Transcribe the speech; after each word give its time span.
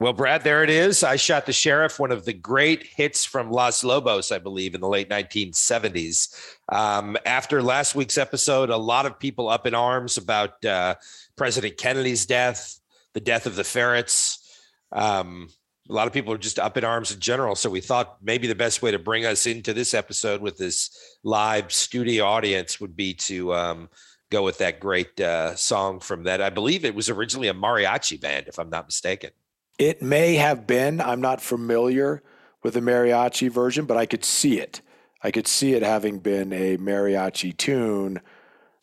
Well, 0.00 0.12
Brad, 0.12 0.44
there 0.44 0.62
it 0.62 0.70
is. 0.70 1.02
I 1.02 1.16
Shot 1.16 1.44
the 1.44 1.52
Sheriff, 1.52 1.98
one 1.98 2.12
of 2.12 2.24
the 2.24 2.32
great 2.32 2.84
hits 2.84 3.24
from 3.24 3.50
Los 3.50 3.82
Lobos, 3.82 4.30
I 4.30 4.38
believe, 4.38 4.76
in 4.76 4.80
the 4.80 4.88
late 4.88 5.08
1970s. 5.08 6.56
Um, 6.68 7.16
after 7.26 7.60
last 7.60 7.96
week's 7.96 8.16
episode, 8.16 8.70
a 8.70 8.76
lot 8.76 9.06
of 9.06 9.18
people 9.18 9.48
up 9.48 9.66
in 9.66 9.74
arms 9.74 10.16
about 10.16 10.64
uh, 10.64 10.94
President 11.36 11.78
Kennedy's 11.78 12.26
death, 12.26 12.78
the 13.12 13.20
death 13.20 13.46
of 13.46 13.56
the 13.56 13.64
ferrets. 13.64 14.60
Um, 14.92 15.48
a 15.90 15.92
lot 15.92 16.06
of 16.06 16.12
people 16.12 16.32
are 16.32 16.38
just 16.38 16.60
up 16.60 16.76
in 16.76 16.84
arms 16.84 17.10
in 17.10 17.18
general. 17.18 17.56
So 17.56 17.68
we 17.68 17.80
thought 17.80 18.18
maybe 18.22 18.46
the 18.46 18.54
best 18.54 18.82
way 18.82 18.92
to 18.92 19.00
bring 19.00 19.26
us 19.26 19.46
into 19.46 19.74
this 19.74 19.94
episode 19.94 20.40
with 20.40 20.58
this 20.58 21.18
live 21.24 21.72
studio 21.72 22.24
audience 22.24 22.80
would 22.80 22.94
be 22.94 23.14
to 23.14 23.52
um, 23.52 23.88
go 24.30 24.44
with 24.44 24.58
that 24.58 24.78
great 24.78 25.20
uh, 25.20 25.56
song 25.56 25.98
from 25.98 26.22
that. 26.22 26.40
I 26.40 26.50
believe 26.50 26.84
it 26.84 26.94
was 26.94 27.08
originally 27.08 27.48
a 27.48 27.54
mariachi 27.54 28.20
band, 28.20 28.46
if 28.46 28.60
I'm 28.60 28.70
not 28.70 28.86
mistaken. 28.86 29.30
It 29.78 30.02
may 30.02 30.34
have 30.34 30.66
been. 30.66 31.00
I'm 31.00 31.20
not 31.20 31.40
familiar 31.40 32.22
with 32.64 32.74
the 32.74 32.80
mariachi 32.80 33.50
version, 33.50 33.86
but 33.86 33.96
I 33.96 34.06
could 34.06 34.24
see 34.24 34.58
it. 34.58 34.82
I 35.22 35.30
could 35.30 35.46
see 35.46 35.74
it 35.74 35.82
having 35.82 36.18
been 36.18 36.52
a 36.52 36.76
mariachi 36.76 37.56
tune. 37.56 38.20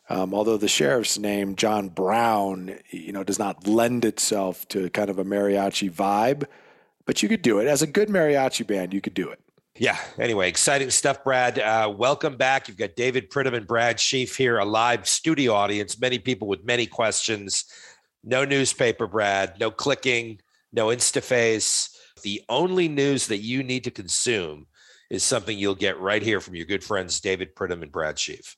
Um, 0.10 0.34
although 0.34 0.58
the 0.58 0.68
sheriff's 0.68 1.18
name, 1.18 1.56
John 1.56 1.90
Brown, 1.90 2.80
you 2.92 3.12
know, 3.12 3.24
does 3.24 3.40
not 3.40 3.68
lend 3.68 4.06
itself 4.06 4.68
to 4.70 4.90
kind 4.92 5.10
of 5.10 5.20
a 5.20 5.26
mariachi 5.26 5.92
vibe, 5.92 6.46
but 7.06 7.22
you 7.22 7.30
could 7.30 7.42
do 7.42 7.60
it 7.60 7.68
as 7.68 7.82
a 7.82 7.88
good 7.88 8.08
mariachi 8.08 8.66
band. 8.66 8.94
You 8.94 9.02
could 9.02 9.14
do 9.16 9.30
it. 9.30 9.40
Yeah. 9.78 9.98
Anyway, 10.18 10.48
exciting 10.48 10.90
stuff, 10.90 11.24
Brad. 11.26 11.60
Uh, 11.60 11.94
welcome 11.94 12.38
back. 12.38 12.70
You've 12.70 12.78
got 12.78 12.96
David 12.96 13.30
Pridham 13.30 13.54
and 13.54 13.68
Brad 13.68 13.98
Sheafe 13.98 14.38
here, 14.38 14.58
a 14.58 14.64
live 14.64 15.06
studio 15.06 15.54
audience. 15.54 16.00
Many 16.00 16.20
people 16.20 16.48
with 16.48 16.64
many 16.64 16.86
questions. 16.86 17.66
No 18.24 18.46
newspaper, 18.46 19.08
Brad. 19.08 19.60
No 19.60 19.72
clicking 19.72 20.40
no 20.76 20.88
InstaFace. 20.88 21.90
The 22.22 22.44
only 22.50 22.88
news 22.88 23.28
that 23.28 23.38
you 23.38 23.64
need 23.64 23.86
to 23.86 23.92
consume 23.92 24.68
is 25.10 25.24
something 25.24 25.58
you'll 25.58 25.76
get 25.76 26.00
right 26.00 26.22
here 26.22 26.42
from 26.42 26.56
your 26.56 26.66
good 26.66 26.84
friends 26.84 27.20
David 27.22 27.56
Pridham 27.56 27.82
and 27.82 27.92
Brad 27.92 28.18
Sheafe. 28.18 28.56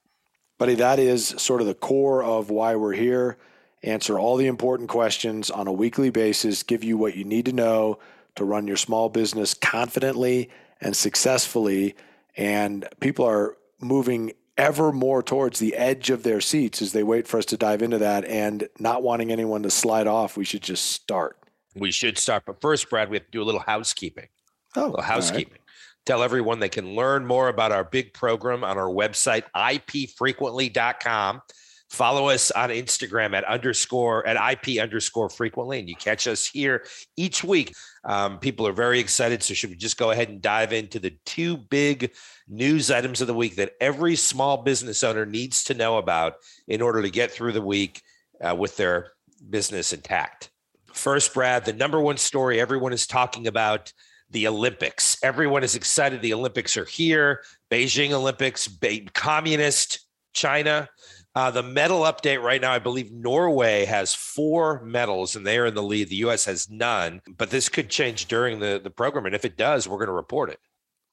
Buddy, 0.57 0.75
that 0.75 0.97
is 0.97 1.27
sort 1.27 1.61
of 1.61 1.67
the 1.67 1.75
core 1.75 2.23
of 2.23 2.49
why 2.49 2.75
we're 2.75 2.93
here. 2.93 3.37
Answer 3.83 4.17
all 4.17 4.37
the 4.37 4.47
important 4.47 4.89
questions 4.89 5.51
on 5.51 5.67
a 5.67 5.71
weekly 5.71 6.09
basis, 6.09 6.63
give 6.63 6.83
you 6.83 6.97
what 6.97 7.15
you 7.15 7.23
need 7.23 7.45
to 7.45 7.53
know 7.53 7.99
to 8.35 8.43
run 8.43 8.67
your 8.67 8.77
small 8.77 9.09
business 9.09 9.53
confidently 9.53 10.49
and 10.81 10.95
successfully. 10.95 11.95
And 12.35 12.87
people 12.99 13.25
are 13.25 13.55
moving 13.79 14.31
ever 14.57 14.91
more 14.91 15.21
towards 15.21 15.59
the 15.59 15.75
edge 15.75 16.09
of 16.09 16.23
their 16.23 16.41
seats 16.41 16.81
as 16.81 16.91
they 16.91 17.03
wait 17.03 17.27
for 17.27 17.37
us 17.37 17.45
to 17.45 17.57
dive 17.57 17.83
into 17.83 17.99
that 17.99 18.25
and 18.25 18.67
not 18.79 19.03
wanting 19.03 19.31
anyone 19.31 19.61
to 19.61 19.69
slide 19.69 20.07
off. 20.07 20.37
We 20.37 20.45
should 20.45 20.63
just 20.63 20.85
start 20.85 21.37
we 21.79 21.91
should 21.91 22.17
start. 22.17 22.43
But 22.45 22.61
first, 22.61 22.89
Brad, 22.89 23.09
we 23.09 23.17
have 23.17 23.25
to 23.25 23.31
do 23.31 23.41
a 23.41 23.45
little 23.45 23.61
housekeeping. 23.61 24.27
Oh, 24.75 24.85
little 24.87 25.01
housekeeping. 25.01 25.53
Right. 25.53 25.61
Tell 26.05 26.23
everyone 26.23 26.59
they 26.59 26.69
can 26.69 26.95
learn 26.95 27.25
more 27.25 27.49
about 27.49 27.71
our 27.73 27.83
big 27.83 28.13
program 28.13 28.63
on 28.63 28.77
our 28.77 28.89
website, 28.89 29.43
ipfrequently.com. 29.55 31.41
Follow 31.89 32.27
us 32.29 32.51
on 32.51 32.69
Instagram 32.69 33.33
at 33.33 33.45
underscore 33.45 34.27
at 34.27 34.35
IP 34.51 34.81
underscore 34.81 35.29
frequently, 35.29 35.79
and 35.79 35.87
you 35.87 35.95
catch 35.95 36.27
us 36.27 36.45
here 36.45 36.85
each 37.15 37.45
week. 37.45 37.73
Um, 38.03 38.39
people 38.39 38.67
are 38.67 38.73
very 38.73 38.99
excited. 38.99 39.41
So, 39.41 39.53
should 39.53 39.69
we 39.69 39.77
just 39.77 39.97
go 39.97 40.11
ahead 40.11 40.27
and 40.27 40.41
dive 40.41 40.73
into 40.73 40.99
the 40.99 41.17
two 41.25 41.55
big 41.55 42.13
news 42.47 42.91
items 42.91 43.21
of 43.21 43.27
the 43.27 43.33
week 43.33 43.55
that 43.55 43.73
every 43.79 44.17
small 44.17 44.63
business 44.63 45.01
owner 45.01 45.25
needs 45.25 45.63
to 45.65 45.73
know 45.73 45.97
about 45.97 46.35
in 46.67 46.81
order 46.81 47.01
to 47.01 47.09
get 47.09 47.31
through 47.31 47.53
the 47.53 47.61
week 47.61 48.01
uh, 48.41 48.53
with 48.53 48.75
their 48.75 49.11
business 49.49 49.93
intact? 49.93 50.51
First, 50.97 51.33
Brad, 51.33 51.63
the 51.63 51.73
number 51.73 52.01
one 52.01 52.17
story 52.17 52.59
everyone 52.59 52.91
is 52.91 53.05
talking 53.05 53.47
about 53.47 53.93
the 54.31 54.47
Olympics. 54.47 55.17
Everyone 55.23 55.63
is 55.63 55.75
excited. 55.75 56.21
The 56.21 56.33
Olympics 56.33 56.75
are 56.75 56.85
here. 56.85 57.43
Beijing 57.71 58.11
Olympics, 58.11 58.67
communist 59.13 60.05
China. 60.33 60.89
Uh, 61.35 61.51
the 61.51 61.61
medal 61.61 62.01
update 62.01 62.41
right 62.41 62.59
now, 62.59 62.73
I 62.73 62.79
believe 62.79 63.11
Norway 63.11 63.85
has 63.85 64.15
four 64.15 64.81
medals 64.83 65.35
and 65.35 65.45
they 65.45 65.59
are 65.59 65.67
in 65.67 65.75
the 65.75 65.83
lead. 65.83 66.09
The 66.09 66.15
U.S. 66.17 66.45
has 66.45 66.67
none, 66.69 67.21
but 67.37 67.51
this 67.51 67.69
could 67.69 67.89
change 67.89 68.25
during 68.25 68.59
the, 68.59 68.81
the 68.83 68.89
program. 68.89 69.27
And 69.27 69.35
if 69.35 69.45
it 69.45 69.55
does, 69.55 69.87
we're 69.87 69.97
going 69.97 70.07
to 70.07 70.13
report 70.13 70.49
it. 70.49 70.59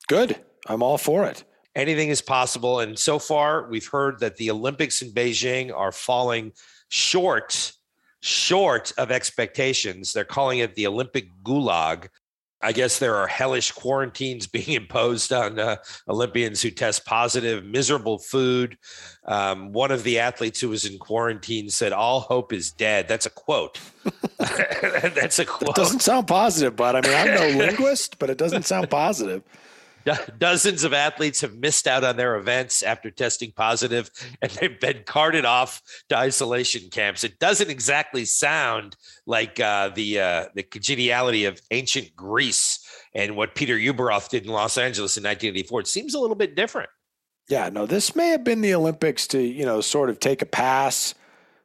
Good. 0.09 0.43
I'm 0.67 0.83
all 0.83 0.97
for 0.97 1.27
it. 1.27 1.45
Anything 1.75 2.09
is 2.09 2.23
possible. 2.23 2.81
And 2.81 2.99
so 2.99 3.19
far, 3.19 3.69
we've 3.69 3.87
heard 3.87 4.21
that 4.21 4.37
the 4.37 4.51
Olympics 4.51 5.03
in 5.03 5.11
Beijing 5.11 5.75
are 5.75 5.93
falling 5.93 6.53
short 6.89 7.75
short 8.25 8.91
of 8.97 9.11
expectations. 9.11 10.15
They're 10.15 10.25
calling 10.25 10.61
it 10.61 10.75
the 10.75 10.87
Olympic 10.87 11.29
gulag. 11.43 12.09
I 12.63 12.73
guess 12.73 12.99
there 12.99 13.17
are 13.17 13.27
hellish 13.27 13.71
quarantines 13.73 14.47
being 14.57 14.71
imposed 14.71 15.31
on 15.31 15.59
uh, 15.59 15.77
Olympians 16.09 16.63
who 16.63 16.71
test 16.71 17.05
positive, 17.05 17.63
miserable 17.65 18.19
food. 18.19 18.79
Um, 19.27 19.73
one 19.73 19.91
of 19.91 20.05
the 20.05 20.21
athletes 20.21 20.59
who 20.59 20.71
was 20.71 20.87
in 20.87 20.99
quarantine 20.99 21.69
said, 21.69 21.93
All 21.93 22.21
hope 22.21 22.55
is 22.55 22.73
dead. 22.73 23.09
That's 23.09 23.27
a 23.27 23.31
quote. 23.31 23.79
That's 24.39 25.39
a 25.39 25.45
quote. 25.45 25.71
It 25.71 25.75
doesn't 25.77 26.01
sound 26.01 26.27
positive, 26.27 26.77
but 26.77 26.97
I 26.97 27.03
mean, 27.03 27.15
I'm 27.15 27.35
no 27.35 27.59
linguist, 27.59 28.19
but 28.19 28.31
it 28.31 28.39
doesn't 28.39 28.65
sound 28.65 28.89
positive. 28.89 29.43
Dozens 30.39 30.85
of 30.85 30.93
athletes 30.93 31.41
have 31.41 31.55
missed 31.55 31.87
out 31.87 32.05
on 32.05 32.17
their 32.17 32.37
events 32.37 32.83
after 32.83 33.11
testing 33.11 33.53
positive, 33.53 34.11
and 34.43 34.51
they've 34.53 34.79
been 34.79 35.03
carted 35.05 35.45
off 35.45 35.83
to 36.09 36.17
isolation 36.17 36.91
camps. 36.91 37.25
It 37.25 37.39
doesn't 37.39 37.71
exactly 37.71 38.25
sound 38.25 38.97
like 39.27 39.61
uh, 39.61 39.91
the 39.91 40.21
uh, 40.21 40.45
the 40.55 40.63
congeniality 40.63 41.45
of 41.47 41.61
ancient 41.71 42.15
Greece 42.15 42.81
and 43.15 43.37
what 43.37 43.55
Peter 43.55 43.77
Ueberroth 43.77 44.29
did 44.29 44.45
in 44.45 44.51
Los 44.51 44.77
Angeles 44.77 45.17
in 45.17 45.23
1984. 45.23 45.81
It 45.81 45.87
seems 45.87 46.15
a 46.15 46.21
little 46.21 46.37
bit 46.37 46.55
different. 46.55 46.91
Yeah, 47.49 47.69
no, 47.69 47.87
this 47.87 48.17
may 48.17 48.29
have 48.29 48.45
been 48.45 48.63
the 48.63 48.75
Olympics 48.75 49.27
to 49.29 49.41
you 49.41 49.65
know 49.65 49.81
sort 49.81 50.11
of 50.11 50.21
take 50.21 50.43
a 50.43 50.47
pass, 50.47 51.15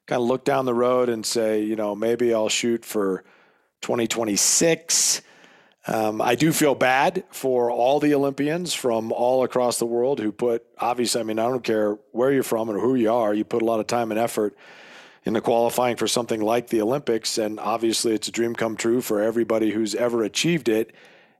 kind 0.08 0.22
of 0.22 0.28
look 0.28 0.46
down 0.46 0.66
the 0.66 0.74
road 0.74 1.10
and 1.10 1.26
say, 1.26 1.62
you 1.62 1.76
know, 1.76 1.96
maybe 1.96 2.34
I'll 2.34 2.50
shoot 2.50 2.86
for 2.86 3.24
2026 3.82 5.22
um, 5.88 6.22
I 6.22 6.36
do 6.36 6.52
feel 6.52 6.76
bad 6.76 7.24
for 7.32 7.72
all 7.72 8.00
the 8.00 8.14
Olympians 8.14 8.74
from 8.74 9.12
all 9.12 9.44
across 9.44 9.80
the 9.80 9.86
world 9.86 10.20
who 10.20 10.32
put, 10.32 10.66
obviously, 10.78 11.22
I 11.22 11.24
mean, 11.24 11.40
I 11.40 11.48
don't 11.48 11.64
care 11.64 11.98
where 12.12 12.32
you're 12.32 12.44
from 12.44 12.70
or 12.70 12.80
who 12.80 12.96
you 12.96 13.12
are, 13.12 13.34
you 13.34 13.46
put 13.46 13.62
a 13.62 13.66
lot 13.66 13.80
of 13.80 13.88
time 13.88 14.12
and 14.12 14.20
effort 14.20 14.56
into 15.24 15.42
qualifying 15.42 15.96
for 15.96 16.08
something 16.08 16.42
like 16.42 16.68
the 16.68 16.82
Olympics. 16.82 17.38
And 17.38 17.60
obviously, 17.60 18.14
it's 18.14 18.28
a 18.28 18.32
dream 18.32 18.56
come 18.56 18.76
true 18.76 19.02
for 19.02 19.22
everybody 19.22 19.72
who's 19.72 19.96
ever 19.96 20.24
achieved 20.24 20.70
it. 20.70 20.94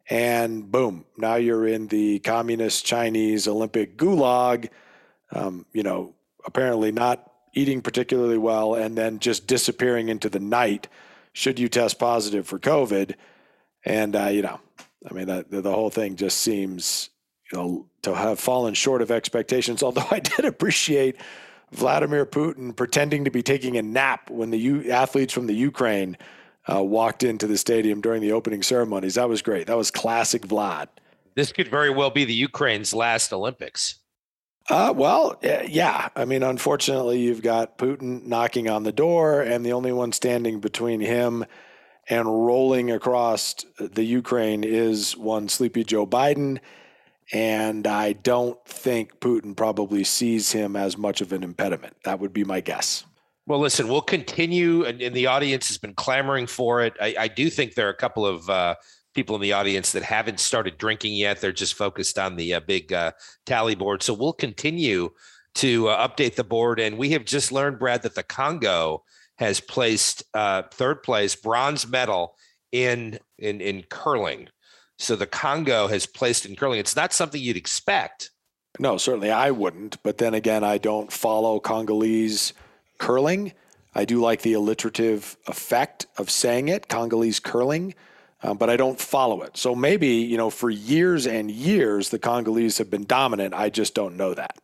And 0.10 0.72
boom, 0.72 1.06
now 1.18 1.36
you're 1.36 1.68
in 1.68 1.88
the 1.88 2.20
communist 2.20 2.86
Chinese 2.86 3.48
Olympic 3.48 3.98
gulag, 3.98 4.70
um, 5.32 5.66
you 5.72 5.84
know, 5.84 6.16
apparently 6.46 6.92
not 6.92 7.32
eating 7.54 7.82
particularly 7.82 8.38
well 8.38 8.74
and 8.76 8.98
then 8.98 9.20
just 9.20 9.48
disappearing 9.48 10.10
into 10.10 10.30
the 10.30 10.40
night 10.40 10.88
should 11.34 11.60
you 11.60 11.70
test 11.70 12.00
positive 12.00 12.48
for 12.48 12.58
COVID. 12.58 13.16
And, 13.86 14.16
uh, 14.16 14.28
you 14.28 14.42
know, 14.42 14.60
I 15.10 15.14
mean, 15.14 15.28
the, 15.28 15.46
the 15.50 15.72
whole 15.72 15.90
thing 15.90 16.16
just 16.16 16.40
seems, 16.40 17.10
you 17.52 17.58
know, 17.58 17.86
to 18.04 18.16
have 18.16 18.40
fallen 18.40 18.74
short 18.74 19.02
of 19.02 19.12
expectations. 19.12 19.84
Although 19.84 20.08
I 20.12 20.20
did 20.20 20.46
appreciate 20.46 21.18
Vladimir 21.72 22.26
Putin 22.26 22.76
pretending 22.76 23.26
to 23.26 23.32
be 23.32 23.44
taking 23.44 23.78
a 23.78 23.82
nap 23.82 24.30
when 24.30 24.50
the 24.50 24.58
U- 24.58 24.92
athletes 24.92 25.34
from 25.34 25.48
the 25.48 25.54
Ukraine 25.54 26.18
uh, 26.72 26.84
walked 26.84 27.24
into 27.24 27.48
the 27.48 27.58
stadium 27.58 28.02
during 28.02 28.22
the 28.22 28.32
opening 28.32 28.64
ceremonies. 28.64 29.16
That 29.16 29.30
was 29.30 29.42
great. 29.42 29.68
That 29.68 29.78
was 29.78 29.92
classic 29.92 30.44
Vlad. 30.44 30.88
This 31.36 31.52
could 31.52 31.68
very 31.68 31.90
well 31.90 32.10
be 32.10 32.26
the 32.26 32.34
Ukraine's 32.34 32.94
last 32.94 33.32
Olympics. 33.32 33.96
Uh, 34.70 34.94
well, 34.96 35.40
yeah. 35.42 36.10
I 36.16 36.26
mean, 36.26 36.44
unfortunately, 36.44 37.20
you've 37.20 37.42
got 37.42 37.78
Putin 37.78 38.26
knocking 38.26 38.70
on 38.70 38.84
the 38.84 38.92
door, 38.92 39.42
and 39.42 39.66
the 39.66 39.74
only 39.74 39.92
one 39.92 40.12
standing 40.12 40.60
between 40.60 41.00
him 41.02 41.46
and 42.10 42.28
rolling 42.28 42.92
across 42.92 43.56
the 43.78 44.04
Ukraine 44.04 44.64
is 44.64 45.16
one 45.16 45.48
sleepy 45.48 45.84
Joe 45.84 46.08
Biden. 46.08 46.60
And 47.32 47.86
I 47.86 48.14
don't 48.14 48.58
think 48.66 49.20
Putin 49.20 49.56
probably 49.56 50.04
sees 50.04 50.52
him 50.52 50.76
as 50.76 50.98
much 50.98 51.22
of 51.22 51.32
an 51.32 51.44
impediment. 51.44 51.96
That 52.04 52.20
would 52.20 52.34
be 52.34 52.44
my 52.44 52.60
guess. 52.60 53.06
Well, 53.46 53.60
listen, 53.60 53.88
we'll 53.88 54.02
continue, 54.02 54.84
and, 54.84 55.02
and 55.02 55.16
the 55.16 55.28
audience 55.28 55.68
has 55.70 55.78
been 55.78 55.94
clamoring 55.96 56.48
for 56.48 56.82
it. 56.82 56.94
I, 57.02 57.16
I 57.20 57.28
do 57.28 57.50
think 57.50 57.74
there 57.74 57.88
are 57.88 57.92
a 57.92 57.96
couple 57.96 58.26
of 58.26 58.48
uh, 58.50 58.76
people 59.14 59.36
in 59.36 59.42
the 59.42 59.54
audience 59.54 59.92
that 59.92 60.04
haven't 60.04 60.40
started 60.40 60.78
drinking 60.78 61.14
yet. 61.14 61.42
They're 61.42 61.52
just 61.52 61.74
focused 61.74 62.20
on 62.20 62.36
the 62.36 62.56
uh, 62.56 62.60
big 62.60 62.94
uh, 62.94 63.12
tally 63.46 63.76
board. 63.76 64.04
So 64.04 64.14
we'll 64.14 64.34
continue 64.34 65.10
to 65.56 65.90
uh, 65.90 66.08
update 66.08 66.36
the 66.36 66.44
board. 66.44 66.80
And 66.80 66.98
we 66.98 67.10
have 67.12 67.26
just 67.26 67.52
learned, 67.52 67.80
Brad, 67.80 68.04
that 68.04 68.16
the 68.16 68.24
Congo 68.24 69.04
has 69.40 69.60
placed 69.60 70.24
uh, 70.34 70.64
third 70.72 71.04
place, 71.04 71.36
bronze 71.36 71.88
medal 71.88 72.36
in 72.72 73.20
in 73.38 73.62
in 73.62 73.84
curling. 73.90 74.50
So 74.98 75.16
the 75.16 75.28
Congo 75.28 75.88
has 75.88 76.06
placed 76.06 76.46
in 76.46 76.56
curling. 76.56 76.80
It's 76.80 76.96
not 76.96 77.14
something 77.14 77.42
you'd 77.42 77.58
expect. 77.58 78.32
No, 78.80 78.98
certainly 78.98 79.32
I 79.32 79.52
wouldn't. 79.52 80.02
But 80.04 80.18
then 80.18 80.34
again, 80.34 80.64
I 80.64 80.78
don't 80.78 81.12
follow 81.12 81.60
Congolese 81.60 82.54
curling. 82.98 83.54
I 83.96 84.06
do 84.06 84.22
like 84.22 84.42
the 84.42 84.54
alliterative 84.54 85.36
effect 85.48 86.06
of 86.18 86.30
saying 86.30 86.68
it, 86.68 86.88
Congolese 86.88 87.40
curling 87.40 87.96
um, 88.42 88.58
but 88.58 88.70
I 88.70 88.78
don't 88.78 89.00
follow 89.00 89.42
it. 89.42 89.58
So 89.58 89.76
maybe, 89.76 90.08
you 90.08 90.38
know, 90.38 90.50
for 90.50 90.70
years 90.70 91.28
and 91.28 91.52
years, 91.52 92.10
the 92.10 92.20
Congolese 92.20 92.78
have 92.78 92.90
been 92.90 93.06
dominant. 93.06 93.54
I 93.54 93.70
just 93.70 93.94
don't 93.94 94.16
know 94.16 94.34
that. 94.34 94.58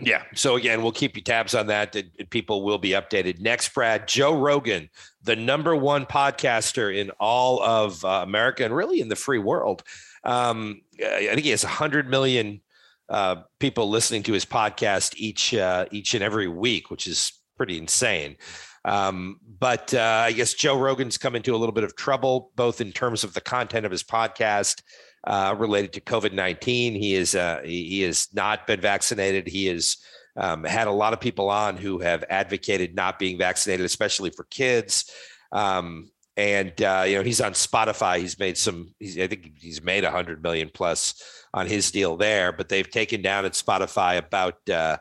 Yeah. 0.00 0.22
So 0.34 0.56
again, 0.56 0.82
we'll 0.82 0.92
keep 0.92 1.16
you 1.16 1.22
tabs 1.22 1.54
on 1.54 1.66
that. 1.68 1.96
People 2.30 2.62
will 2.62 2.78
be 2.78 2.90
updated. 2.90 3.40
Next, 3.40 3.74
Brad, 3.74 4.06
Joe 4.06 4.38
Rogan, 4.38 4.88
the 5.22 5.34
number 5.34 5.74
one 5.74 6.06
podcaster 6.06 6.94
in 6.94 7.10
all 7.18 7.62
of 7.62 8.04
uh, 8.04 8.20
America 8.22 8.64
and 8.64 8.74
really 8.74 9.00
in 9.00 9.08
the 9.08 9.16
free 9.16 9.38
world. 9.38 9.82
Um, 10.24 10.82
I 11.00 11.30
think 11.32 11.40
he 11.40 11.50
has 11.50 11.64
100 11.64 12.08
million 12.08 12.60
uh, 13.08 13.36
people 13.58 13.88
listening 13.88 14.22
to 14.24 14.32
his 14.32 14.44
podcast 14.44 15.14
each 15.16 15.54
uh, 15.54 15.86
each 15.90 16.14
and 16.14 16.22
every 16.22 16.48
week, 16.48 16.90
which 16.90 17.06
is 17.06 17.32
pretty 17.56 17.78
insane. 17.78 18.36
Um, 18.84 19.40
but 19.58 19.92
uh, 19.92 20.22
I 20.24 20.32
guess 20.32 20.54
Joe 20.54 20.78
Rogan's 20.78 21.18
come 21.18 21.36
into 21.36 21.54
a 21.54 21.58
little 21.58 21.72
bit 21.72 21.84
of 21.84 21.96
trouble, 21.96 22.52
both 22.56 22.80
in 22.80 22.92
terms 22.92 23.24
of 23.24 23.34
the 23.34 23.40
content 23.40 23.84
of 23.84 23.92
his 23.92 24.04
podcast 24.04 24.82
uh, 25.24 25.54
related 25.58 25.92
to 25.94 26.00
COVID 26.00 26.32
nineteen. 26.32 26.94
He 26.94 27.14
is 27.14 27.34
uh, 27.34 27.60
he, 27.64 28.02
has 28.02 28.28
not 28.32 28.66
been 28.66 28.80
vaccinated. 28.80 29.48
He 29.48 29.66
has 29.66 29.96
um, 30.36 30.64
had 30.64 30.86
a 30.86 30.92
lot 30.92 31.12
of 31.12 31.20
people 31.20 31.50
on 31.50 31.76
who 31.76 31.98
have 31.98 32.24
advocated 32.30 32.94
not 32.94 33.18
being 33.18 33.38
vaccinated, 33.38 33.84
especially 33.84 34.30
for 34.30 34.44
kids. 34.44 35.10
Um, 35.50 36.10
and 36.36 36.80
uh, 36.80 37.04
you 37.06 37.16
know 37.16 37.24
he's 37.24 37.40
on 37.40 37.52
Spotify. 37.52 38.20
He's 38.20 38.38
made 38.38 38.56
some. 38.56 38.94
He's, 39.00 39.18
I 39.18 39.26
think 39.26 39.54
he's 39.56 39.82
made 39.82 40.04
a 40.04 40.10
hundred 40.10 40.42
million 40.42 40.70
plus 40.72 41.20
on 41.52 41.66
his 41.66 41.90
deal 41.90 42.16
there. 42.16 42.52
But 42.52 42.68
they've 42.68 42.88
taken 42.88 43.22
down 43.22 43.44
at 43.44 43.54
Spotify 43.54 44.18
about 44.18 44.70
uh, 44.70 44.98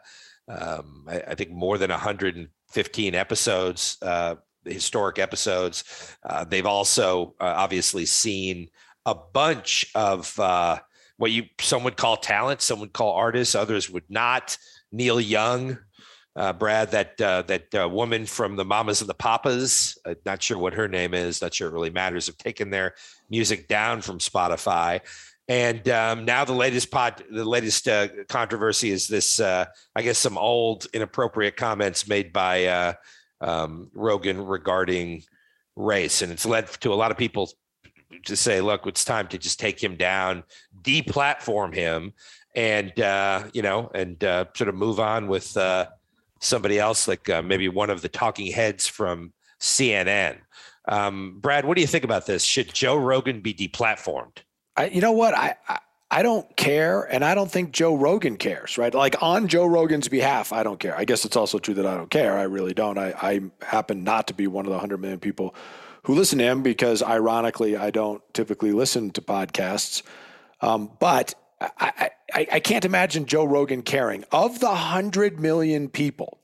um, 0.48 1.06
I, 1.08 1.22
I, 1.28 1.36
think 1.36 1.52
more 1.52 1.78
than 1.78 1.90
100 1.90 2.50
15 2.70 3.16
episodes, 3.16 3.98
uh, 4.02 4.36
historic 4.66 5.20
episodes. 5.20 5.84
Uh, 6.24 6.44
they've 6.44 6.66
also 6.66 7.36
uh, 7.40 7.54
obviously 7.58 8.06
seen 8.06 8.70
a 9.06 9.16
bunch 9.16 9.90
of 9.96 10.38
uh, 10.40 10.80
what 11.18 11.32
you 11.32 11.46
some 11.60 11.84
would 11.84 11.98
call 11.98 12.18
talent, 12.18 12.62
some 12.62 12.80
would 12.80 12.94
call 12.94 13.14
artists, 13.14 13.56
others 13.56 13.90
would 13.90 14.10
not. 14.10 14.58
Neil 14.92 15.20
Young, 15.20 15.78
uh, 16.36 16.54
Brad, 16.54 16.92
that 16.92 17.20
uh, 17.20 17.42
that 17.44 17.92
woman 17.92 18.26
from 18.26 18.56
the 18.56 18.66
Mamas 18.66 19.02
and 19.02 19.10
the 19.10 19.14
Papas, 19.14 19.98
not 20.26 20.42
sure 20.42 20.58
what 20.58 20.74
her 20.74 20.88
name 20.88 21.14
is, 21.14 21.42
not 21.42 21.54
sure 21.54 21.70
it 21.70 21.74
really 21.74 21.90
matters, 21.90 22.28
have 22.28 22.38
taken 22.38 22.70
their 22.70 22.94
music 23.30 23.68
down 23.68 24.02
from 24.02 24.20
Spotify. 24.20 25.02
And 25.48 25.88
um, 25.88 26.26
now 26.26 26.44
the 26.44 26.54
latest 26.54 26.92
pod, 26.92 27.24
the 27.32 27.46
latest 27.46 27.88
uh, 27.88 28.10
controversy 28.28 28.92
is 28.92 29.08
this. 29.08 29.40
Uh, 29.40 29.66
I 29.96 30.02
guess 30.02 30.18
some 30.18 30.38
old 30.38 30.88
inappropriate 30.94 31.56
comments 31.56 32.08
made 32.08 32.34
by 32.34 32.66
uh, 32.66 32.94
um, 33.40 33.90
Rogan 33.94 34.46
regarding 34.46 35.24
race, 35.78 36.22
and 36.22 36.34
it's 36.34 36.46
led 36.46 36.68
to 36.82 36.94
a 36.94 36.96
lot 36.96 37.12
of 37.12 37.18
people 37.18 37.50
to 38.26 38.36
say, 38.36 38.60
"Look, 38.60 38.86
it's 38.88 39.06
time 39.06 39.28
to 39.30 39.38
just 39.38 39.58
take 39.58 39.82
him 39.82 39.96
down, 39.96 40.44
deplatform 40.82 41.74
him, 41.74 42.12
and 42.54 43.00
uh, 43.00 43.46
you 43.54 43.62
know, 43.62 43.90
and 43.96 44.22
uh, 44.26 44.46
sort 44.54 44.68
of 44.68 44.76
move 44.76 45.00
on 45.00 45.30
with 45.30 45.56
uh, 45.56 45.86
somebody 46.42 46.78
else, 46.78 47.08
like 47.08 47.30
maybe 47.46 47.70
one 47.70 47.90
of 47.90 48.02
the 48.02 48.10
talking 48.10 48.52
heads 48.52 48.86
from 48.86 49.32
CNN." 49.62 50.40
Um, 50.90 51.38
Brad, 51.40 51.64
what 51.64 51.76
do 51.76 51.82
you 51.82 51.88
think 51.88 52.04
about 52.04 52.26
this? 52.26 52.44
Should 52.44 52.74
Joe 52.74 52.98
Rogan 52.98 53.40
be 53.40 53.54
deplatformed? 53.54 54.40
I, 54.78 54.88
you 54.88 55.02
know 55.02 55.12
what? 55.12 55.34
I, 55.34 55.56
I, 55.68 55.80
I 56.10 56.22
don't 56.22 56.56
care, 56.56 57.02
and 57.02 57.26
I 57.26 57.36
don't 57.36 57.52
think 57.52 57.72
Joe 57.72 57.96
Rogan 57.96 58.38
cares, 58.38 58.78
right? 58.78 58.94
Like 58.94 59.22
on 59.22 59.48
Joe 59.50 59.66
Rogan's 59.66 60.08
behalf, 60.08 60.54
I 60.54 60.64
don't 60.64 60.80
care. 60.80 60.98
I 60.98 61.04
guess 61.04 61.26
it's 61.26 61.36
also 61.36 61.60
true 61.60 61.74
that 61.74 61.86
I 61.86 61.96
don't 61.96 62.10
care. 62.10 62.38
I 62.38 62.44
really 62.44 62.74
don't. 62.74 62.98
I, 62.98 63.14
I 63.22 63.42
happen 63.66 64.04
not 64.04 64.28
to 64.28 64.34
be 64.34 64.48
one 64.48 64.66
of 64.66 64.70
the 64.70 64.78
100 64.78 65.00
million 65.00 65.20
people 65.20 65.54
who 66.04 66.14
listen 66.14 66.38
to 66.38 66.46
him 66.46 66.62
because, 66.64 67.04
ironically, 67.04 67.76
I 67.76 67.90
don't 67.90 68.22
typically 68.34 68.72
listen 68.72 69.12
to 69.12 69.22
podcasts. 69.22 70.04
Um, 70.62 70.92
but 71.00 71.34
I, 71.60 72.12
I, 72.34 72.48
I 72.54 72.60
can't 72.62 72.86
imagine 72.86 73.26
Joe 73.26 73.44
Rogan 73.44 73.82
caring. 73.82 74.24
Of 74.32 74.60
the 74.60 74.68
100 74.68 75.40
million 75.40 75.90
people 75.90 76.40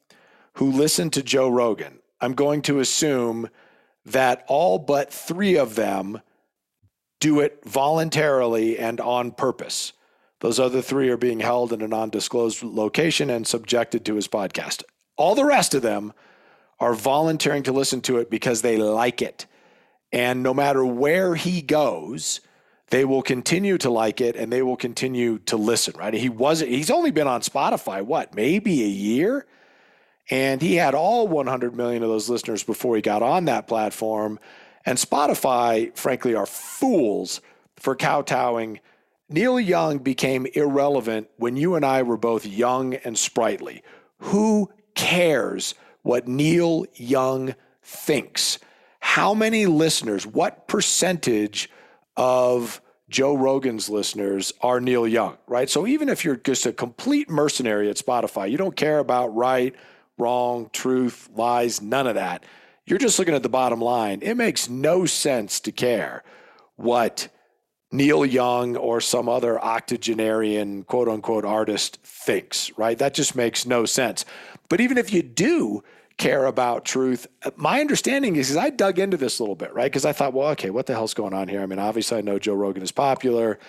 who 0.55 0.71
listen 0.71 1.09
to 1.11 1.23
Joe 1.23 1.47
Rogan, 1.47 1.99
I'm 2.19 2.33
going 2.33 2.63
to 2.63 2.79
assume 2.79 3.49
that 4.05 4.43
all 4.47 4.79
but 4.79 5.13
three 5.13 5.55
of 5.55 5.75
them– 5.75 6.19
do 7.23 7.39
it 7.39 7.63
voluntarily 7.63 8.77
and 8.77 8.99
on 8.99 9.31
purpose. 9.31 9.93
Those 10.41 10.59
other 10.59 10.81
three 10.81 11.07
are 11.07 11.15
being 11.15 11.39
held 11.39 11.71
in 11.71 11.81
a 11.81 11.87
non 11.87 12.09
disclosed 12.09 12.61
location 12.61 13.29
and 13.29 13.47
subjected 13.47 14.03
to 14.03 14.15
his 14.15 14.27
podcast. 14.27 14.83
All 15.15 15.33
the 15.33 15.45
rest 15.45 15.73
of 15.73 15.81
them 15.81 16.11
are 16.81 16.93
volunteering 16.93 17.63
to 17.63 17.71
listen 17.71 18.01
to 18.01 18.17
it 18.17 18.29
because 18.29 18.61
they 18.61 18.75
like 18.75 19.21
it. 19.21 19.45
And 20.11 20.43
no 20.43 20.53
matter 20.53 20.83
where 20.83 21.35
he 21.35 21.61
goes, 21.61 22.41
they 22.89 23.05
will 23.05 23.21
continue 23.21 23.77
to 23.77 23.89
like 23.89 24.19
it 24.19 24.35
and 24.35 24.51
they 24.51 24.61
will 24.61 24.75
continue 24.75 25.39
to 25.45 25.55
listen, 25.55 25.93
right? 25.97 26.13
He 26.13 26.27
wasn't, 26.27 26.71
he's 26.71 26.91
only 26.91 27.11
been 27.11 27.27
on 27.27 27.39
Spotify, 27.39 28.01
what, 28.01 28.35
maybe 28.35 28.83
a 28.83 28.87
year? 28.87 29.45
And 30.29 30.61
he 30.61 30.75
had 30.75 30.93
all 30.93 31.25
100 31.25 31.73
million 31.73 32.03
of 32.03 32.09
those 32.09 32.29
listeners 32.29 32.63
before 32.63 32.97
he 32.97 33.01
got 33.01 33.23
on 33.23 33.45
that 33.45 33.69
platform. 33.69 34.39
And 34.85 34.97
Spotify, 34.97 35.95
frankly, 35.97 36.35
are 36.35 36.45
fools 36.45 37.41
for 37.77 37.95
kowtowing. 37.95 38.79
Neil 39.29 39.59
Young 39.59 39.99
became 39.99 40.45
irrelevant 40.53 41.29
when 41.37 41.55
you 41.55 41.75
and 41.75 41.85
I 41.85 42.03
were 42.03 42.17
both 42.17 42.45
young 42.45 42.95
and 42.95 43.17
sprightly. 43.17 43.81
Who 44.19 44.71
cares 44.95 45.75
what 46.01 46.27
Neil 46.27 46.85
Young 46.95 47.55
thinks? 47.81 48.59
How 48.99 49.33
many 49.33 49.65
listeners, 49.65 50.27
what 50.27 50.67
percentage 50.67 51.69
of 52.15 52.81
Joe 53.09 53.35
Rogan's 53.35 53.89
listeners 53.89 54.53
are 54.61 54.79
Neil 54.79 55.07
Young, 55.07 55.37
right? 55.47 55.69
So 55.69 55.87
even 55.87 56.09
if 56.09 56.25
you're 56.25 56.35
just 56.35 56.65
a 56.65 56.73
complete 56.73 57.29
mercenary 57.29 57.89
at 57.89 57.97
Spotify, 57.97 58.49
you 58.49 58.57
don't 58.57 58.75
care 58.75 58.99
about 58.99 59.35
right, 59.35 59.75
wrong, 60.17 60.69
truth, 60.73 61.29
lies, 61.35 61.81
none 61.81 62.07
of 62.07 62.15
that 62.15 62.43
you're 62.85 62.99
just 62.99 63.17
looking 63.19 63.35
at 63.35 63.43
the 63.43 63.49
bottom 63.49 63.81
line. 63.81 64.19
It 64.21 64.35
makes 64.35 64.69
no 64.69 65.05
sense 65.05 65.59
to 65.61 65.71
care 65.71 66.23
what 66.75 67.29
Neil 67.91 68.25
Young 68.25 68.75
or 68.75 68.99
some 68.99 69.29
other 69.29 69.63
octogenarian 69.63 70.83
quote 70.83 71.07
unquote 71.07 71.45
artist 71.45 71.99
thinks, 72.03 72.75
right? 72.77 72.97
That 72.97 73.13
just 73.13 73.35
makes 73.35 73.65
no 73.65 73.85
sense. 73.85 74.25
But 74.67 74.81
even 74.81 74.97
if 74.97 75.13
you 75.13 75.21
do 75.21 75.83
care 76.17 76.45
about 76.45 76.85
truth, 76.85 77.27
my 77.55 77.79
understanding 77.79 78.35
is, 78.35 78.49
is 78.49 78.57
I 78.57 78.69
dug 78.69 78.99
into 78.99 79.17
this 79.17 79.39
a 79.39 79.43
little 79.43 79.55
bit, 79.55 79.73
right? 79.73 79.91
Because 79.91 80.05
I 80.05 80.11
thought, 80.11 80.33
well, 80.33 80.49
okay, 80.49 80.69
what 80.71 80.87
the 80.87 80.93
hell's 80.93 81.13
going 81.13 81.33
on 81.33 81.47
here? 81.47 81.61
I 81.61 81.65
mean, 81.65 81.79
obviously, 81.79 82.17
I 82.17 82.21
know 82.21 82.39
Joe 82.39 82.55
Rogan 82.55 82.83
is 82.83 82.91
popular. 82.91 83.59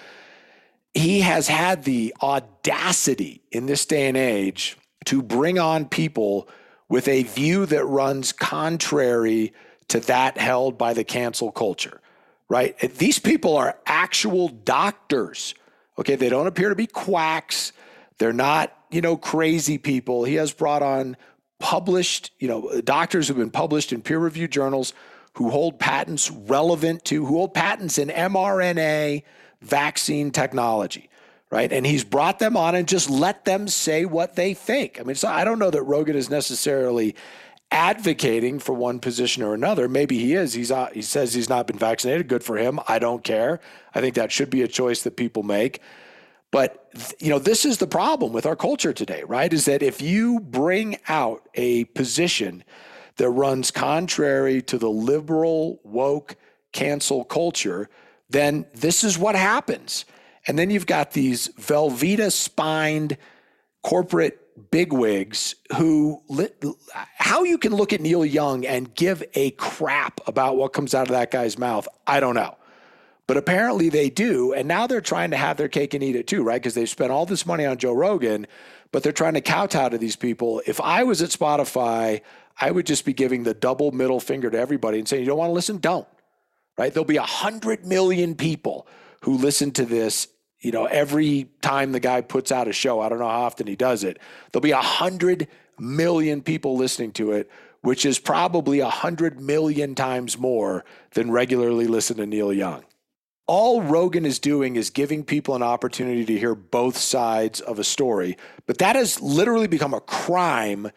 He 0.94 1.20
has 1.20 1.48
had 1.48 1.84
the 1.84 2.14
audacity 2.22 3.42
in 3.50 3.66
this 3.66 3.84
day 3.84 4.08
and 4.08 4.16
age 4.16 4.78
to 5.06 5.22
bring 5.22 5.58
on 5.58 5.86
people 5.86 6.48
with 6.94 7.08
a 7.08 7.24
view 7.24 7.66
that 7.66 7.84
runs 7.86 8.30
contrary 8.30 9.52
to 9.88 9.98
that 9.98 10.38
held 10.38 10.78
by 10.78 10.94
the 10.94 11.02
cancel 11.02 11.50
culture, 11.50 12.00
right? 12.48 12.78
These 12.78 13.18
people 13.18 13.56
are 13.56 13.76
actual 13.84 14.46
doctors. 14.46 15.56
Okay, 15.98 16.14
they 16.14 16.28
don't 16.28 16.46
appear 16.46 16.68
to 16.68 16.76
be 16.76 16.86
quacks. 16.86 17.72
They're 18.18 18.32
not, 18.32 18.72
you 18.92 19.00
know, 19.00 19.16
crazy 19.16 19.76
people. 19.76 20.22
He 20.22 20.34
has 20.34 20.52
brought 20.52 20.84
on 20.84 21.16
published, 21.58 22.30
you 22.38 22.46
know, 22.46 22.80
doctors 22.82 23.26
who've 23.26 23.36
been 23.36 23.50
published 23.50 23.92
in 23.92 24.00
peer 24.00 24.20
reviewed 24.20 24.52
journals 24.52 24.94
who 25.32 25.50
hold 25.50 25.80
patents 25.80 26.30
relevant 26.30 27.04
to, 27.06 27.26
who 27.26 27.38
hold 27.38 27.54
patents 27.54 27.98
in 27.98 28.06
mRNA 28.06 29.24
vaccine 29.60 30.30
technology 30.30 31.10
right? 31.54 31.72
And 31.72 31.86
he's 31.86 32.02
brought 32.02 32.40
them 32.40 32.56
on 32.56 32.74
and 32.74 32.88
just 32.88 33.08
let 33.08 33.44
them 33.44 33.68
say 33.68 34.04
what 34.04 34.34
they 34.34 34.54
think. 34.54 34.98
I 35.00 35.04
mean, 35.04 35.14
so 35.14 35.28
I 35.28 35.44
don't 35.44 35.60
know 35.60 35.70
that 35.70 35.84
Rogan 35.84 36.16
is 36.16 36.28
necessarily 36.28 37.14
advocating 37.70 38.58
for 38.58 38.72
one 38.72 38.98
position 38.98 39.40
or 39.40 39.54
another. 39.54 39.88
Maybe 39.88 40.18
he 40.18 40.34
is. 40.34 40.54
He's 40.54 40.72
uh, 40.72 40.90
he 40.92 41.00
says 41.00 41.32
he's 41.32 41.48
not 41.48 41.68
been 41.68 41.78
vaccinated. 41.78 42.26
Good 42.26 42.42
for 42.42 42.56
him. 42.56 42.80
I 42.88 42.98
don't 42.98 43.22
care. 43.22 43.60
I 43.94 44.00
think 44.00 44.16
that 44.16 44.32
should 44.32 44.50
be 44.50 44.62
a 44.62 44.68
choice 44.68 45.02
that 45.02 45.16
people 45.16 45.44
make. 45.44 45.80
But 46.50 46.90
you 47.20 47.30
know, 47.30 47.38
this 47.38 47.64
is 47.64 47.78
the 47.78 47.86
problem 47.86 48.32
with 48.32 48.46
our 48.46 48.56
culture 48.56 48.92
today, 48.92 49.22
right? 49.22 49.52
Is 49.52 49.66
that 49.66 49.80
if 49.80 50.02
you 50.02 50.40
bring 50.40 50.98
out 51.06 51.48
a 51.54 51.84
position 51.84 52.64
that 53.14 53.30
runs 53.30 53.70
contrary 53.70 54.60
to 54.62 54.76
the 54.76 54.90
liberal 54.90 55.78
woke 55.84 56.34
cancel 56.72 57.22
culture, 57.22 57.88
then 58.28 58.66
this 58.74 59.04
is 59.04 59.16
what 59.16 59.36
happens. 59.36 60.04
And 60.46 60.58
then 60.58 60.70
you've 60.70 60.86
got 60.86 61.12
these 61.12 61.48
Velveeta 61.48 62.30
spined 62.30 63.16
corporate 63.82 64.40
bigwigs 64.70 65.56
who 65.76 66.22
how 67.16 67.42
you 67.42 67.58
can 67.58 67.74
look 67.74 67.92
at 67.92 68.00
Neil 68.00 68.24
Young 68.24 68.64
and 68.64 68.94
give 68.94 69.22
a 69.34 69.50
crap 69.52 70.20
about 70.26 70.56
what 70.56 70.72
comes 70.72 70.94
out 70.94 71.08
of 71.08 71.12
that 71.12 71.30
guy's 71.30 71.58
mouth, 71.58 71.88
I 72.06 72.20
don't 72.20 72.34
know. 72.34 72.56
But 73.26 73.36
apparently 73.36 73.88
they 73.88 74.10
do. 74.10 74.52
And 74.52 74.68
now 74.68 74.86
they're 74.86 75.00
trying 75.00 75.30
to 75.30 75.36
have 75.36 75.56
their 75.56 75.68
cake 75.68 75.94
and 75.94 76.04
eat 76.04 76.14
it 76.14 76.26
too, 76.26 76.42
right? 76.42 76.60
Because 76.60 76.74
they've 76.74 76.88
spent 76.88 77.10
all 77.10 77.26
this 77.26 77.46
money 77.46 77.64
on 77.64 77.78
Joe 77.78 77.94
Rogan, 77.94 78.46
but 78.92 79.02
they're 79.02 79.12
trying 79.12 79.34
to 79.34 79.40
kowtow 79.40 79.88
to 79.88 79.98
these 79.98 80.16
people. 80.16 80.62
If 80.66 80.80
I 80.80 81.04
was 81.04 81.22
at 81.22 81.30
Spotify, 81.30 82.20
I 82.60 82.70
would 82.70 82.86
just 82.86 83.04
be 83.04 83.14
giving 83.14 83.42
the 83.42 83.54
double 83.54 83.92
middle 83.92 84.20
finger 84.20 84.50
to 84.50 84.58
everybody 84.58 84.98
and 84.98 85.08
saying, 85.08 85.22
you 85.22 85.28
don't 85.28 85.38
want 85.38 85.48
to 85.48 85.54
listen? 85.54 85.78
Don't. 85.78 86.06
Right? 86.76 86.92
There'll 86.92 87.06
be 87.06 87.16
a 87.16 87.22
hundred 87.22 87.86
million 87.86 88.34
people 88.34 88.86
who 89.22 89.38
listen 89.38 89.70
to 89.72 89.86
this 89.86 90.28
you 90.64 90.72
know, 90.72 90.86
every 90.86 91.48
time 91.60 91.92
the 91.92 92.00
guy 92.00 92.22
puts 92.22 92.50
out 92.50 92.68
a 92.68 92.72
show, 92.72 93.00
I 93.00 93.10
don't 93.10 93.18
know 93.18 93.28
how 93.28 93.42
often 93.42 93.66
he 93.66 93.76
does 93.76 94.02
it, 94.02 94.18
there'll 94.50 94.62
be 94.62 94.70
a 94.70 94.78
hundred 94.78 95.46
million 95.78 96.40
people 96.40 96.76
listening 96.76 97.12
to 97.12 97.32
it, 97.32 97.50
which 97.82 98.06
is 98.06 98.18
probably 98.18 98.80
a 98.80 98.88
hundred 98.88 99.40
million 99.40 99.94
times 99.94 100.38
more 100.38 100.84
than 101.12 101.30
regularly 101.30 101.86
listen 101.86 102.16
to 102.16 102.26
Neil 102.26 102.52
Young. 102.52 102.82
All 103.46 103.82
Rogan 103.82 104.24
is 104.24 104.38
doing 104.38 104.76
is 104.76 104.88
giving 104.88 105.22
people 105.22 105.54
an 105.54 105.62
opportunity 105.62 106.24
to 106.24 106.38
hear 106.38 106.54
both 106.54 106.96
sides 106.96 107.60
of 107.60 107.78
a 107.78 107.84
story, 107.84 108.38
but 108.66 108.78
that 108.78 108.96
has 108.96 109.20
literally 109.20 109.66
become 109.66 109.92
a 109.92 110.00
crime 110.00 110.84
yep. 110.84 110.94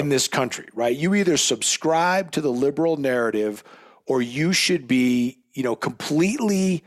in 0.00 0.10
this 0.10 0.28
country, 0.28 0.68
right? 0.74 0.96
You 0.96 1.16
either 1.16 1.36
subscribe 1.36 2.30
to 2.32 2.40
the 2.40 2.52
liberal 2.52 2.98
narrative 2.98 3.64
or 4.06 4.22
you 4.22 4.52
should 4.52 4.86
be, 4.86 5.38
you 5.54 5.64
know, 5.64 5.74
completely 5.74 6.84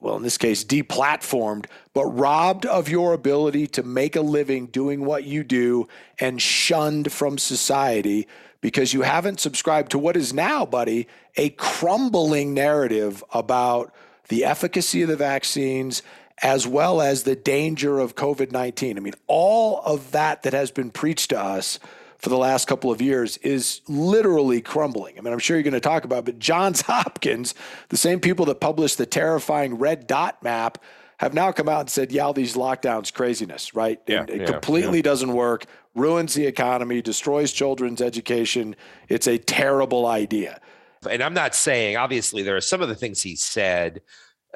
well, 0.00 0.16
in 0.16 0.22
this 0.22 0.38
case, 0.38 0.64
deplatformed, 0.64 1.66
but 1.92 2.06
robbed 2.06 2.66
of 2.66 2.88
your 2.88 3.12
ability 3.12 3.66
to 3.66 3.82
make 3.82 4.14
a 4.14 4.20
living 4.20 4.66
doing 4.66 5.04
what 5.04 5.24
you 5.24 5.42
do 5.42 5.88
and 6.20 6.40
shunned 6.40 7.10
from 7.10 7.36
society 7.36 8.28
because 8.60 8.92
you 8.92 9.02
haven't 9.02 9.40
subscribed 9.40 9.90
to 9.90 9.98
what 9.98 10.16
is 10.16 10.32
now, 10.32 10.64
buddy, 10.64 11.08
a 11.36 11.50
crumbling 11.50 12.54
narrative 12.54 13.24
about 13.32 13.92
the 14.28 14.44
efficacy 14.44 15.02
of 15.02 15.08
the 15.08 15.16
vaccines 15.16 16.02
as 16.42 16.66
well 16.66 17.00
as 17.00 17.24
the 17.24 17.36
danger 17.36 17.98
of 17.98 18.14
COVID 18.14 18.52
19. 18.52 18.96
I 18.96 19.00
mean, 19.00 19.14
all 19.26 19.80
of 19.84 20.12
that 20.12 20.42
that 20.42 20.52
has 20.52 20.70
been 20.70 20.90
preached 20.90 21.30
to 21.30 21.40
us 21.40 21.80
for 22.18 22.30
the 22.30 22.36
last 22.36 22.66
couple 22.66 22.90
of 22.90 23.00
years 23.00 23.36
is 23.38 23.80
literally 23.88 24.60
crumbling. 24.60 25.16
I 25.18 25.20
mean, 25.20 25.32
I'm 25.32 25.38
sure 25.38 25.56
you're 25.56 25.62
going 25.62 25.72
to 25.74 25.80
talk 25.80 26.04
about, 26.04 26.20
it, 26.20 26.24
but 26.24 26.38
Johns 26.38 26.80
Hopkins, 26.86 27.54
the 27.88 27.96
same 27.96 28.20
people 28.20 28.44
that 28.46 28.60
published 28.60 28.98
the 28.98 29.06
terrifying 29.06 29.76
red 29.76 30.06
dot 30.06 30.42
map, 30.42 30.78
have 31.18 31.34
now 31.34 31.50
come 31.50 31.68
out 31.68 31.80
and 31.80 31.90
said, 31.90 32.12
yeah, 32.12 32.30
these 32.32 32.54
lockdowns 32.54 33.12
craziness, 33.12 33.74
right? 33.74 34.00
Yeah, 34.06 34.20
and 34.20 34.30
it 34.30 34.40
yeah, 34.42 34.46
completely 34.46 34.98
yeah. 34.98 35.02
doesn't 35.02 35.32
work, 35.32 35.66
ruins 35.94 36.34
the 36.34 36.46
economy, 36.46 37.02
destroys 37.02 37.52
children's 37.52 38.00
education. 38.00 38.76
It's 39.08 39.26
a 39.26 39.36
terrible 39.36 40.06
idea. 40.06 40.60
And 41.08 41.22
I'm 41.22 41.34
not 41.34 41.54
saying, 41.54 41.96
obviously, 41.96 42.42
there 42.42 42.56
are 42.56 42.60
some 42.60 42.82
of 42.82 42.88
the 42.88 42.94
things 42.94 43.20
he 43.20 43.36
said, 43.36 44.00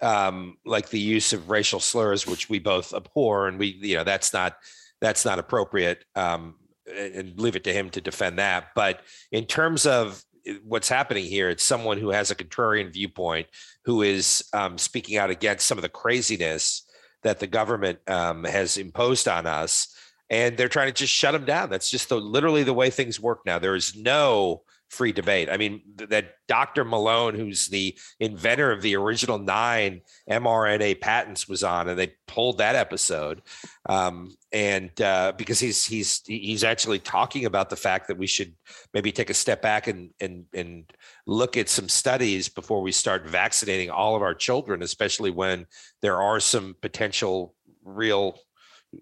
um, 0.00 0.56
like 0.64 0.88
the 0.90 1.00
use 1.00 1.32
of 1.32 1.50
racial 1.50 1.80
slurs, 1.80 2.26
which 2.26 2.48
we 2.48 2.58
both 2.58 2.94
abhor, 2.94 3.48
and 3.48 3.58
we, 3.58 3.78
you 3.80 3.96
know, 3.96 4.04
that's 4.04 4.32
not 4.32 4.56
that's 5.00 5.24
not 5.24 5.38
appropriate. 5.38 6.04
Um, 6.14 6.54
and 6.86 7.38
leave 7.38 7.56
it 7.56 7.64
to 7.64 7.72
him 7.72 7.90
to 7.90 8.00
defend 8.00 8.38
that. 8.38 8.68
But 8.74 9.00
in 9.30 9.44
terms 9.44 9.86
of 9.86 10.22
eh, 10.46 10.54
what's 10.64 10.88
happening 10.88 11.24
here, 11.24 11.50
it's 11.50 11.62
someone 11.62 11.98
who 11.98 12.10
has 12.10 12.30
a 12.30 12.34
contrarian 12.34 12.92
viewpoint 12.92 13.46
who 13.84 14.02
is 14.02 14.44
um, 14.52 14.78
speaking 14.78 15.16
out 15.16 15.30
against 15.30 15.66
some 15.66 15.78
of 15.78 15.82
the 15.82 15.88
craziness 15.88 16.86
that 17.22 17.38
the 17.38 17.46
government 17.46 17.98
um, 18.08 18.44
has 18.44 18.76
imposed 18.76 19.28
on 19.28 19.46
us. 19.46 19.88
And 20.30 20.56
they're 20.56 20.68
trying 20.68 20.88
to 20.88 20.92
just 20.92 21.12
shut 21.12 21.34
him 21.34 21.44
down. 21.44 21.68
That's 21.68 21.90
just 21.90 22.08
the, 22.08 22.16
literally 22.16 22.62
the 22.62 22.72
way 22.72 22.88
things 22.90 23.20
work 23.20 23.40
now. 23.44 23.58
There 23.58 23.74
is 23.74 23.94
no 23.94 24.62
free 24.92 25.10
debate. 25.10 25.48
I 25.50 25.56
mean, 25.56 25.80
that 25.96 26.34
Dr. 26.48 26.84
Malone, 26.84 27.34
who's 27.34 27.68
the 27.68 27.96
inventor 28.20 28.70
of 28.70 28.82
the 28.82 28.94
original 28.94 29.38
nine 29.38 30.02
mRNA 30.30 31.00
patents, 31.00 31.48
was 31.48 31.64
on, 31.64 31.88
and 31.88 31.98
they 31.98 32.12
pulled 32.28 32.58
that 32.58 32.74
episode. 32.74 33.40
Um, 33.88 34.36
and 34.52 34.90
uh, 35.00 35.32
because 35.38 35.58
he's 35.58 35.84
he's 35.86 36.20
he's 36.26 36.62
actually 36.62 36.98
talking 36.98 37.46
about 37.46 37.70
the 37.70 37.76
fact 37.76 38.08
that 38.08 38.18
we 38.18 38.26
should 38.26 38.54
maybe 38.92 39.10
take 39.10 39.30
a 39.30 39.34
step 39.34 39.62
back 39.62 39.86
and 39.86 40.10
and 40.20 40.44
and 40.52 40.92
look 41.26 41.56
at 41.56 41.70
some 41.70 41.88
studies 41.88 42.50
before 42.50 42.82
we 42.82 42.92
start 42.92 43.26
vaccinating 43.26 43.88
all 43.88 44.14
of 44.14 44.20
our 44.20 44.34
children, 44.34 44.82
especially 44.82 45.30
when 45.30 45.66
there 46.02 46.20
are 46.20 46.38
some 46.38 46.76
potential 46.82 47.54
real 47.82 48.38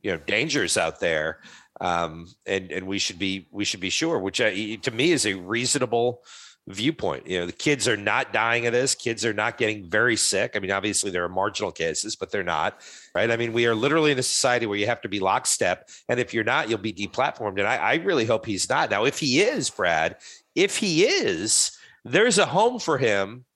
you 0.02 0.12
know 0.12 0.18
dangers 0.18 0.76
out 0.76 1.00
there 1.00 1.40
um, 1.80 2.28
and 2.46 2.70
and 2.70 2.86
we 2.86 2.98
should 2.98 3.18
be 3.18 3.48
we 3.50 3.64
should 3.64 3.80
be 3.80 3.90
sure, 3.90 4.18
which 4.18 4.40
uh, 4.40 4.50
to 4.50 4.90
me 4.90 5.12
is 5.12 5.26
a 5.26 5.34
reasonable 5.34 6.22
viewpoint. 6.68 7.26
You 7.26 7.40
know, 7.40 7.46
the 7.46 7.52
kids 7.52 7.88
are 7.88 7.96
not 7.96 8.32
dying 8.32 8.66
of 8.66 8.72
this. 8.72 8.94
Kids 8.94 9.24
are 9.24 9.32
not 9.32 9.56
getting 9.56 9.88
very 9.88 10.16
sick. 10.16 10.52
I 10.54 10.58
mean, 10.58 10.70
obviously 10.70 11.10
there 11.10 11.24
are 11.24 11.28
marginal 11.28 11.72
cases, 11.72 12.16
but 12.16 12.30
they're 12.30 12.42
not. 12.42 12.80
Right? 13.14 13.30
I 13.30 13.36
mean, 13.36 13.52
we 13.52 13.66
are 13.66 13.74
literally 13.74 14.12
in 14.12 14.18
a 14.18 14.22
society 14.22 14.66
where 14.66 14.78
you 14.78 14.86
have 14.86 15.00
to 15.00 15.08
be 15.08 15.20
lockstep, 15.20 15.88
and 16.08 16.20
if 16.20 16.34
you're 16.34 16.44
not, 16.44 16.68
you'll 16.68 16.78
be 16.78 16.92
deplatformed. 16.92 17.58
And 17.58 17.66
I, 17.66 17.76
I 17.76 17.94
really 17.96 18.26
hope 18.26 18.44
he's 18.44 18.68
not. 18.68 18.90
Now, 18.90 19.04
if 19.04 19.18
he 19.18 19.40
is, 19.40 19.70
Brad, 19.70 20.16
if 20.54 20.76
he 20.76 21.04
is, 21.04 21.76
there's 22.04 22.38
a 22.38 22.46
home 22.46 22.78
for 22.78 22.98
him 22.98 23.46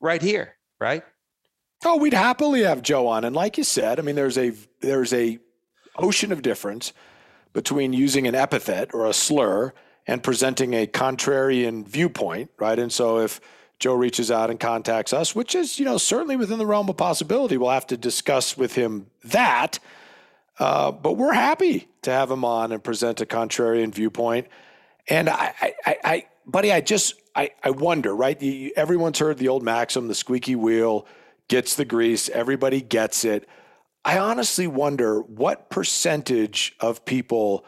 right 0.00 0.22
here. 0.22 0.56
Right? 0.80 1.02
Oh, 1.84 1.96
we'd 1.96 2.14
happily 2.14 2.62
have 2.62 2.82
Joe 2.82 3.08
on, 3.08 3.24
and 3.24 3.34
like 3.34 3.58
you 3.58 3.64
said, 3.64 3.98
I 3.98 4.02
mean, 4.02 4.14
there's 4.14 4.38
a 4.38 4.52
there's 4.80 5.12
a 5.12 5.38
ocean 5.96 6.32
of 6.32 6.42
difference 6.42 6.92
between 7.54 7.94
using 7.94 8.26
an 8.26 8.34
epithet 8.34 8.92
or 8.92 9.06
a 9.06 9.14
slur 9.14 9.72
and 10.06 10.22
presenting 10.22 10.74
a 10.74 10.86
contrarian 10.86 11.86
viewpoint, 11.86 12.50
right? 12.58 12.78
And 12.78 12.92
so 12.92 13.20
if 13.20 13.40
Joe 13.78 13.94
reaches 13.94 14.30
out 14.30 14.50
and 14.50 14.60
contacts 14.60 15.14
us, 15.14 15.34
which 15.34 15.54
is, 15.54 15.78
you 15.78 15.86
know, 15.86 15.96
certainly 15.96 16.36
within 16.36 16.58
the 16.58 16.66
realm 16.66 16.88
of 16.90 16.98
possibility, 16.98 17.56
we'll 17.56 17.70
have 17.70 17.86
to 17.86 17.96
discuss 17.96 18.56
with 18.56 18.74
him 18.74 19.06
that. 19.24 19.78
Uh, 20.58 20.92
but 20.92 21.14
we're 21.14 21.32
happy 21.32 21.88
to 22.02 22.10
have 22.10 22.30
him 22.30 22.44
on 22.44 22.70
and 22.70 22.84
present 22.84 23.20
a 23.20 23.26
contrarian 23.26 23.94
viewpoint. 23.94 24.46
And 25.08 25.28
I, 25.28 25.54
I, 25.86 25.96
I 26.04 26.26
buddy, 26.46 26.70
I 26.70 26.80
just, 26.80 27.14
I, 27.34 27.50
I 27.62 27.70
wonder, 27.70 28.14
right? 28.14 28.40
everyone's 28.76 29.18
heard 29.18 29.38
the 29.38 29.48
old 29.48 29.62
maxim: 29.62 30.08
the 30.08 30.14
squeaky 30.14 30.54
wheel 30.54 31.06
gets 31.48 31.74
the 31.76 31.84
grease. 31.84 32.28
Everybody 32.28 32.80
gets 32.80 33.24
it. 33.24 33.48
I 34.04 34.18
honestly 34.18 34.66
wonder 34.66 35.20
what 35.20 35.70
percentage 35.70 36.76
of 36.78 37.04
people 37.04 37.64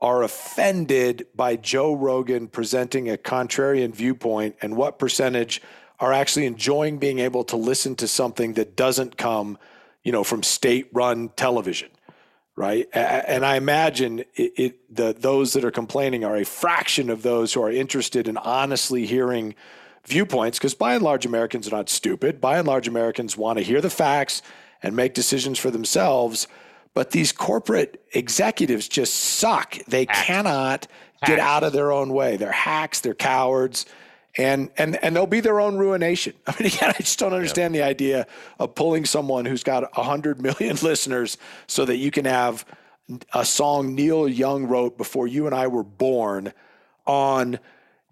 are 0.00 0.22
offended 0.22 1.26
by 1.34 1.56
Joe 1.56 1.94
Rogan 1.94 2.48
presenting 2.48 3.10
a 3.10 3.16
contrarian 3.16 3.94
viewpoint 3.94 4.56
and 4.62 4.76
what 4.76 4.98
percentage 4.98 5.60
are 6.00 6.12
actually 6.12 6.46
enjoying 6.46 6.98
being 6.98 7.18
able 7.18 7.44
to 7.44 7.56
listen 7.56 7.94
to 7.96 8.08
something 8.08 8.54
that 8.54 8.76
doesn't 8.76 9.16
come, 9.16 9.58
you 10.02 10.10
know, 10.10 10.24
from 10.24 10.42
state-run 10.42 11.30
television, 11.36 11.90
right? 12.56 12.88
And 12.92 13.44
I 13.44 13.56
imagine 13.56 14.20
it, 14.34 14.52
it 14.56 14.94
the 14.94 15.14
those 15.16 15.52
that 15.52 15.64
are 15.64 15.70
complaining 15.70 16.24
are 16.24 16.36
a 16.36 16.44
fraction 16.44 17.10
of 17.10 17.22
those 17.22 17.52
who 17.52 17.62
are 17.62 17.70
interested 17.70 18.26
in 18.26 18.36
honestly 18.38 19.06
hearing 19.06 19.54
viewpoints 20.04 20.58
because 20.58 20.74
by 20.74 20.94
and 20.94 21.02
large 21.02 21.24
Americans 21.24 21.68
are 21.68 21.76
not 21.76 21.88
stupid. 21.88 22.40
By 22.40 22.58
and 22.58 22.66
large 22.66 22.88
Americans 22.88 23.36
want 23.36 23.58
to 23.58 23.64
hear 23.64 23.80
the 23.80 23.90
facts 23.90 24.42
and 24.84 24.94
make 24.94 25.14
decisions 25.14 25.58
for 25.58 25.70
themselves. 25.70 26.46
But 26.92 27.10
these 27.10 27.32
corporate 27.32 28.04
executives 28.12 28.86
just 28.86 29.14
suck. 29.14 29.76
They 29.88 30.04
hacks. 30.04 30.22
cannot 30.22 30.86
hacks. 31.20 31.30
get 31.30 31.40
out 31.40 31.64
of 31.64 31.72
their 31.72 31.90
own 31.90 32.12
way. 32.12 32.36
They're 32.36 32.52
hacks, 32.52 33.00
they're 33.00 33.14
cowards, 33.14 33.86
and 34.36 34.70
and 34.76 35.02
and 35.02 35.16
they'll 35.16 35.26
be 35.26 35.40
their 35.40 35.58
own 35.58 35.76
ruination. 35.76 36.34
I 36.46 36.54
mean, 36.60 36.72
again, 36.72 36.90
I 36.90 36.98
just 36.98 37.18
don't 37.18 37.32
understand 37.32 37.74
the 37.74 37.82
idea 37.82 38.28
of 38.60 38.76
pulling 38.76 39.06
someone 39.06 39.46
who's 39.46 39.64
got 39.64 39.92
hundred 39.94 40.40
million 40.40 40.76
listeners 40.82 41.38
so 41.66 41.84
that 41.86 41.96
you 41.96 42.12
can 42.12 42.26
have 42.26 42.64
a 43.32 43.44
song 43.44 43.94
Neil 43.94 44.28
Young 44.28 44.66
wrote 44.66 44.96
before 44.96 45.26
you 45.26 45.46
and 45.46 45.54
I 45.54 45.66
were 45.66 45.82
born 45.82 46.52
on 47.06 47.58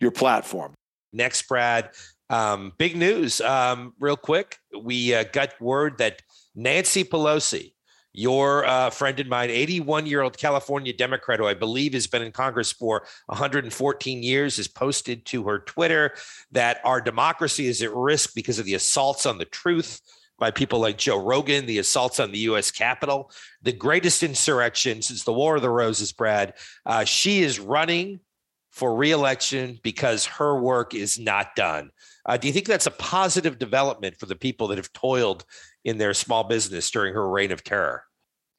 your 0.00 0.10
platform. 0.10 0.74
Next, 1.12 1.46
Brad, 1.46 1.90
um, 2.30 2.72
big 2.78 2.96
news. 2.96 3.40
Um, 3.40 3.94
real 4.00 4.16
quick, 4.16 4.58
we 4.78 5.14
uh, 5.14 5.24
got 5.32 5.58
word 5.60 5.98
that 5.98 6.22
Nancy 6.54 7.04
Pelosi 7.04 7.72
your 8.12 8.66
uh, 8.66 8.90
friend 8.90 9.18
and 9.20 9.28
mine, 9.28 9.50
81 9.50 10.06
year 10.06 10.22
old 10.22 10.36
California 10.36 10.92
Democrat, 10.92 11.38
who 11.38 11.46
I 11.46 11.54
believe 11.54 11.94
has 11.94 12.06
been 12.06 12.22
in 12.22 12.32
Congress 12.32 12.72
for 12.72 13.06
114 13.26 14.22
years, 14.22 14.56
has 14.58 14.68
posted 14.68 15.24
to 15.26 15.44
her 15.44 15.60
Twitter 15.60 16.14
that 16.52 16.80
our 16.84 17.00
democracy 17.00 17.66
is 17.66 17.82
at 17.82 17.94
risk 17.94 18.34
because 18.34 18.58
of 18.58 18.66
the 18.66 18.74
assaults 18.74 19.24
on 19.26 19.38
the 19.38 19.44
truth 19.46 20.00
by 20.38 20.50
people 20.50 20.80
like 20.80 20.98
Joe 20.98 21.22
Rogan, 21.22 21.66
the 21.66 21.78
assaults 21.78 22.18
on 22.20 22.32
the 22.32 22.38
U.S. 22.40 22.70
Capitol, 22.70 23.30
the 23.62 23.72
greatest 23.72 24.22
insurrection 24.22 25.00
since 25.00 25.24
the 25.24 25.32
War 25.32 25.56
of 25.56 25.62
the 25.62 25.70
Roses, 25.70 26.12
Brad. 26.12 26.54
Uh, 26.84 27.04
she 27.04 27.42
is 27.42 27.60
running 27.60 28.20
for 28.70 28.96
reelection 28.96 29.78
because 29.82 30.24
her 30.24 30.58
work 30.58 30.94
is 30.94 31.18
not 31.18 31.54
done. 31.54 31.90
Uh, 32.24 32.36
do 32.36 32.46
you 32.46 32.52
think 32.52 32.66
that's 32.66 32.86
a 32.86 32.92
positive 32.92 33.58
development 33.58 34.16
for 34.18 34.26
the 34.26 34.34
people 34.34 34.68
that 34.68 34.78
have 34.78 34.92
toiled 34.92 35.44
in 35.84 35.98
their 35.98 36.14
small 36.14 36.44
business 36.44 36.90
during 36.90 37.14
her 37.14 37.28
reign 37.28 37.52
of 37.52 37.64
terror? 37.64 38.04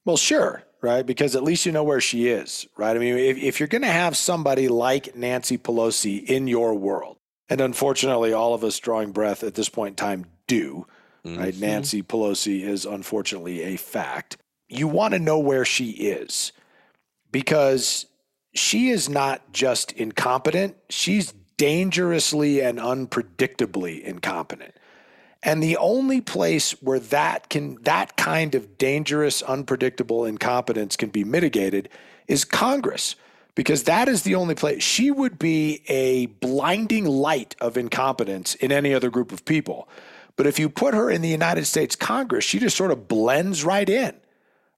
Well, 0.05 0.17
sure, 0.17 0.63
right? 0.81 1.05
Because 1.05 1.35
at 1.35 1.43
least 1.43 1.65
you 1.65 1.71
know 1.71 1.83
where 1.83 2.01
she 2.01 2.27
is, 2.27 2.67
right? 2.77 2.95
I 2.95 2.99
mean, 2.99 3.17
if, 3.17 3.37
if 3.37 3.59
you're 3.59 3.67
going 3.67 3.83
to 3.83 3.87
have 3.87 4.17
somebody 4.17 4.67
like 4.67 5.15
Nancy 5.15 5.57
Pelosi 5.57 6.23
in 6.23 6.47
your 6.47 6.73
world, 6.73 7.17
and 7.49 7.61
unfortunately, 7.61 8.33
all 8.33 8.53
of 8.53 8.63
us 8.63 8.79
drawing 8.79 9.11
breath 9.11 9.43
at 9.43 9.55
this 9.55 9.69
point 9.69 9.93
in 9.93 9.95
time 9.95 10.25
do, 10.47 10.85
mm-hmm. 11.25 11.39
right? 11.39 11.57
Nancy 11.57 12.03
Pelosi 12.03 12.63
is 12.63 12.85
unfortunately 12.85 13.61
a 13.61 13.77
fact. 13.77 14.37
You 14.67 14.87
want 14.87 15.13
to 15.13 15.19
know 15.19 15.39
where 15.39 15.65
she 15.65 15.91
is 15.91 16.51
because 17.31 18.05
she 18.53 18.89
is 18.89 19.09
not 19.09 19.53
just 19.53 19.91
incompetent, 19.93 20.75
she's 20.89 21.33
dangerously 21.57 22.61
and 22.61 22.79
unpredictably 22.79 24.01
incompetent. 24.01 24.73
And 25.43 25.61
the 25.61 25.77
only 25.77 26.21
place 26.21 26.71
where 26.81 26.99
that 26.99 27.49
can 27.49 27.77
that 27.83 28.15
kind 28.15 28.55
of 28.55 28.77
dangerous, 28.77 29.41
unpredictable 29.41 30.25
incompetence 30.25 30.95
can 30.95 31.09
be 31.09 31.23
mitigated 31.23 31.89
is 32.27 32.45
Congress. 32.45 33.15
Because 33.55 33.83
that 33.83 34.07
is 34.07 34.23
the 34.23 34.33
only 34.33 34.55
place 34.55 34.81
she 34.81 35.11
would 35.11 35.37
be 35.37 35.83
a 35.87 36.25
blinding 36.25 37.05
light 37.05 37.55
of 37.61 37.77
incompetence 37.77 38.55
in 38.55 38.71
any 38.71 38.95
other 38.95 39.11
group 39.11 39.31
of 39.31 39.45
people. 39.45 39.87
But 40.35 40.47
if 40.47 40.57
you 40.57 40.69
put 40.69 40.95
her 40.95 41.11
in 41.11 41.21
the 41.21 41.29
United 41.29 41.65
States 41.65 41.95
Congress, 41.95 42.43
she 42.43 42.57
just 42.57 42.75
sort 42.75 42.89
of 42.89 43.07
blends 43.07 43.63
right 43.63 43.87
in. 43.87 44.15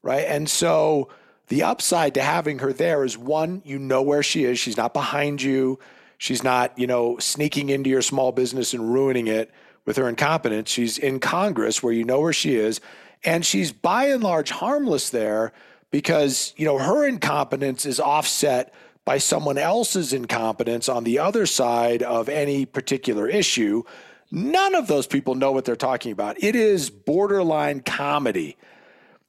Right. 0.02 0.26
And 0.28 0.50
so 0.50 1.08
the 1.48 1.64
upside 1.64 2.16
to 2.16 2.22
having 2.22 2.60
her 2.60 2.74
there 2.74 3.06
is 3.06 3.18
one, 3.18 3.62
you 3.64 3.80
know 3.80 4.02
where 4.02 4.24
she 4.24 4.44
is. 4.44 4.60
She's 4.60 4.78
not 4.78 4.94
behind 4.94 5.42
you. 5.42 5.80
She's 6.18 6.44
not, 6.44 6.78
you 6.78 6.88
know, 6.88 7.18
sneaking 7.20 7.70
into 7.70 7.90
your 7.90 8.02
small 8.02 8.32
business 8.34 8.74
and 8.74 8.92
ruining 8.94 9.28
it 9.28 9.52
with 9.86 9.98
her 9.98 10.10
incompetence. 10.10 10.70
She's 10.70 10.98
in 10.98 11.20
Congress 11.20 11.82
where 11.82 11.94
you 11.94 12.04
know 12.04 12.20
where 12.20 12.34
she 12.34 12.56
is. 12.56 12.82
And 13.24 13.46
she's 13.46 13.72
by 13.72 14.06
and 14.06 14.24
large 14.24 14.52
harmless 14.52 15.10
there 15.10 15.54
because, 15.92 16.54
you 16.58 16.66
know, 16.66 16.78
her 16.78 17.08
incompetence 17.08 17.86
is 17.86 18.00
offset 18.00 18.74
by 19.06 19.20
someone 19.20 19.58
else's 19.58 20.14
incompetence 20.14 20.90
on 20.90 21.04
the 21.04 21.20
other 21.20 21.46
side 21.46 22.02
of 22.04 22.28
any 22.28 22.66
particular 22.66 23.28
issue. 23.28 23.84
None 24.32 24.76
of 24.76 24.88
those 24.88 25.08
people 25.08 25.36
know 25.36 25.52
what 25.52 25.66
they're 25.66 25.76
talking 25.76 26.12
about. 26.12 26.44
It 26.44 26.56
is 26.56 26.90
borderline 26.90 27.82
comedy 27.82 28.58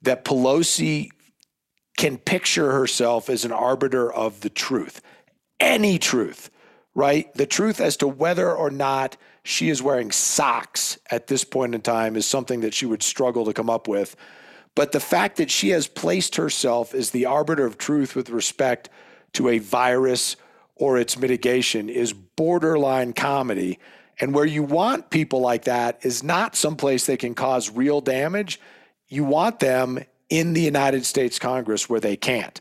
that 0.02 0.25
Pelosi 0.25 1.10
can 1.96 2.18
picture 2.18 2.72
herself 2.72 3.28
as 3.30 3.44
an 3.44 3.52
arbiter 3.52 4.12
of 4.12 4.40
the 4.40 4.50
truth, 4.50 5.00
any 5.60 5.98
truth, 5.98 6.50
right? 6.94 7.32
The 7.34 7.46
truth 7.46 7.80
as 7.80 7.96
to 7.98 8.08
whether 8.08 8.52
or 8.52 8.70
not 8.70 9.16
she 9.47 9.69
is 9.71 9.81
wearing 9.83 10.11
socks 10.11 10.99
at 11.11 11.29
this 11.29 11.45
point 11.45 11.75
in 11.75 11.81
time 11.81 12.17
is 12.17 12.26
something 12.26 12.61
that 12.61 12.75
she 12.75 12.85
would 12.85 13.03
struggle 13.03 13.45
to 13.45 13.53
come 13.53 13.71
up 13.71 13.87
with. 13.87 14.17
But 14.75 14.93
the 14.93 15.00
fact 15.00 15.37
that 15.37 15.50
she 15.50 15.71
has 15.71 15.87
placed 15.87 16.37
herself 16.37 16.95
as 16.95 17.11
the 17.11 17.26
arbiter 17.26 17.65
of 17.65 17.79
truth 17.79 18.17
with 18.17 18.29
respect 18.29 18.91
to 19.35 19.49
a 19.49 19.59
virus 19.59 20.37
or 20.75 20.99
its 20.99 21.17
mitigation 21.17 21.89
is 21.89 22.13
borderline 22.13 23.13
comedy. 23.13 23.78
And 24.19 24.35
where 24.35 24.45
you 24.45 24.63
want 24.63 25.11
people 25.11 25.41
like 25.41 25.65
that 25.65 26.04
is 26.04 26.23
not 26.23 26.56
someplace 26.56 27.06
they 27.06 27.17
can 27.17 27.35
cause 27.35 27.71
real 27.71 28.00
damage. 28.00 28.61
You 29.09 29.25
want 29.25 29.61
them 29.61 30.00
in 30.28 30.54
the 30.54 30.63
United 30.63 31.06
States 31.06 31.39
Congress 31.39 31.89
where 31.89 32.00
they 32.00 32.17
can't. 32.17 32.61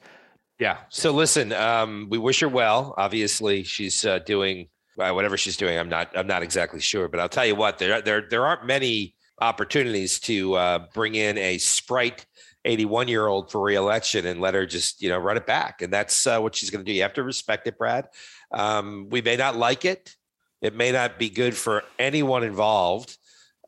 Yeah. 0.60 0.78
So 0.90 1.12
listen, 1.12 1.52
um, 1.52 2.08
we 2.10 2.18
wish 2.18 2.42
her 2.42 2.48
well. 2.48 2.94
Obviously, 2.98 3.64
she's 3.64 4.06
uh, 4.06 4.20
doing 4.20 4.68
uh, 5.00 5.12
whatever 5.12 5.38
she's 5.38 5.58
doing. 5.58 5.78
I'm 5.78 5.90
not. 5.90 6.16
I'm 6.16 6.28
not 6.28 6.44
exactly 6.44 6.80
sure, 6.80 7.08
but 7.08 7.20
I'll 7.20 7.30
tell 7.30 7.46
you 7.46 7.56
what. 7.56 7.78
There, 7.78 8.02
there, 8.02 8.22
there 8.22 8.46
aren't 8.46 8.66
many 8.66 9.16
opportunities 9.42 10.20
to 10.22 10.54
uh, 10.56 10.86
bring 10.94 11.16
in 11.16 11.38
a 11.38 11.58
sprite 11.58 12.26
81 12.64 13.08
year 13.08 13.28
old 13.28 13.52
for 13.52 13.62
reelection 13.62 14.26
and 14.26 14.42
let 14.42 14.54
her 14.54 14.66
just 14.66 15.02
you 15.02 15.10
know 15.10 15.18
run 15.18 15.38
it 15.38 15.46
back, 15.46 15.82
and 15.82 15.92
that's 15.92 16.26
uh, 16.28 16.40
what 16.40 16.56
she's 16.56 16.70
going 16.70 16.84
to 16.84 16.90
do. 16.90 16.96
You 16.96 17.04
have 17.04 17.14
to 17.14 17.24
respect 17.24 17.68
it, 17.68 17.78
Brad. 17.78 18.08
Um, 18.52 19.08
we 19.10 19.22
may 19.22 19.36
not 19.36 19.56
like 19.56 19.86
it. 19.86 20.16
It 20.62 20.76
may 20.76 20.92
not 20.92 21.20
be 21.20 21.30
good 21.30 21.56
for 21.56 21.84
anyone 22.00 22.44
involved. 22.44 23.18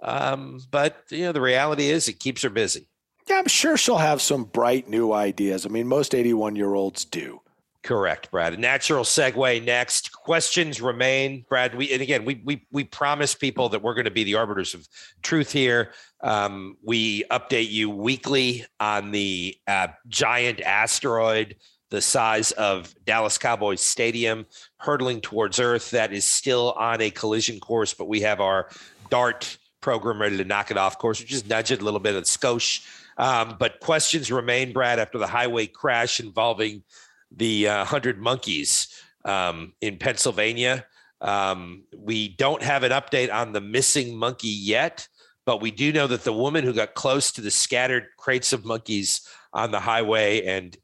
Um, 0.01 0.59
but 0.69 1.03
you 1.09 1.23
know 1.23 1.31
the 1.31 1.41
reality 1.41 1.89
is 1.89 2.07
it 2.07 2.19
keeps 2.19 2.43
her 2.43 2.49
busy. 2.49 2.87
Yeah, 3.27 3.39
I'm 3.39 3.47
sure 3.47 3.75
she'll 3.75 3.97
have 3.97 4.21
some 4.21 4.45
bright 4.45 4.87
new 4.87 5.11
ideas. 5.11 5.65
I 5.65 5.69
mean, 5.69 5.87
most 5.87 6.15
81 6.15 6.55
year 6.55 6.73
olds 6.73 7.03
do. 7.03 7.41
Correct, 7.88 8.30
Brad. 8.32 8.54
A 8.54 8.58
natural 8.58 9.06
segue 9.06 9.63
next. 9.63 10.12
Questions 10.12 10.82
remain, 10.82 11.45
Brad. 11.47 11.73
We 11.73 11.93
and 11.93 12.02
again, 12.02 12.26
we 12.26 12.41
we 12.43 12.67
we 12.69 12.84
promise 12.84 13.34
people 13.34 13.69
that 13.69 13.82
we're 13.82 13.93
going 13.93 14.04
to 14.04 14.12
be 14.12 14.26
the 14.26 14.36
arbiters 14.36 14.73
of 14.73 14.86
truth 15.21 15.54
here. 15.54 15.93
Um, 16.19 16.76
we 16.84 17.23
update 17.32 17.69
you 17.69 17.89
weekly 17.89 18.65
on 18.82 19.12
the 19.12 19.56
uh, 19.67 19.88
giant 20.10 20.60
asteroid 20.60 21.56
the 21.89 22.02
size 22.02 22.52
of 22.52 22.93
Dallas 23.06 23.38
Cowboys 23.38 23.80
Stadium 23.80 24.45
hurtling 24.80 25.21
towards 25.21 25.58
Earth. 25.58 25.91
That 25.91 26.12
is 26.12 26.26
still 26.26 26.73
on 26.73 27.00
a 27.00 27.10
collision 27.10 27.58
course, 27.62 27.93
but 27.93 28.10
we 28.10 28.19
have 28.19 28.41
our 28.41 28.67
DART 29.10 29.58
program 29.80 30.19
ready 30.19 30.36
to 30.36 30.43
knock 30.43 30.71
it 30.71 30.78
off 30.78 30.97
course. 30.97 31.21
We 31.21 31.26
just 31.26 31.47
nudge 31.47 31.71
it 31.71 31.80
a 31.82 31.86
little 31.86 32.02
bit 32.02 32.15
of 32.15 32.26
skosh 32.26 32.86
um, 33.17 33.56
but 33.58 33.80
questions 33.80 34.32
remain, 34.32 34.73
Brad, 34.73 35.00
after 35.00 35.17
the 35.17 35.28
highway 35.28 35.65
crash 35.67 36.19
involving 36.19 36.84
the 37.31 37.67
uh, 37.67 37.77
100 37.79 38.19
monkeys 38.19 38.87
um, 39.25 39.73
in 39.81 39.97
Pennsylvania. 39.97 40.85
Um, 41.21 41.83
we 41.95 42.29
don't 42.29 42.61
have 42.61 42.83
an 42.83 42.91
update 42.91 43.33
on 43.33 43.51
the 43.51 43.61
missing 43.61 44.15
monkey 44.15 44.49
yet, 44.49 45.07
but 45.45 45.61
we 45.61 45.71
do 45.71 45.91
know 45.91 46.07
that 46.07 46.23
the 46.23 46.33
woman 46.33 46.63
who 46.63 46.73
got 46.73 46.93
close 46.93 47.31
to 47.31 47.41
the 47.41 47.51
scattered 47.51 48.07
crates 48.17 48.53
of 48.53 48.65
monkeys 48.65 49.27
on 49.53 49.71
the 49.71 49.79
highway 49.79 50.45
and 50.45 50.77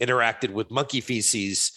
interacted 0.00 0.50
with 0.50 0.70
monkey 0.70 1.00
feces 1.00 1.72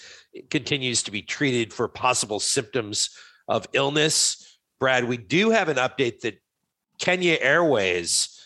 continues 0.50 1.04
to 1.04 1.12
be 1.12 1.22
treated 1.22 1.74
for 1.74 1.88
possible 1.88 2.40
symptoms 2.40 3.10
of 3.48 3.68
illness. 3.74 4.60
Brad, 4.80 5.06
we 5.06 5.18
do 5.18 5.50
have 5.50 5.70
an 5.70 5.78
update 5.78 6.22
that 6.22 6.40
Kenya 7.00 7.38
Airways 7.40 8.38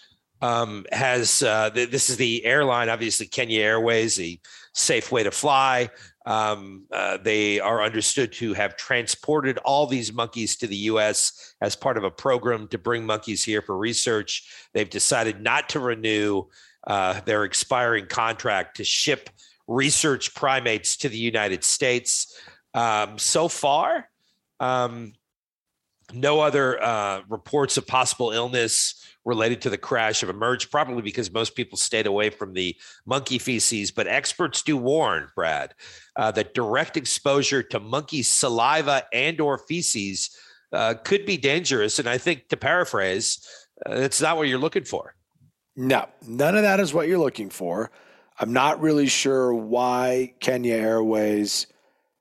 um, 0.42 0.86
has 0.92 1.44
uh, 1.44 1.70
th- 1.70 1.92
this 1.92 2.10
is 2.10 2.18
the 2.18 2.44
airline, 2.46 2.90
obviously 2.90 3.28
Kenya 3.28 3.62
Airways, 3.62 4.20
a 4.20 4.40
safe 4.74 5.12
way 5.12 5.24
to 5.24 5.32
fly. 5.32 5.90
Um, 6.26 6.86
uh, 6.92 7.18
they 7.18 7.60
are 7.60 7.84
understood 7.84 8.32
to 8.34 8.54
have 8.54 8.76
transported 8.76 9.58
all 9.60 9.88
these 9.88 10.14
monkeys 10.14 10.56
to 10.58 10.68
the 10.68 10.76
U.S. 10.76 11.56
as 11.62 11.76
part 11.76 11.98
of 11.98 12.04
a 12.04 12.12
program 12.12 12.68
to 12.70 12.78
bring 12.78 13.06
monkeys 13.06 13.44
here 13.44 13.62
for 13.62 13.78
research. 13.78 14.68
They've 14.74 14.90
decided 14.90 15.42
not 15.42 15.70
to 15.70 15.80
renew 15.80 16.44
uh, 16.86 17.22
their 17.22 17.44
expiring 17.44 18.06
contract 18.06 18.78
to 18.78 18.84
ship 18.84 19.30
research 19.68 20.36
primates 20.36 20.98
to 20.98 21.10
the 21.10 21.18
United 21.18 21.64
States. 21.64 22.38
Um, 22.74 23.18
so 23.18 23.48
far, 23.48 24.10
um, 24.60 25.14
no 26.14 26.40
other 26.40 26.82
uh, 26.82 27.22
reports 27.30 27.78
of 27.78 27.88
possible 27.88 28.32
illness 28.32 28.96
related 29.24 29.62
to 29.62 29.70
the 29.70 29.78
crash 29.78 30.22
have 30.22 30.30
emerged, 30.30 30.72
probably 30.72 31.02
because 31.02 31.32
most 31.32 31.56
people 31.56 31.78
stayed 31.78 32.08
away 32.08 32.30
from 32.30 32.54
the 32.54 32.76
monkey 33.06 33.38
feces. 33.38 33.92
But 33.92 34.08
experts 34.08 34.64
do 34.64 34.78
warn, 34.78 35.30
Brad, 35.36 35.74
uh, 36.16 36.32
that 36.32 36.54
direct 36.54 36.98
exposure 36.98 37.62
to 37.64 37.80
monkey 37.80 38.24
saliva 38.24 39.04
and 39.14 39.40
or 39.40 39.58
feces 39.58 40.36
uh, 40.74 40.96
could 41.04 41.26
be 41.26 41.38
dangerous. 41.38 42.00
And 42.00 42.08
I 42.08 42.18
think, 42.18 42.48
to 42.50 42.58
paraphrase, 42.58 43.46
uh, 43.86 43.94
it's 43.94 44.22
not 44.22 44.38
what 44.38 44.48
you're 44.48 44.60
looking 44.60 44.86
for. 44.86 45.16
No, 45.76 46.08
none 46.28 46.56
of 46.56 46.64
that 46.64 46.80
is 46.80 46.94
what 46.94 47.08
you're 47.08 47.20
looking 47.20 47.50
for. 47.50 47.92
I'm 48.40 48.54
not 48.54 48.82
really 48.82 49.08
sure 49.08 49.54
why 49.54 50.34
Kenya 50.40 50.76
Airways 50.76 51.68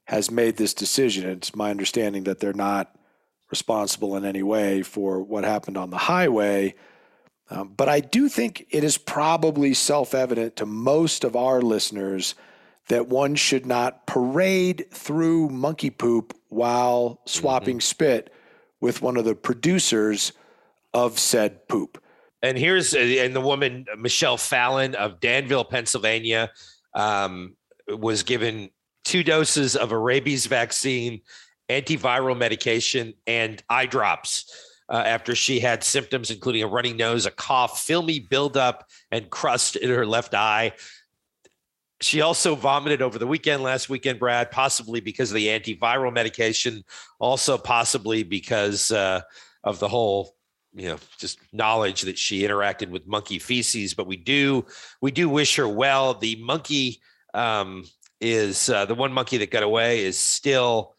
has 0.04 0.30
made 0.30 0.56
this 0.56 0.74
decision. 0.74 1.30
It's 1.30 1.54
my 1.54 1.70
understanding 1.70 2.24
that 2.24 2.40
they're 2.40 2.52
not 2.52 2.94
responsible 3.50 4.16
in 4.16 4.24
any 4.24 4.42
way 4.42 4.82
for 4.82 5.22
what 5.22 5.44
happened 5.44 5.76
on 5.76 5.90
the 5.90 5.98
highway. 5.98 6.74
Um, 7.50 7.72
but 7.76 7.88
I 7.88 8.00
do 8.00 8.28
think 8.28 8.66
it 8.70 8.84
is 8.84 8.96
probably 8.96 9.74
self 9.74 10.14
evident 10.14 10.56
to 10.56 10.66
most 10.66 11.24
of 11.24 11.34
our 11.34 11.60
listeners 11.60 12.34
that 12.88 13.08
one 13.08 13.34
should 13.34 13.66
not 13.66 14.06
parade 14.06 14.86
through 14.92 15.48
monkey 15.48 15.90
poop 15.90 16.36
while 16.48 17.20
swapping 17.26 17.76
mm-hmm. 17.76 17.80
spit 17.80 18.32
with 18.80 19.02
one 19.02 19.16
of 19.16 19.24
the 19.24 19.34
producers 19.34 20.32
of 20.94 21.18
said 21.18 21.68
poop. 21.68 22.02
And 22.42 22.56
here's 22.56 22.94
and 22.94 23.34
the 23.34 23.40
woman 23.40 23.86
Michelle 23.98 24.36
Fallon 24.36 24.94
of 24.94 25.20
Danville, 25.20 25.64
Pennsylvania, 25.64 26.50
um, 26.94 27.56
was 27.88 28.22
given 28.22 28.70
two 29.04 29.22
doses 29.22 29.76
of 29.76 29.92
a 29.92 29.98
rabies 29.98 30.46
vaccine, 30.46 31.20
antiviral 31.70 32.36
medication, 32.36 33.14
and 33.26 33.62
eye 33.68 33.86
drops. 33.86 34.66
Uh, 34.88 35.04
after 35.06 35.36
she 35.36 35.60
had 35.60 35.84
symptoms 35.84 36.32
including 36.32 36.64
a 36.64 36.66
running 36.66 36.96
nose, 36.96 37.24
a 37.24 37.30
cough, 37.30 37.80
filmy 37.80 38.18
buildup, 38.18 38.88
and 39.12 39.30
crust 39.30 39.76
in 39.76 39.88
her 39.88 40.04
left 40.04 40.34
eye. 40.34 40.72
She 42.00 42.22
also 42.22 42.56
vomited 42.56 43.00
over 43.00 43.16
the 43.16 43.26
weekend 43.26 43.62
last 43.62 43.88
weekend, 43.88 44.18
Brad, 44.18 44.50
possibly 44.50 44.98
because 44.98 45.30
of 45.30 45.36
the 45.36 45.46
antiviral 45.46 46.12
medication, 46.12 46.82
also 47.20 47.56
possibly 47.56 48.24
because 48.24 48.90
uh, 48.90 49.20
of 49.62 49.78
the 49.78 49.88
whole 49.88 50.34
you 50.74 50.88
know 50.88 50.98
just 51.18 51.38
knowledge 51.52 52.02
that 52.02 52.18
she 52.18 52.42
interacted 52.42 52.90
with 52.90 53.06
monkey 53.06 53.38
feces 53.38 53.94
but 53.94 54.06
we 54.06 54.16
do 54.16 54.64
we 55.00 55.10
do 55.10 55.28
wish 55.28 55.56
her 55.56 55.68
well 55.68 56.14
the 56.14 56.36
monkey 56.36 57.00
um, 57.34 57.84
is 58.20 58.68
uh, 58.70 58.84
the 58.84 58.94
one 58.94 59.12
monkey 59.12 59.38
that 59.38 59.50
got 59.50 59.62
away 59.62 60.04
is 60.04 60.18
still 60.18 60.94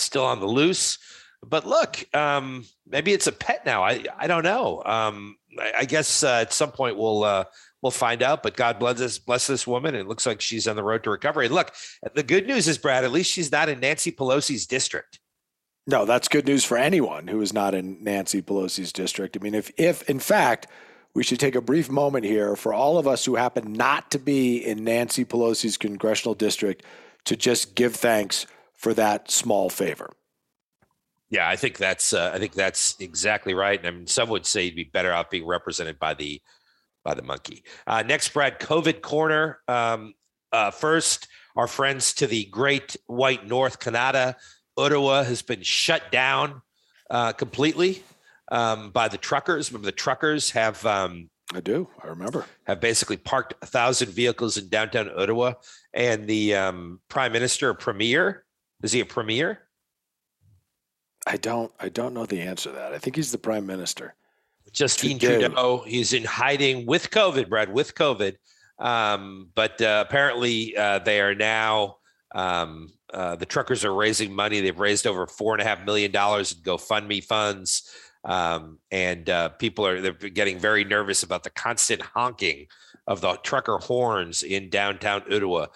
still 0.00 0.24
on 0.24 0.40
the 0.40 0.46
loose. 0.46 0.98
But 1.42 1.66
look 1.66 2.04
um, 2.14 2.64
maybe 2.86 3.12
it's 3.12 3.26
a 3.26 3.32
pet 3.32 3.64
now. 3.64 3.82
I 3.82 4.04
i 4.18 4.26
don't 4.26 4.42
know. 4.42 4.82
Um, 4.84 5.36
I, 5.58 5.72
I, 5.78 5.84
guess 5.84 6.24
uh, 6.24 6.38
at 6.40 6.52
some 6.52 6.72
point 6.72 6.96
we'll 6.96 7.22
uh, 7.22 7.44
we'll 7.80 7.92
find 7.92 8.22
out. 8.22 8.42
But 8.42 8.56
god 8.56 8.78
bless 8.78 8.98
this 8.98 9.18
bless 9.18 9.46
this 9.46 9.66
woman. 9.66 9.94
It 9.94 10.08
looks 10.08 10.26
like 10.26 10.40
she's 10.40 10.66
on 10.66 10.76
the 10.76 10.82
road 10.82 11.04
to 11.04 11.10
recovery. 11.10 11.48
Look 11.48 11.72
the 12.14 12.24
good 12.24 12.46
news 12.46 12.66
is 12.66 12.78
brad 12.78 13.04
at 13.04 13.12
least 13.12 13.30
she's 13.30 13.52
not 13.52 13.68
in 13.68 13.80
nancy 13.80 14.10
pelosi's 14.10 14.66
district. 14.66 15.20
No, 15.88 16.04
that's 16.04 16.28
good 16.28 16.46
news 16.46 16.66
for 16.66 16.76
anyone 16.76 17.28
who 17.28 17.40
is 17.40 17.54
not 17.54 17.74
in 17.74 18.04
Nancy 18.04 18.42
Pelosi's 18.42 18.92
district. 18.92 19.38
I 19.38 19.40
mean, 19.42 19.54
if 19.54 19.72
if 19.78 20.02
in 20.02 20.20
fact 20.20 20.66
we 21.14 21.24
should 21.24 21.40
take 21.40 21.54
a 21.54 21.62
brief 21.62 21.90
moment 21.90 22.26
here 22.26 22.54
for 22.56 22.74
all 22.74 22.98
of 22.98 23.08
us 23.08 23.24
who 23.24 23.36
happen 23.36 23.72
not 23.72 24.10
to 24.10 24.18
be 24.18 24.58
in 24.58 24.84
Nancy 24.84 25.24
Pelosi's 25.24 25.78
congressional 25.78 26.34
district 26.34 26.84
to 27.24 27.36
just 27.36 27.74
give 27.74 27.96
thanks 27.96 28.46
for 28.78 28.94
that 28.94 29.30
small 29.30 29.68
favor. 29.68 30.10
Yeah, 31.30 31.46
I 31.46 31.56
think 31.56 31.76
that's 31.76 32.14
uh, 32.14 32.30
I 32.32 32.38
think 32.38 32.54
that's 32.54 32.96
exactly 33.00 33.52
right. 33.52 33.78
And 33.78 33.86
I 33.86 33.90
mean, 33.90 34.06
some 34.06 34.30
would 34.30 34.46
say 34.46 34.64
you'd 34.64 34.76
be 34.76 34.84
better 34.84 35.12
off 35.12 35.28
being 35.28 35.46
represented 35.46 35.98
by 35.98 36.14
the 36.14 36.40
by 37.04 37.12
the 37.12 37.22
monkey. 37.22 37.64
Uh, 37.86 38.02
next, 38.02 38.32
Brad, 38.32 38.58
COVID 38.58 39.02
corner. 39.02 39.58
Um, 39.68 40.14
uh, 40.52 40.70
first, 40.70 41.28
our 41.54 41.66
friends 41.66 42.14
to 42.14 42.26
the 42.26 42.46
Great 42.46 42.96
White 43.06 43.46
North 43.46 43.78
Canada 43.78 44.36
Ottawa 44.78 45.24
has 45.24 45.42
been 45.42 45.62
shut 45.62 46.10
down 46.10 46.62
uh, 47.10 47.32
completely 47.32 48.02
um, 48.50 48.90
by 48.90 49.08
the 49.08 49.18
truckers. 49.18 49.70
Remember, 49.70 49.86
the 49.86 49.92
truckers 49.92 50.52
have. 50.52 50.84
Um, 50.86 51.28
I 51.52 51.60
do. 51.60 51.88
I 52.02 52.06
remember. 52.06 52.46
Have 52.66 52.80
basically 52.80 53.18
parked 53.18 53.54
a 53.60 53.66
thousand 53.66 54.10
vehicles 54.10 54.56
in 54.56 54.68
downtown 54.68 55.10
Ottawa, 55.14 55.54
and 55.92 56.26
the 56.26 56.54
um, 56.54 57.00
prime 57.08 57.32
minister, 57.32 57.74
premier, 57.74 58.44
is 58.82 58.92
he 58.92 59.00
a 59.00 59.06
premier? 59.06 59.60
I 61.26 61.36
don't. 61.36 61.72
I 61.78 61.88
don't 61.88 62.14
know 62.14 62.26
the 62.26 62.40
answer 62.40 62.70
to 62.70 62.76
that. 62.76 62.92
I 62.92 62.98
think 62.98 63.16
he's 63.16 63.32
the 63.32 63.38
prime 63.38 63.66
minister. 63.66 64.14
Justin 64.72 65.18
Trudeau. 65.18 65.48
Trudeau 65.48 65.84
he's 65.86 66.12
in 66.12 66.24
hiding 66.24 66.86
with 66.86 67.10
COVID, 67.10 67.48
Brad, 67.48 67.72
with 67.72 67.94
COVID. 67.94 68.36
Um, 68.78 69.50
but 69.54 69.80
uh, 69.82 70.04
apparently, 70.06 70.76
uh, 70.76 71.00
they 71.00 71.20
are 71.20 71.34
now 71.34 71.96
um, 72.34 72.92
uh, 73.12 73.36
the 73.36 73.46
truckers 73.46 73.84
are 73.84 73.94
raising 73.94 74.32
money. 74.32 74.60
They've 74.60 74.78
raised 74.78 75.06
over 75.06 75.26
four 75.26 75.54
and 75.54 75.62
a 75.62 75.64
half 75.64 75.84
million 75.84 76.10
dollars 76.10 76.52
in 76.52 76.58
GoFundMe 76.58 77.24
funds, 77.24 77.90
um, 78.24 78.78
and 78.90 79.28
uh, 79.28 79.48
people 79.50 79.86
are 79.86 80.00
they're 80.00 80.12
getting 80.12 80.58
very 80.58 80.84
nervous 80.84 81.22
about 81.22 81.42
the 81.42 81.50
constant 81.50 82.02
honking 82.02 82.66
of 83.06 83.20
the 83.22 83.36
trucker 83.42 83.78
horns 83.78 84.42
in 84.42 84.68
downtown 84.68 85.22
Ottawa. 85.32 85.66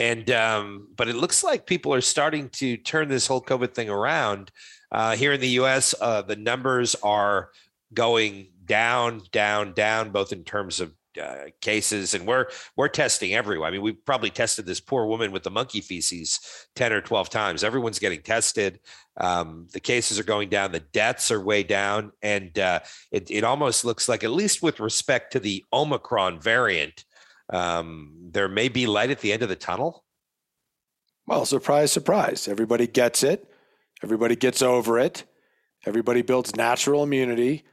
And 0.00 0.30
um, 0.30 0.88
but 0.96 1.08
it 1.08 1.14
looks 1.14 1.44
like 1.44 1.66
people 1.66 1.92
are 1.92 2.00
starting 2.00 2.48
to 2.50 2.78
turn 2.78 3.08
this 3.08 3.26
whole 3.26 3.42
COVID 3.42 3.74
thing 3.74 3.90
around. 3.90 4.50
Uh, 4.90 5.14
here 5.14 5.34
in 5.34 5.40
the 5.40 5.48
U.S., 5.50 5.94
uh, 6.00 6.22
the 6.22 6.36
numbers 6.36 6.96
are 7.02 7.50
going 7.92 8.48
down, 8.64 9.20
down, 9.30 9.74
down, 9.74 10.10
both 10.10 10.32
in 10.32 10.42
terms 10.42 10.80
of 10.80 10.94
uh, 11.20 11.46
cases, 11.60 12.14
and 12.14 12.26
we're 12.26 12.46
we're 12.76 12.88
testing 12.88 13.34
everyone. 13.34 13.68
I 13.68 13.70
mean, 13.72 13.82
we 13.82 13.92
probably 13.92 14.30
tested 14.30 14.64
this 14.64 14.80
poor 14.80 15.04
woman 15.04 15.32
with 15.32 15.42
the 15.42 15.50
monkey 15.50 15.82
feces 15.82 16.40
ten 16.74 16.94
or 16.94 17.02
twelve 17.02 17.28
times. 17.28 17.62
Everyone's 17.62 17.98
getting 17.98 18.22
tested. 18.22 18.80
Um, 19.18 19.66
the 19.74 19.80
cases 19.80 20.18
are 20.18 20.24
going 20.24 20.48
down. 20.48 20.72
The 20.72 20.80
deaths 20.80 21.30
are 21.30 21.42
way 21.42 21.62
down, 21.62 22.12
and 22.22 22.58
uh, 22.58 22.80
it 23.12 23.30
it 23.30 23.44
almost 23.44 23.84
looks 23.84 24.08
like, 24.08 24.24
at 24.24 24.30
least 24.30 24.62
with 24.62 24.80
respect 24.80 25.34
to 25.34 25.40
the 25.40 25.62
Omicron 25.74 26.40
variant, 26.40 27.04
um, 27.50 28.30
there 28.32 28.48
may 28.48 28.68
be 28.68 28.86
light 28.86 29.10
at 29.10 29.20
the 29.20 29.32
end 29.32 29.42
of 29.42 29.48
the 29.48 29.56
tunnel. 29.56 30.04
Well, 31.26 31.44
surprise, 31.44 31.92
surprise! 31.92 32.48
Everybody 32.48 32.86
gets 32.86 33.22
it. 33.22 33.46
Everybody 34.02 34.36
gets 34.36 34.62
over 34.62 34.98
it. 34.98 35.24
Everybody 35.86 36.22
builds 36.22 36.56
natural 36.56 37.02
immunity, 37.02 37.64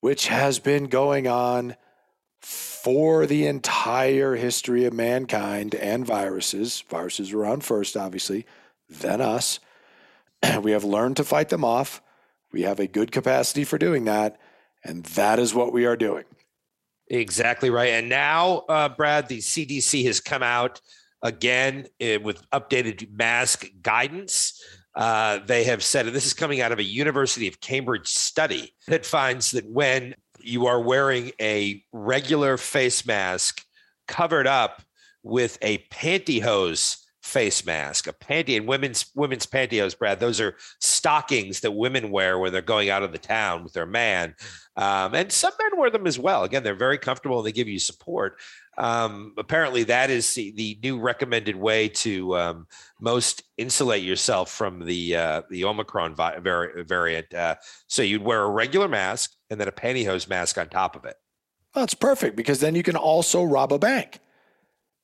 which 0.00 0.28
has 0.28 0.58
been 0.58 0.86
going 0.86 1.26
on 1.26 1.76
for 2.40 3.24
the 3.26 3.46
entire 3.46 4.36
history 4.36 4.84
of 4.84 4.92
mankind 4.92 5.74
and 5.74 6.06
viruses. 6.06 6.84
Viruses 6.88 7.32
were 7.32 7.42
around 7.42 7.64
first, 7.64 7.96
obviously, 7.96 8.46
then 8.88 9.20
us. 9.20 9.60
we 10.62 10.72
have 10.72 10.84
learned 10.84 11.16
to 11.16 11.24
fight 11.24 11.48
them 11.48 11.64
off. 11.64 12.02
We 12.52 12.62
have 12.62 12.80
a 12.80 12.86
good 12.86 13.10
capacity 13.10 13.64
for 13.64 13.78
doing 13.78 14.04
that. 14.04 14.38
And 14.84 15.04
that 15.04 15.38
is 15.38 15.54
what 15.54 15.72
we 15.72 15.86
are 15.86 15.96
doing. 15.96 16.24
Exactly 17.14 17.70
right. 17.70 17.90
And 17.90 18.08
now, 18.08 18.64
uh, 18.68 18.88
Brad, 18.88 19.28
the 19.28 19.38
CDC 19.38 20.04
has 20.06 20.20
come 20.20 20.42
out 20.42 20.80
again 21.22 21.86
uh, 22.02 22.18
with 22.20 22.48
updated 22.50 23.10
mask 23.12 23.66
guidance. 23.82 24.60
Uh, 24.96 25.38
they 25.46 25.64
have 25.64 25.82
said, 25.82 26.06
and 26.06 26.14
this 26.14 26.26
is 26.26 26.34
coming 26.34 26.60
out 26.60 26.72
of 26.72 26.78
a 26.78 26.84
University 26.84 27.46
of 27.46 27.60
Cambridge 27.60 28.08
study 28.08 28.74
that 28.88 29.06
finds 29.06 29.52
that 29.52 29.68
when 29.68 30.14
you 30.40 30.66
are 30.66 30.80
wearing 30.80 31.30
a 31.40 31.82
regular 31.92 32.56
face 32.56 33.06
mask 33.06 33.64
covered 34.08 34.46
up 34.46 34.82
with 35.22 35.56
a 35.62 35.78
pantyhose 35.90 37.03
face 37.34 37.66
mask, 37.66 38.06
a 38.06 38.12
panty 38.12 38.56
and 38.56 38.68
women's 38.68 39.06
women's 39.16 39.44
pantyhose, 39.44 39.98
Brad. 39.98 40.20
Those 40.20 40.40
are 40.40 40.54
stockings 40.78 41.60
that 41.60 41.72
women 41.72 42.12
wear 42.12 42.38
when 42.38 42.52
they're 42.52 42.62
going 42.62 42.90
out 42.90 43.02
of 43.02 43.10
the 43.10 43.18
town 43.18 43.64
with 43.64 43.72
their 43.72 43.86
man, 43.86 44.36
um, 44.76 45.16
and 45.16 45.32
some 45.32 45.52
men 45.60 45.78
wear 45.78 45.90
them 45.90 46.06
as 46.06 46.16
well. 46.16 46.44
Again, 46.44 46.62
they're 46.62 46.76
very 46.76 46.96
comfortable 46.96 47.38
and 47.38 47.46
they 47.46 47.52
give 47.52 47.66
you 47.66 47.80
support. 47.80 48.38
Um, 48.78 49.34
apparently, 49.36 49.82
that 49.84 50.10
is 50.10 50.32
the, 50.34 50.52
the, 50.52 50.78
new 50.82 50.98
recommended 50.98 51.56
way 51.56 51.88
to 51.88 52.36
um, 52.36 52.66
most 53.00 53.42
insulate 53.56 54.02
yourself 54.02 54.50
from 54.50 54.84
the 54.84 55.16
uh, 55.16 55.42
the 55.50 55.64
Omicron 55.64 56.14
vi- 56.14 56.38
variant. 56.38 57.34
Uh, 57.34 57.56
so 57.88 58.02
you'd 58.02 58.22
wear 58.22 58.42
a 58.42 58.50
regular 58.50 58.88
mask 58.88 59.32
and 59.50 59.60
then 59.60 59.68
a 59.68 59.72
pantyhose 59.72 60.28
mask 60.28 60.56
on 60.56 60.68
top 60.68 60.94
of 60.94 61.04
it. 61.04 61.16
It's 61.76 61.94
perfect 61.94 62.36
because 62.36 62.60
then 62.60 62.76
you 62.76 62.84
can 62.84 62.96
also 62.96 63.42
rob 63.42 63.72
a 63.72 63.78
bank. 63.78 64.20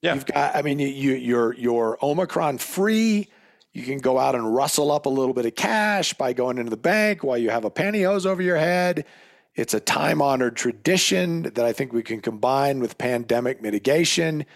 Yeah, 0.02 0.14
you've 0.14 0.26
got. 0.26 0.56
I 0.56 0.62
mean, 0.62 0.78
you, 0.78 0.88
you 0.88 1.14
you're 1.14 1.54
you're 1.54 1.98
Omicron 2.02 2.58
free. 2.58 3.28
You 3.72 3.82
can 3.84 3.98
go 3.98 4.18
out 4.18 4.34
and 4.34 4.54
rustle 4.54 4.90
up 4.90 5.06
a 5.06 5.10
little 5.10 5.34
bit 5.34 5.46
of 5.46 5.54
cash 5.54 6.14
by 6.14 6.32
going 6.32 6.58
into 6.58 6.70
the 6.70 6.76
bank 6.76 7.22
while 7.22 7.38
you 7.38 7.50
have 7.50 7.64
a 7.64 7.70
pantyhose 7.70 8.26
over 8.26 8.42
your 8.42 8.56
head. 8.56 9.04
It's 9.54 9.74
a 9.74 9.80
time 9.80 10.22
honored 10.22 10.56
tradition 10.56 11.42
that 11.42 11.60
I 11.60 11.72
think 11.72 11.92
we 11.92 12.02
can 12.02 12.20
combine 12.20 12.80
with 12.80 12.98
pandemic 12.98 13.62
mitigation. 13.62 14.46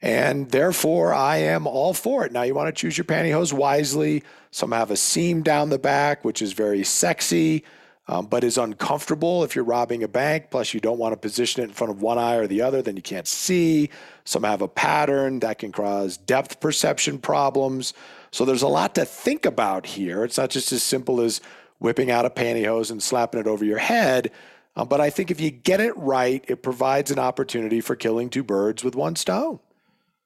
And 0.00 0.50
therefore, 0.50 1.14
I 1.14 1.38
am 1.38 1.66
all 1.66 1.94
for 1.94 2.24
it. 2.26 2.32
Now, 2.32 2.42
you 2.42 2.54
want 2.54 2.74
to 2.74 2.78
choose 2.78 2.96
your 2.96 3.06
pantyhose 3.06 3.52
wisely. 3.52 4.22
Some 4.50 4.72
have 4.72 4.90
a 4.90 4.96
seam 4.96 5.42
down 5.42 5.70
the 5.70 5.78
back, 5.78 6.24
which 6.24 6.42
is 6.42 6.52
very 6.52 6.84
sexy, 6.84 7.64
um, 8.06 8.26
but 8.26 8.44
is 8.44 8.58
uncomfortable 8.58 9.44
if 9.44 9.54
you're 9.54 9.64
robbing 9.64 10.02
a 10.02 10.08
bank. 10.08 10.50
Plus, 10.50 10.74
you 10.74 10.80
don't 10.80 10.98
want 10.98 11.12
to 11.12 11.16
position 11.16 11.62
it 11.62 11.68
in 11.68 11.72
front 11.72 11.90
of 11.90 12.02
one 12.02 12.18
eye 12.18 12.36
or 12.36 12.46
the 12.46 12.60
other, 12.60 12.82
then 12.82 12.96
you 12.96 13.02
can't 13.02 13.26
see. 13.26 13.90
Some 14.24 14.42
have 14.42 14.62
a 14.62 14.68
pattern 14.68 15.40
that 15.40 15.58
can 15.58 15.72
cause 15.72 16.16
depth 16.16 16.60
perception 16.60 17.18
problems. 17.18 17.94
So, 18.30 18.44
there's 18.44 18.62
a 18.62 18.68
lot 18.68 18.94
to 18.96 19.04
think 19.04 19.46
about 19.46 19.86
here. 19.86 20.24
It's 20.24 20.38
not 20.38 20.50
just 20.50 20.72
as 20.72 20.82
simple 20.82 21.20
as 21.20 21.40
whipping 21.78 22.10
out 22.10 22.26
a 22.26 22.30
pantyhose 22.30 22.90
and 22.90 23.02
slapping 23.02 23.40
it 23.40 23.46
over 23.46 23.64
your 23.64 23.78
head. 23.78 24.30
Uh, 24.76 24.84
but 24.84 25.00
I 25.00 25.10
think 25.10 25.30
if 25.30 25.40
you 25.40 25.50
get 25.50 25.80
it 25.80 25.96
right, 25.96 26.44
it 26.48 26.62
provides 26.62 27.10
an 27.10 27.18
opportunity 27.18 27.80
for 27.80 27.94
killing 27.94 28.28
two 28.28 28.42
birds 28.42 28.82
with 28.82 28.96
one 28.96 29.16
stone. 29.16 29.60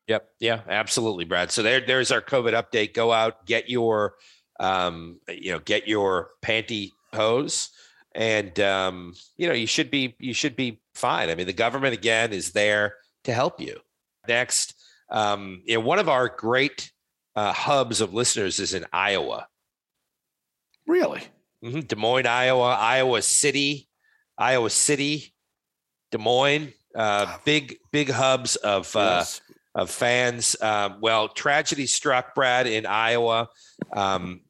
Yep. 0.06 0.30
Yeah, 0.40 0.60
absolutely, 0.68 1.26
Brad. 1.26 1.50
So 1.50 1.62
there, 1.62 1.80
there's 1.80 2.10
our 2.10 2.22
COVID 2.22 2.54
update. 2.54 2.94
Go 2.94 3.12
out, 3.12 3.44
get 3.44 3.68
your, 3.68 4.14
um, 4.58 5.20
you 5.28 5.52
know, 5.52 5.58
get 5.58 5.86
your 5.86 6.30
panty 6.42 6.92
hose, 7.14 7.70
and 8.14 8.58
um, 8.60 9.14
you 9.36 9.46
know, 9.48 9.54
you 9.54 9.66
should 9.66 9.90
be, 9.90 10.14
you 10.18 10.32
should 10.34 10.56
be 10.56 10.80
fine. 10.94 11.30
I 11.30 11.34
mean, 11.34 11.46
the 11.46 11.52
government 11.52 11.94
again 11.94 12.32
is 12.32 12.52
there 12.52 12.94
to 13.24 13.32
help 13.32 13.60
you. 13.60 13.78
Next, 14.26 14.74
um, 15.10 15.62
you 15.64 15.74
know, 15.74 15.80
one 15.80 15.98
of 15.98 16.08
our 16.08 16.28
great 16.28 16.90
uh, 17.36 17.52
hubs 17.52 18.00
of 18.00 18.12
listeners 18.14 18.58
is 18.58 18.74
in 18.74 18.84
Iowa. 18.92 19.46
Really? 20.86 21.22
Mm-hmm. 21.64 21.80
Des 21.80 21.96
Moines, 21.96 22.26
Iowa, 22.26 22.76
Iowa 22.80 23.22
City, 23.22 23.88
Iowa 24.36 24.70
City. 24.70 25.34
Des 26.10 26.18
Moines, 26.18 26.72
uh, 26.94 27.36
big 27.44 27.76
big 27.92 28.08
hubs 28.08 28.56
of 28.56 28.96
uh, 28.96 29.18
Yes. 29.20 29.42
of 29.74 29.90
fans. 29.90 30.56
Um, 30.62 30.96
well, 31.02 31.28
tragedy 31.28 31.86
struck 31.86 32.34
Brad 32.34 32.66
in 32.66 32.86
Iowa 32.86 33.50
um, 33.92 34.40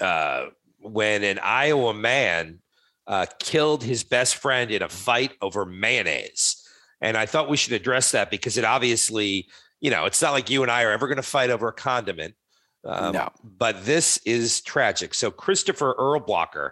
uh, 0.00 0.46
when 0.84 1.24
an 1.24 1.38
Iowa 1.42 1.94
man 1.94 2.60
uh, 3.06 3.26
killed 3.38 3.82
his 3.82 4.04
best 4.04 4.36
friend 4.36 4.70
in 4.70 4.82
a 4.82 4.88
fight 4.88 5.32
over 5.40 5.64
mayonnaise. 5.64 6.66
And 7.00 7.16
I 7.16 7.26
thought 7.26 7.50
we 7.50 7.56
should 7.56 7.72
address 7.74 8.12
that 8.12 8.30
because 8.30 8.56
it 8.56 8.64
obviously, 8.64 9.48
you 9.80 9.90
know, 9.90 10.06
it's 10.06 10.22
not 10.22 10.32
like 10.32 10.48
you 10.48 10.62
and 10.62 10.70
I 10.70 10.84
are 10.84 10.92
ever 10.92 11.06
going 11.06 11.16
to 11.16 11.22
fight 11.22 11.50
over 11.50 11.68
a 11.68 11.72
condiment. 11.72 12.34
Um, 12.84 13.12
No. 13.12 13.30
But 13.42 13.84
this 13.84 14.18
is 14.24 14.60
tragic. 14.60 15.14
So 15.14 15.30
Christopher 15.30 15.94
Earlblocker 15.98 16.70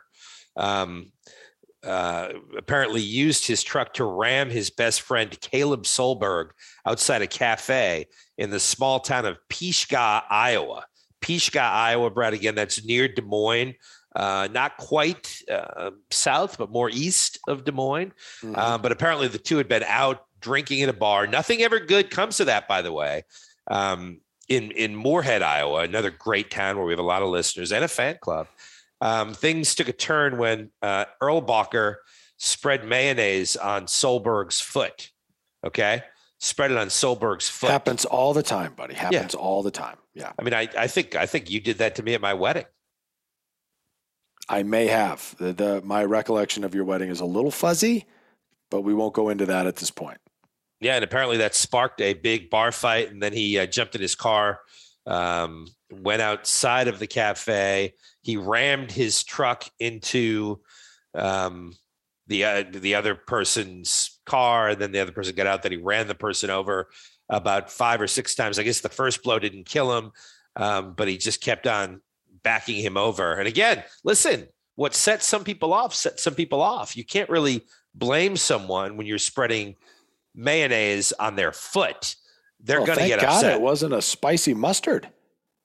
um, 0.56 1.12
uh, 1.84 2.28
apparently 2.56 3.00
used 3.00 3.46
his 3.46 3.62
truck 3.62 3.94
to 3.94 4.04
ram 4.04 4.50
his 4.50 4.70
best 4.70 5.02
friend 5.02 5.38
Caleb 5.40 5.82
Solberg 5.84 6.50
outside 6.86 7.22
a 7.22 7.26
cafe 7.26 8.06
in 8.38 8.50
the 8.50 8.60
small 8.60 9.00
town 9.00 9.26
of 9.26 9.38
Pisgah, 9.48 10.22
Iowa. 10.30 10.84
Pisgah, 11.20 11.60
Iowa, 11.60 12.10
Brad. 12.10 12.34
Again, 12.34 12.54
that's 12.54 12.84
near 12.84 13.08
Des 13.08 13.22
Moines, 13.22 13.74
uh, 14.14 14.48
not 14.50 14.76
quite 14.76 15.42
uh, 15.50 15.90
south, 16.10 16.58
but 16.58 16.70
more 16.70 16.90
east 16.90 17.38
of 17.48 17.64
Des 17.64 17.72
Moines. 17.72 18.12
Mhm. 18.42 18.54
Uh, 18.56 18.78
but 18.78 18.92
apparently, 18.92 19.28
the 19.28 19.38
two 19.38 19.56
had 19.56 19.68
been 19.68 19.84
out 19.84 20.24
drinking 20.40 20.80
in 20.80 20.88
a 20.88 20.92
bar. 20.92 21.26
Nothing 21.26 21.62
ever 21.62 21.78
good 21.78 22.10
comes 22.10 22.36
to 22.38 22.44
that, 22.46 22.68
by 22.68 22.82
the 22.82 22.92
way. 22.92 23.24
Um, 23.70 24.20
in 24.48 24.70
in 24.72 24.94
Moorhead, 24.96 25.42
Iowa, 25.42 25.80
another 25.82 26.10
great 26.10 26.50
town 26.50 26.76
where 26.76 26.84
we 26.84 26.92
have 26.92 26.98
a 26.98 27.02
lot 27.02 27.22
of 27.22 27.28
listeners 27.28 27.72
and 27.72 27.84
a 27.84 27.88
fan 27.88 28.18
club. 28.20 28.48
Um, 29.00 29.34
things 29.34 29.74
took 29.74 29.88
a 29.88 29.92
turn 29.92 30.38
when 30.38 30.70
uh, 30.82 31.06
Earlbacher 31.20 31.96
spread 32.36 32.84
mayonnaise 32.84 33.56
on 33.56 33.86
Solberg's 33.86 34.60
foot. 34.60 35.10
Okay, 35.64 36.02
spread 36.38 36.70
it 36.70 36.76
on 36.76 36.88
Solberg's 36.88 37.48
foot. 37.48 37.70
Happens 37.70 38.04
all 38.04 38.34
the 38.34 38.42
time, 38.42 38.74
buddy. 38.74 38.94
Happens 38.94 39.34
all 39.34 39.62
the 39.62 39.70
time. 39.70 39.96
Yeah. 40.14 40.32
I 40.38 40.42
mean, 40.42 40.54
I, 40.54 40.68
I 40.76 40.86
think 40.86 41.14
I 41.16 41.26
think 41.26 41.50
you 41.50 41.60
did 41.60 41.78
that 41.78 41.94
to 41.96 42.02
me 42.02 42.14
at 42.14 42.20
my 42.20 42.34
wedding. 42.34 42.66
I 44.48 44.62
may 44.62 44.86
have. 44.86 45.34
The, 45.38 45.52
the 45.52 45.82
my 45.84 46.04
recollection 46.04 46.64
of 46.64 46.74
your 46.74 46.84
wedding 46.84 47.10
is 47.10 47.20
a 47.20 47.24
little 47.24 47.50
fuzzy, 47.50 48.06
but 48.70 48.82
we 48.82 48.94
won't 48.94 49.14
go 49.14 49.28
into 49.28 49.46
that 49.46 49.66
at 49.66 49.76
this 49.76 49.90
point. 49.90 50.18
Yeah, 50.80 50.96
and 50.96 51.04
apparently 51.04 51.36
that 51.38 51.54
sparked 51.54 52.00
a 52.00 52.14
big 52.14 52.50
bar 52.50 52.72
fight, 52.72 53.10
and 53.10 53.22
then 53.22 53.32
he 53.32 53.58
uh, 53.58 53.66
jumped 53.66 53.94
in 53.94 54.00
his 54.00 54.16
car, 54.16 54.60
um, 55.06 55.68
went 55.92 56.22
outside 56.22 56.88
of 56.88 56.98
the 56.98 57.06
cafe. 57.06 57.94
He 58.22 58.36
rammed 58.36 58.90
his 58.90 59.22
truck 59.22 59.64
into 59.78 60.60
um, 61.14 61.74
the 62.26 62.44
uh, 62.44 62.64
the 62.70 62.96
other 62.96 63.14
person's 63.14 64.18
car, 64.26 64.70
and 64.70 64.80
then 64.80 64.92
the 64.92 65.00
other 65.00 65.12
person 65.12 65.36
got 65.36 65.46
out. 65.46 65.62
Then 65.62 65.72
he 65.72 65.78
ran 65.78 66.08
the 66.08 66.14
person 66.14 66.50
over 66.50 66.88
about 67.28 67.70
five 67.70 68.00
or 68.00 68.08
six 68.08 68.34
times. 68.34 68.58
I 68.58 68.64
guess 68.64 68.80
the 68.80 68.88
first 68.88 69.22
blow 69.22 69.38
didn't 69.38 69.66
kill 69.66 69.96
him, 69.96 70.10
um, 70.56 70.94
but 70.94 71.08
he 71.08 71.16
just 71.16 71.40
kept 71.40 71.66
on 71.66 72.00
backing 72.42 72.76
him 72.76 72.96
over. 72.96 73.34
And 73.34 73.46
again, 73.48 73.82
listen, 74.04 74.48
what 74.76 74.94
sets 74.94 75.26
some 75.26 75.44
people 75.44 75.72
off 75.72 75.94
sets 75.94 76.22
some 76.22 76.34
people 76.34 76.60
off. 76.62 76.96
You 76.96 77.04
can't 77.04 77.28
really 77.30 77.62
blame 77.94 78.36
someone 78.36 78.96
when 78.96 79.06
you're 79.06 79.18
spreading 79.18 79.76
mayonnaise 80.34 81.12
on 81.12 81.36
their 81.36 81.52
foot. 81.52 82.16
They're 82.60 82.78
Well, 82.78 82.86
going 82.86 82.98
to 83.00 83.06
get 83.08 83.20
God 83.20 83.28
upset. 83.36 83.54
it 83.56 83.60
wasn't 83.60 83.94
a 83.94 84.02
spicy 84.02 84.54
mustard. 84.54 85.08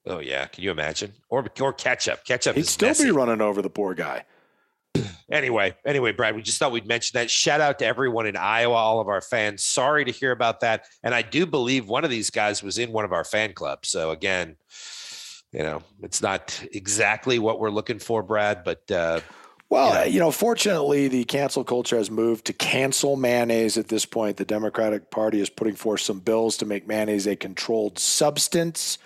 Oh 0.06 0.20
yeah, 0.20 0.46
can 0.48 0.64
you 0.64 0.72
imagine? 0.72 1.14
Or 1.30 1.46
or 1.60 1.74
ketchup. 1.74 2.24
Ketchup 2.26 2.56
He'd 2.56 2.62
is 2.62 2.70
still 2.70 2.90
messy. 2.90 3.06
be 3.06 3.12
running 3.12 3.42
over 3.42 3.62
the 3.62 3.70
poor 3.70 3.94
guy. 3.94 4.26
Anyway, 5.30 5.76
anyway, 5.86 6.14
Brad, 6.14 6.38
we 6.38 6.42
just 6.42 6.58
thought 6.58 6.72
we'd 6.72 6.88
mention 6.88 7.20
that. 7.20 7.30
Shout 7.30 7.60
out 7.60 7.80
to 7.80 7.86
everyone 7.86 8.28
in 8.28 8.38
Iowa, 8.38 8.76
all 8.76 9.02
of 9.02 9.10
our 9.10 9.20
fans. 9.20 9.62
Sorry 9.62 10.06
to 10.06 10.12
hear 10.12 10.32
about 10.32 10.62
that. 10.62 10.86
And 11.04 11.14
I 11.14 11.22
do 11.22 11.46
believe 11.46 11.90
one 11.90 12.06
of 12.06 12.10
these 12.10 12.30
guys 12.30 12.64
was 12.64 12.78
in 12.78 12.94
one 12.94 13.04
of 13.04 13.12
our 13.12 13.26
fan 13.26 13.52
clubs. 13.52 13.90
So 13.90 14.12
again, 14.12 14.56
you 15.52 15.64
know, 15.64 15.82
it's 16.02 16.22
not 16.22 16.64
exactly 16.74 17.40
what 17.40 17.60
we're 17.60 17.70
looking 17.72 18.00
for, 18.00 18.22
Brad, 18.24 18.64
but 18.64 18.90
uh, 18.92 19.22
Well, 19.70 19.94
Yeah. 19.94 20.04
you 20.06 20.20
know, 20.20 20.32
fortunately, 20.32 21.08
the 21.10 21.26
cancel 21.26 21.64
culture 21.66 21.98
has 21.98 22.10
moved 22.10 22.46
to 22.46 22.54
cancel 22.54 23.18
mayonnaise 23.18 23.78
at 23.78 23.90
this 23.90 24.06
point. 24.06 24.38
The 24.38 24.46
Democratic 24.46 25.12
Party 25.12 25.42
is 25.42 25.50
putting 25.50 25.76
forth 25.76 26.00
some 26.02 26.20
bills 26.20 26.56
to 26.58 26.66
make 26.66 26.88
mayonnaise 26.88 27.28
a 27.28 27.36
controlled 27.36 28.00
substance, 28.00 28.98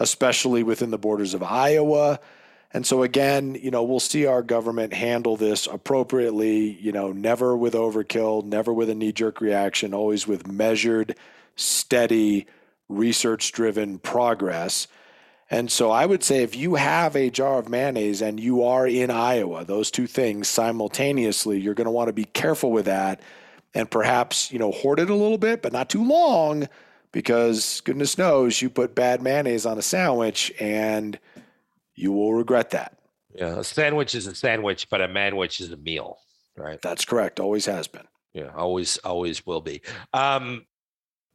especially 0.00 0.64
within 0.64 0.90
the 0.90 0.98
borders 0.98 1.34
of 1.34 1.42
Iowa. 1.44 2.18
And 2.74 2.84
so, 2.86 3.02
again, 3.02 3.54
you 3.54 3.70
know, 3.70 3.84
we'll 3.84 4.00
see 4.00 4.26
our 4.26 4.42
government 4.42 4.92
handle 4.92 5.36
this 5.36 5.66
appropriately, 5.68 6.72
you 6.80 6.90
know, 6.90 7.12
never 7.12 7.56
with 7.56 7.74
overkill, 7.74 8.44
never 8.44 8.72
with 8.72 8.88
a 8.90 8.94
knee 8.96 9.12
jerk 9.12 9.40
reaction, 9.40 9.92
always 9.94 10.26
with 10.26 10.46
measured, 10.48 11.14
steady, 11.54 12.46
research 12.88 13.52
driven 13.52 13.98
progress. 13.98 14.88
And 15.52 15.70
so 15.70 15.90
I 15.90 16.06
would 16.06 16.24
say 16.24 16.42
if 16.42 16.56
you 16.56 16.76
have 16.76 17.14
a 17.14 17.28
jar 17.28 17.58
of 17.58 17.68
mayonnaise 17.68 18.22
and 18.22 18.40
you 18.40 18.64
are 18.64 18.86
in 18.86 19.10
Iowa, 19.10 19.66
those 19.66 19.90
two 19.90 20.06
things 20.06 20.48
simultaneously, 20.48 21.60
you're 21.60 21.74
going 21.74 21.84
to 21.84 21.90
want 21.90 22.08
to 22.08 22.14
be 22.14 22.24
careful 22.24 22.72
with 22.72 22.86
that 22.86 23.20
and 23.74 23.90
perhaps, 23.90 24.50
you 24.50 24.58
know, 24.58 24.72
hoard 24.72 24.98
it 24.98 25.10
a 25.10 25.14
little 25.14 25.36
bit, 25.36 25.60
but 25.60 25.70
not 25.70 25.90
too 25.90 26.02
long 26.02 26.68
because 27.12 27.82
goodness 27.82 28.16
knows 28.16 28.62
you 28.62 28.70
put 28.70 28.94
bad 28.94 29.20
mayonnaise 29.20 29.66
on 29.66 29.76
a 29.76 29.82
sandwich 29.82 30.50
and 30.58 31.18
you 31.94 32.12
will 32.12 32.32
regret 32.32 32.70
that. 32.70 32.96
yeah, 33.34 33.58
a 33.58 33.64
sandwich 33.64 34.14
is 34.14 34.26
a 34.26 34.34
sandwich, 34.34 34.88
but 34.88 35.02
a 35.02 35.08
manwich 35.08 35.60
is 35.60 35.70
a 35.70 35.76
meal, 35.76 36.16
right? 36.56 36.80
That's 36.80 37.04
correct. 37.04 37.40
Always 37.40 37.66
has 37.66 37.86
been. 37.88 38.06
Yeah, 38.32 38.52
always, 38.56 38.96
always 38.98 39.44
will 39.44 39.60
be. 39.60 39.82
Um, 40.14 40.64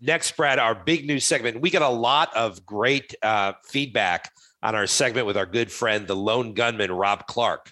next, 0.01 0.35
Brad, 0.35 0.59
our 0.59 0.75
big 0.75 1.05
news 1.05 1.25
segment. 1.25 1.61
We 1.61 1.69
got 1.69 1.81
a 1.81 1.89
lot 1.89 2.35
of 2.35 2.65
great 2.65 3.15
uh, 3.21 3.53
feedback 3.63 4.31
on 4.63 4.75
our 4.75 4.87
segment 4.87 5.27
with 5.27 5.37
our 5.37 5.45
good 5.45 5.71
friend, 5.71 6.07
the 6.07 6.15
lone 6.15 6.53
gunman, 6.53 6.91
Rob 6.91 7.27
Clark, 7.27 7.71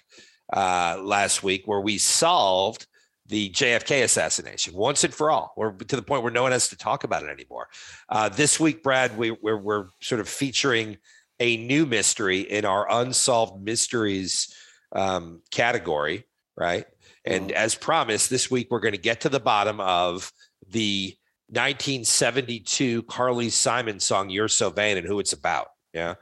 uh, 0.52 0.98
last 1.02 1.42
week, 1.42 1.66
where 1.66 1.80
we 1.80 1.98
solved 1.98 2.86
the 3.28 3.50
JFK 3.50 4.04
assassination 4.04 4.74
once 4.74 5.02
and 5.02 5.12
for 5.12 5.30
all. 5.30 5.52
We're 5.56 5.72
to 5.72 5.96
the 5.96 6.02
point 6.02 6.22
where 6.22 6.32
no 6.32 6.42
one 6.42 6.52
has 6.52 6.68
to 6.68 6.76
talk 6.76 7.04
about 7.04 7.24
it 7.24 7.30
anymore. 7.30 7.68
Uh, 8.08 8.28
this 8.28 8.60
week, 8.60 8.82
Brad, 8.82 9.16
we, 9.18 9.32
we're, 9.32 9.58
we're 9.58 9.88
sort 10.00 10.20
of 10.20 10.28
featuring 10.28 10.98
a 11.40 11.56
new 11.56 11.86
mystery 11.86 12.40
in 12.40 12.64
our 12.64 12.86
unsolved 12.90 13.62
mysteries 13.62 14.54
um, 14.92 15.42
category, 15.50 16.24
right? 16.56 16.86
And 17.24 17.50
as 17.50 17.74
promised, 17.74 18.30
this 18.30 18.50
week 18.50 18.68
we're 18.70 18.80
going 18.80 18.92
to 18.92 18.98
get 18.98 19.22
to 19.22 19.28
the 19.28 19.40
bottom 19.40 19.80
of 19.80 20.32
the 20.68 21.16
1972 21.48 23.02
Carly 23.04 23.50
Simon 23.50 24.00
song 24.00 24.30
"You're 24.30 24.48
So 24.48 24.70
Vain" 24.70 24.96
and 24.96 25.06
who 25.06 25.20
it's 25.20 25.32
about. 25.32 25.68
Yeah, 25.92 26.14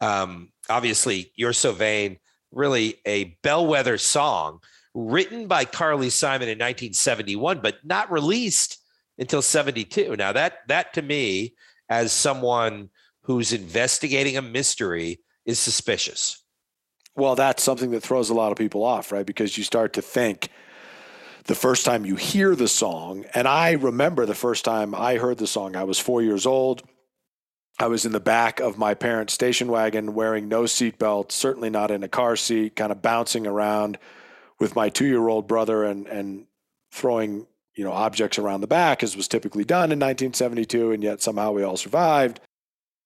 um, 0.00 0.50
obviously, 0.68 1.32
"You're 1.36 1.52
So 1.52 1.72
Vain" 1.72 2.18
really 2.50 2.96
a 3.06 3.36
bellwether 3.42 3.98
song 3.98 4.60
written 4.94 5.46
by 5.46 5.64
Carly 5.64 6.10
Simon 6.10 6.48
in 6.48 6.58
1971, 6.58 7.60
but 7.60 7.76
not 7.84 8.10
released 8.12 8.78
until 9.18 9.42
72. 9.42 10.16
Now 10.16 10.32
that 10.32 10.58
that 10.68 10.94
to 10.94 11.02
me, 11.02 11.54
as 11.88 12.12
someone 12.12 12.90
who's 13.22 13.52
investigating 13.52 14.36
a 14.36 14.42
mystery, 14.42 15.20
is 15.44 15.58
suspicious. 15.58 16.42
Well, 17.14 17.34
that's 17.34 17.62
something 17.62 17.90
that 17.90 18.02
throws 18.02 18.30
a 18.30 18.34
lot 18.34 18.52
of 18.52 18.58
people 18.58 18.82
off, 18.82 19.12
right? 19.12 19.26
Because 19.26 19.58
you 19.58 19.64
start 19.64 19.92
to 19.94 20.02
think 20.02 20.48
the 21.44 21.54
first 21.54 21.84
time 21.84 22.06
you 22.06 22.16
hear 22.16 22.54
the 22.54 22.68
song, 22.68 23.24
and 23.34 23.48
I 23.48 23.72
remember 23.72 24.26
the 24.26 24.34
first 24.34 24.64
time 24.64 24.94
I 24.94 25.16
heard 25.16 25.38
the 25.38 25.46
song, 25.46 25.76
I 25.76 25.84
was 25.84 25.98
four 25.98 26.22
years 26.22 26.46
old. 26.46 26.82
I 27.78 27.86
was 27.86 28.04
in 28.04 28.12
the 28.12 28.20
back 28.20 28.60
of 28.60 28.78
my 28.78 28.94
parents' 28.94 29.32
station 29.32 29.68
wagon 29.68 30.14
wearing 30.14 30.48
no 30.48 30.64
seatbelt, 30.64 31.32
certainly 31.32 31.70
not 31.70 31.90
in 31.90 32.04
a 32.04 32.08
car 32.08 32.36
seat, 32.36 32.76
kind 32.76 32.92
of 32.92 33.02
bouncing 33.02 33.46
around 33.46 33.98
with 34.60 34.76
my 34.76 34.88
two 34.88 35.06
year 35.06 35.26
old 35.26 35.48
brother 35.48 35.82
and, 35.82 36.06
and 36.06 36.46
throwing 36.92 37.46
you 37.74 37.84
know 37.84 37.92
objects 37.92 38.38
around 38.38 38.60
the 38.60 38.66
back 38.66 39.02
as 39.02 39.16
was 39.16 39.26
typically 39.26 39.64
done 39.64 39.90
in 39.90 39.98
1972 39.98 40.92
and 40.92 41.02
yet 41.02 41.22
somehow 41.22 41.50
we 41.50 41.62
all 41.62 41.76
survived 41.76 42.38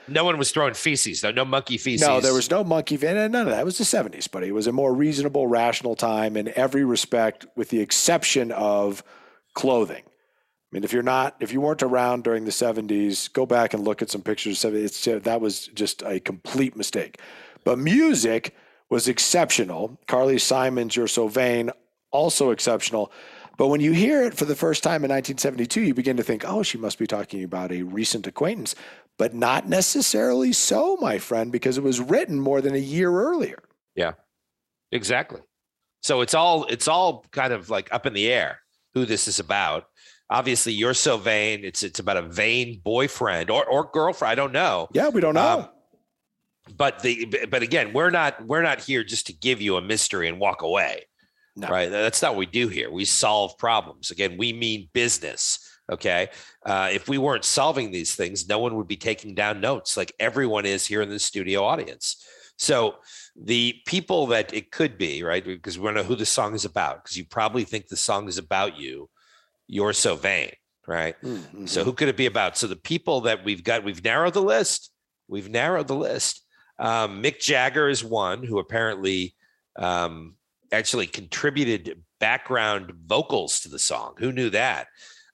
No 0.09 0.25
one 0.25 0.39
was 0.39 0.51
throwing 0.51 0.75
feces, 0.75 1.21
though. 1.21 1.31
No 1.31 1.45
monkey 1.45 1.79
feces. 1.79 2.07
no, 2.07 2.21
there 2.21 2.35
was 2.35 2.51
no 2.51 2.63
monkey. 2.65 2.97
None 2.97 3.35
of 3.35 3.47
that. 3.47 3.61
It 3.61 3.65
was 3.65 3.79
the 3.79 3.85
70s, 3.85 4.31
buddy. 4.31 4.49
It 4.49 4.55
was 4.55 4.67
a 4.67 4.73
more 4.73 4.95
reasonable, 4.95 5.47
rational 5.47 5.97
time 5.97 6.37
in 6.37 6.53
every 6.57 6.85
respect, 6.85 7.47
with 7.57 7.71
the 7.71 7.81
exception 7.81 8.53
of 8.53 9.03
clothing. 9.55 10.03
I 10.07 10.69
mean, 10.73 10.85
if 10.85 10.93
you're 10.93 11.03
not, 11.03 11.37
if 11.41 11.53
you 11.53 11.61
weren't 11.61 11.83
around 11.83 12.25
during 12.25 12.45
the 12.45 12.51
70s, 12.51 13.33
go 13.33 13.47
back 13.47 13.73
and 13.73 13.85
look 13.85 14.03
at 14.03 14.11
some 14.11 14.23
pictures. 14.23 14.65
It's 14.65 15.05
that 15.05 15.41
was 15.41 15.69
just 15.69 16.03
a 16.03 16.21
complete 16.21 16.77
mistake. 16.77 17.21
But 17.65 17.79
music 17.79 18.55
was 18.91 19.09
exceptional. 19.09 19.99
Carly 20.07 20.39
Simon's 20.39 20.97
"You're 20.97 21.09
So 21.09 21.29
Vain" 21.29 21.71
also 22.11 22.51
exceptional. 22.51 23.13
But 23.57 23.69
when 23.69 23.81
you 23.81 23.93
hear 23.93 24.23
it 24.23 24.35
for 24.35 24.45
the 24.45 24.55
first 24.55 24.83
time 24.83 25.05
in 25.05 25.11
1972, 25.11 25.81
you 25.81 25.95
begin 25.95 26.17
to 26.19 26.23
think, 26.23 26.45
oh, 26.47 26.63
she 26.63 26.77
must 26.77 26.99
be 26.99 27.07
talking 27.07 27.43
about 27.43 27.73
a 27.73 27.83
recent 27.83 28.27
acquaintance. 28.27 28.75
But 29.19 29.35
not 29.35 29.67
necessarily 29.67 30.53
so, 30.53 30.97
my 31.01 31.19
friend, 31.19 31.51
because 31.51 31.79
it 31.79 31.85
was 31.85 32.01
written 32.01 32.39
more 32.39 32.61
than 32.61 32.75
a 32.75 32.79
year 32.79 33.11
earlier. 33.11 33.63
Yeah, 33.95 34.13
exactly. 34.93 35.41
So 36.03 36.21
it's 36.21 36.35
all 36.35 36.67
it's 36.67 36.87
all 36.87 37.25
kind 37.33 37.53
of 37.53 37.71
like 37.71 37.93
up 37.93 38.07
in 38.07 38.13
the 38.13 38.31
air 38.31 38.61
who 38.95 39.07
this 39.07 39.27
is 39.27 39.41
about. 39.41 39.87
Obviously, 40.29 40.73
you're 40.73 40.95
so 40.95 41.17
vain. 41.17 41.65
It's 41.65 41.83
it's 41.83 41.99
about 41.99 42.17
a 42.17 42.23
vain 42.23 42.81
boyfriend 42.85 43.51
or 43.51 43.65
or 43.65 43.91
girlfriend. 43.91 44.33
I 44.33 44.35
don't 44.35 44.53
know. 44.53 44.89
Yeah, 44.93 45.09
we 45.09 45.21
don't 45.21 45.35
know. 45.35 45.61
Um, 45.61 45.69
but 46.77 47.01
the 47.01 47.47
but 47.51 47.63
again, 47.63 47.93
we're 47.93 48.11
not 48.11 48.45
we're 48.47 48.63
not 48.63 48.81
here 48.81 49.05
just 49.05 49.27
to 49.29 49.33
give 49.33 49.61
you 49.61 49.77
a 49.77 49.83
mystery 49.83 50.29
and 50.29 50.39
walk 50.39 50.63
away. 50.63 51.05
No. 51.57 51.69
Right? 51.69 51.91
That's 51.91 52.21
not 52.21 52.33
what 52.33 52.39
we 52.39 52.47
do 52.47 52.69
here. 52.69 52.91
We 52.91 53.07
solve 53.07 53.57
problems. 53.57 54.11
Again, 54.11 54.37
we 54.37 54.53
mean 54.53 54.91
business. 54.93 55.66
Okay. 55.91 56.29
Uh, 56.65 56.89
if 56.93 57.09
we 57.09 57.19
weren't 57.19 57.45
solving 57.45 57.91
these 57.91 58.15
things, 58.15 58.49
no 58.49 58.59
one 58.59 58.75
would 58.77 58.89
be 58.89 58.97
taking 58.97 59.35
down 59.35 59.61
notes 59.61 59.97
like 59.97 60.13
everyone 60.19 60.67
is 60.67 60.87
here 60.87 61.03
in 61.03 61.09
the 61.09 61.19
studio 61.19 61.65
audience. 61.65 62.25
So 62.59 62.97
the 63.37 63.77
people 63.87 64.29
that 64.29 64.53
it 64.53 64.71
could 64.71 64.99
be, 64.99 65.23
right? 65.23 65.45
Because 65.45 65.79
we 65.79 65.85
want 65.85 65.97
to 65.97 66.03
know 66.03 66.09
who 66.09 66.17
the 66.17 66.27
song 66.27 66.55
is 66.55 66.65
about, 66.65 67.05
because 67.05 67.17
you 67.17 67.25
probably 67.25 67.65
think 67.65 67.87
the 67.87 67.97
song 67.97 68.29
is 68.29 68.39
about 68.39 68.79
you. 68.79 69.09
You're 69.69 69.93
so 69.93 70.17
vain, 70.17 70.53
right? 70.87 71.21
Mm-hmm. 71.23 71.67
So 71.67 71.85
who 71.85 71.93
could 71.93 72.09
it 72.09 72.17
be 72.17 72.27
about? 72.27 72.57
So 72.57 72.67
the 72.67 72.77
people 72.77 73.23
that 73.23 73.45
we've 73.45 73.63
got, 73.63 73.85
we've 73.85 74.03
narrowed 74.03 74.35
the 74.35 74.43
list. 74.43 74.91
We've 75.29 75.51
narrowed 75.51 75.89
the 75.89 75.95
list. 75.95 76.43
Um, 76.79 77.23
Mick 77.23 77.41
Jagger 77.41 77.89
is 77.89 78.03
one 78.03 78.43
who 78.43 78.59
apparently 78.59 79.35
um, 79.79 80.37
actually 80.73 81.07
contributed 81.07 82.03
background 82.21 82.93
vocals 83.07 83.61
to 83.61 83.69
the 83.69 83.79
song. 83.79 84.15
Who 84.19 84.33
knew 84.33 84.51
that? 84.51 84.89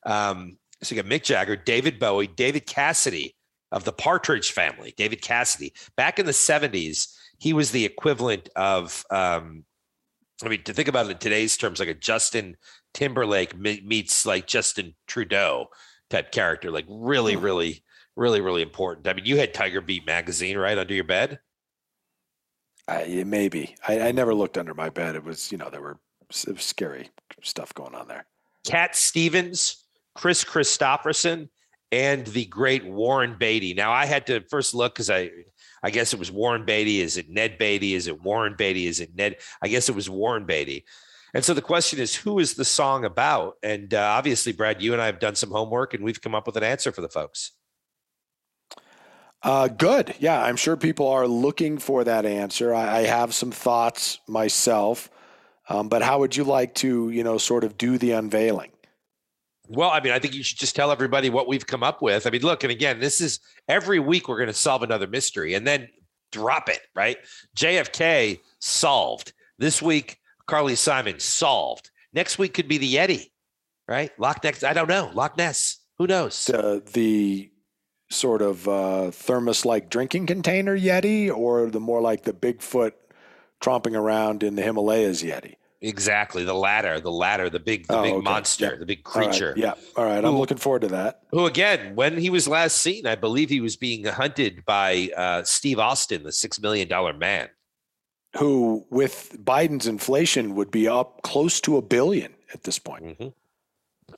Um, 0.05 0.59
so 0.83 0.95
you 0.95 1.03
got 1.03 1.11
Mick 1.11 1.23
Jagger, 1.23 1.57
David 1.57 1.99
Bowie, 1.99 2.27
David 2.27 2.67
Cassidy 2.67 3.37
of 3.71 3.85
the 3.85 3.93
Partridge 3.93 4.53
Family. 4.53 4.95
David 4.97 5.23
Cassidy. 5.23 5.73
Back 5.97 6.19
in 6.19 6.27
the 6.27 6.33
'70s, 6.33 7.15
he 7.39 7.53
was 7.53 7.71
the 7.71 7.85
equivalent 7.85 8.49
of. 8.57 9.05
Um, 9.11 9.65
I 10.45 10.49
mean, 10.49 10.63
to 10.65 10.73
think 10.73 10.89
about 10.89 11.07
it 11.07 11.13
in 11.13 11.19
today's 11.19 11.57
terms, 11.57 11.79
like 11.79 11.89
a 11.89 11.95
Justin 11.95 12.57
Timberlake 12.95 13.57
meets 13.57 14.27
like 14.27 14.47
Justin 14.47 14.95
Trudeau 15.07 15.69
type 16.11 16.33
character, 16.33 16.71
like 16.71 16.85
really, 16.89 17.35
hmm. 17.35 17.45
really, 17.45 17.83
really, 18.17 18.41
really 18.41 18.63
important. 18.63 19.09
I 19.09 19.15
mean, 19.15 19.25
you 19.25 19.39
had 19.39 19.55
Tiger 19.55 19.81
Beat 19.81 20.07
magazine 20.07 20.59
right 20.59 20.79
under 20.79 20.95
your 20.95 21.05
bed. 21.05 21.39
I, 22.89 23.25
maybe 23.25 23.77
I, 23.87 24.01
I, 24.01 24.13
never 24.13 24.35
looked 24.35 24.59
under 24.59 24.75
my 24.75 24.91
bed. 24.91 25.15
It 25.15 25.23
was, 25.23 25.53
you 25.53 25.59
know, 25.59 25.71
there 25.71 25.81
were 25.81 25.99
scary 26.31 27.11
stuff 27.41 27.73
going 27.75 27.95
on 27.95 28.09
there. 28.09 28.27
Cat 28.67 28.97
Stevens, 28.97 29.82
Kris 30.15 30.45
Kristofferson, 30.45 31.49
and 31.91 32.27
the 32.27 32.47
great 32.47 32.85
Warren 32.85 33.37
Beatty. 33.39 33.75
Now 33.75 33.93
I 33.93 34.07
had 34.07 34.27
to 34.27 34.41
first 34.49 34.75
look 34.75 34.95
because 34.95 35.11
I, 35.11 35.31
I 35.83 35.91
guess 35.91 36.13
it 36.13 36.19
was 36.19 36.31
Warren 36.31 36.65
Beatty. 36.65 37.01
Is 37.01 37.19
it 37.19 37.29
Ned 37.29 37.59
Beatty? 37.59 37.95
Is 37.95 38.09
it 38.09 38.23
Warren 38.23 38.55
Beatty? 38.57 38.87
Is 38.87 39.01
it 39.01 39.15
Ned? 39.15 39.37
I 39.61 39.69
guess 39.69 39.89
it 39.89 39.95
was 39.95 40.09
Warren 40.09 40.47
Beatty. 40.47 40.85
And 41.35 41.45
so 41.45 41.55
the 41.55 41.63
question 41.63 41.99
is, 41.99 42.15
who 42.15 42.39
is 42.39 42.55
the 42.55 42.65
song 42.65 43.05
about? 43.05 43.57
And 43.63 43.95
uh, 43.95 44.01
obviously, 44.01 44.53
Brad, 44.53 44.83
you 44.83 44.93
and 44.93 45.01
I 45.01 45.07
have 45.07 45.19
done 45.19 45.35
some 45.35 45.51
homework, 45.51 45.95
and 45.95 46.05
we've 46.05 46.21
come 46.21 46.35
up 46.35 46.47
with 46.47 46.57
an 46.57 46.63
answer 46.63 46.93
for 46.93 47.01
the 47.01 47.09
folks. 47.09 47.53
Uh, 49.43 49.69
good. 49.69 50.15
Yeah, 50.19 50.41
I'm 50.43 50.57
sure 50.57 50.77
people 50.77 51.09
are 51.09 51.27
looking 51.27 51.79
for 51.79 52.05
that 52.05 52.27
answer. 52.27 52.75
I, 52.75 52.99
I 52.99 53.03
have 53.03 53.35
some 53.35 53.51
thoughts 53.51 54.21
myself, 54.29 55.11
um, 55.69 55.89
but 55.89 56.03
how 56.03 56.21
would 56.21 56.37
you 56.37 56.45
like 56.45 56.75
to, 56.77 57.11
you 57.11 57.25
know, 57.25 57.39
sort 57.39 57.65
of 57.65 57.77
do 57.77 57.99
the 57.99 58.13
unveiling? 58.13 58.71
Well, 59.75 59.91
I 59.91 60.01
mean, 60.01 60.13
I 60.13 60.19
think 60.19 60.35
you 60.35 60.43
should 60.43 60.59
just 60.59 60.77
tell 60.77 60.91
everybody 60.91 61.31
what 61.31 61.49
we've 61.49 61.67
come 61.67 61.83
up 61.83 62.03
with. 62.03 62.27
I 62.27 62.31
mean, 62.31 62.43
look, 62.43 62.63
and 62.63 62.71
again, 62.71 63.01
this 63.01 63.21
is 63.21 63.41
every 63.69 63.99
week 63.99 64.29
we're 64.29 64.37
going 64.37 64.49
to 64.49 64.55
solve 64.55 64.83
another 64.83 65.07
mystery 65.07 65.55
and 65.55 65.67
then 65.67 65.89
drop 66.31 66.69
it, 66.69 66.81
right? 66.95 67.17
JFK 67.57 68.41
solved. 68.61 69.33
This 69.59 69.81
week, 69.81 70.19
Carly 70.47 70.75
Simon 70.75 71.21
solved. 71.21 71.91
Next 72.13 72.39
week 72.39 72.53
could 72.53 72.69
be 72.69 72.79
the 72.79 72.95
Yeti, 72.95 73.31
right? 73.89 74.11
Loch 74.19 74.45
Ness. 74.45 74.63
I 74.63 74.75
don't 74.75 74.89
know. 74.89 75.11
Loch 75.15 75.37
Ness. 75.37 75.79
Who 75.99 76.07
knows? 76.07 76.35
The 76.93 77.51
sort 78.11 78.43
of 78.43 78.69
uh, 78.69 79.11
thermos 79.11 79.65
like 79.65 79.89
drinking 79.89 80.27
container 80.27 80.79
Yeti 80.79 81.35
or 81.35 81.71
the 81.71 81.81
more 81.81 82.01
like 82.01 82.25
the 82.25 82.33
Bigfoot 82.35 82.93
tromping 83.63 83.97
around 83.97 84.43
in 84.43 84.57
the 84.57 84.63
Himalayas 84.63 85.23
Yeti? 85.23 85.55
Exactly, 85.85 86.45
the 86.45 86.55
latter, 86.55 87.01
the 87.01 87.11
latter, 87.11 87.51
the 87.51 87.59
big, 87.59 87.89
the 87.89 87.99
oh, 87.99 88.03
big 88.03 88.13
okay. 88.15 88.23
monster, 88.23 88.71
yeah. 88.71 88.77
the 88.77 88.87
big 88.87 89.03
creature. 89.03 89.49
All 89.49 89.53
right. 89.55 89.59
Yeah, 89.59 89.75
all 89.97 90.05
right. 90.05 90.25
I'm 90.25 90.39
looking 90.39 90.57
forward 90.57 90.83
to 90.83 90.89
that. 90.89 91.23
Who 91.33 91.47
again, 91.47 91.97
when 91.97 92.17
he 92.17 92.31
was 92.31 92.47
last 92.47 92.77
seen, 92.77 93.05
I 93.05 93.17
believe 93.17 93.51
he 93.51 93.61
was 93.61 93.75
being 93.77 94.05
hunted 94.05 94.65
by 94.65 95.11
uh, 95.17 95.43
Steve 95.43 95.81
Austin, 95.81 96.23
the 96.23 96.31
six 96.31 96.61
million 96.61 96.87
dollar 96.87 97.13
man, 97.13 97.49
who, 98.37 98.87
with 98.91 99.37
Biden's 99.45 99.89
inflation, 99.89 100.55
would 100.55 100.71
be 100.71 100.87
up 100.87 101.23
close 101.23 101.61
to 101.63 101.77
a 101.77 101.83
billion 101.83 102.33
at 102.55 102.63
this 102.63 102.79
point. 102.79 103.05
Mm-hmm. 103.05 103.29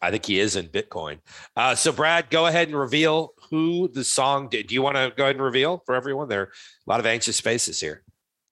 I 0.02 0.10
think 0.10 0.26
he 0.26 0.40
is 0.40 0.56
in 0.56 0.68
Bitcoin. 0.68 1.20
Uh, 1.56 1.74
so, 1.74 1.92
Brad, 1.92 2.28
go 2.28 2.46
ahead 2.46 2.68
and 2.68 2.76
reveal 2.76 3.32
who 3.48 3.88
the 3.88 4.04
song 4.04 4.48
did. 4.50 4.66
Do 4.66 4.74
you 4.74 4.82
want 4.82 4.96
to 4.96 5.14
go 5.16 5.24
ahead 5.24 5.36
and 5.36 5.44
reveal 5.44 5.82
for 5.86 5.94
everyone? 5.94 6.28
There 6.28 6.42
are 6.42 6.44
a 6.44 6.90
lot 6.90 7.00
of 7.00 7.06
anxious 7.06 7.40
faces 7.40 7.80
here. 7.80 8.02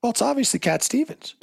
Well, 0.02 0.10
it's 0.10 0.22
obviously 0.22 0.60
Cat 0.60 0.82
Stevens. 0.82 1.34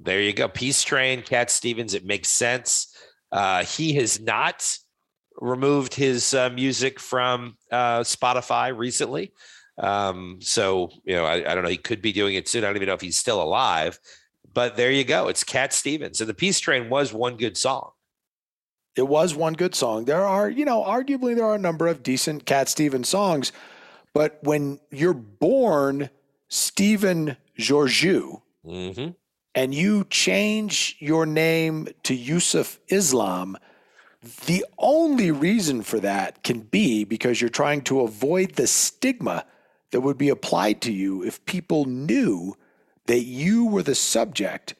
There 0.00 0.20
you 0.20 0.32
go. 0.32 0.48
Peace 0.48 0.82
Train, 0.82 1.22
Cat 1.22 1.50
Stevens. 1.50 1.94
It 1.94 2.04
makes 2.04 2.28
sense. 2.28 2.94
Uh, 3.32 3.64
he 3.64 3.94
has 3.94 4.20
not 4.20 4.78
removed 5.40 5.94
his 5.94 6.34
uh, 6.34 6.50
music 6.50 6.98
from 7.00 7.56
uh, 7.70 8.00
Spotify 8.00 8.76
recently. 8.76 9.32
Um, 9.78 10.38
so, 10.40 10.90
you 11.04 11.14
know, 11.14 11.24
I, 11.24 11.50
I, 11.50 11.54
don't 11.54 11.62
know. 11.62 11.70
He 11.70 11.76
could 11.76 12.02
be 12.02 12.12
doing 12.12 12.34
it 12.34 12.48
soon. 12.48 12.64
I 12.64 12.68
don't 12.68 12.76
even 12.76 12.88
know 12.88 12.94
if 12.94 13.00
he's 13.00 13.16
still 13.16 13.40
alive. 13.40 13.98
But 14.52 14.76
there 14.76 14.90
you 14.90 15.04
go. 15.04 15.28
It's 15.28 15.44
Cat 15.44 15.72
Stevens. 15.72 16.20
And 16.20 16.28
the 16.28 16.34
Peace 16.34 16.58
Train 16.58 16.90
was 16.90 17.12
one 17.12 17.36
good 17.36 17.56
song. 17.56 17.90
It 18.96 19.06
was 19.06 19.34
one 19.34 19.52
good 19.52 19.76
song. 19.76 20.06
There 20.06 20.24
are, 20.24 20.50
you 20.50 20.64
know, 20.64 20.82
arguably 20.82 21.36
there 21.36 21.44
are 21.44 21.54
a 21.54 21.58
number 21.58 21.86
of 21.86 22.02
decent 22.02 22.46
Cat 22.46 22.68
Stevens 22.68 23.08
songs, 23.08 23.52
but 24.12 24.40
when 24.42 24.80
you're 24.90 25.14
born 25.14 26.10
Stephen 26.48 27.36
Georgiou 27.56 28.42
mm-hmm. 28.66 29.10
And 29.58 29.74
you 29.74 30.04
change 30.04 30.94
your 31.00 31.26
name 31.26 31.88
to 32.04 32.14
Yusuf 32.14 32.78
Islam, 32.86 33.56
the 34.46 34.64
only 34.78 35.32
reason 35.32 35.82
for 35.82 35.98
that 35.98 36.44
can 36.44 36.60
be 36.60 37.02
because 37.02 37.40
you're 37.40 37.50
trying 37.50 37.82
to 37.82 38.02
avoid 38.02 38.52
the 38.52 38.68
stigma 38.68 39.44
that 39.90 40.02
would 40.02 40.16
be 40.16 40.28
applied 40.28 40.80
to 40.82 40.92
you 40.92 41.24
if 41.24 41.44
people 41.44 41.86
knew 41.86 42.54
that 43.06 43.22
you 43.24 43.66
were 43.66 43.82
the 43.82 43.96
subject 43.96 44.76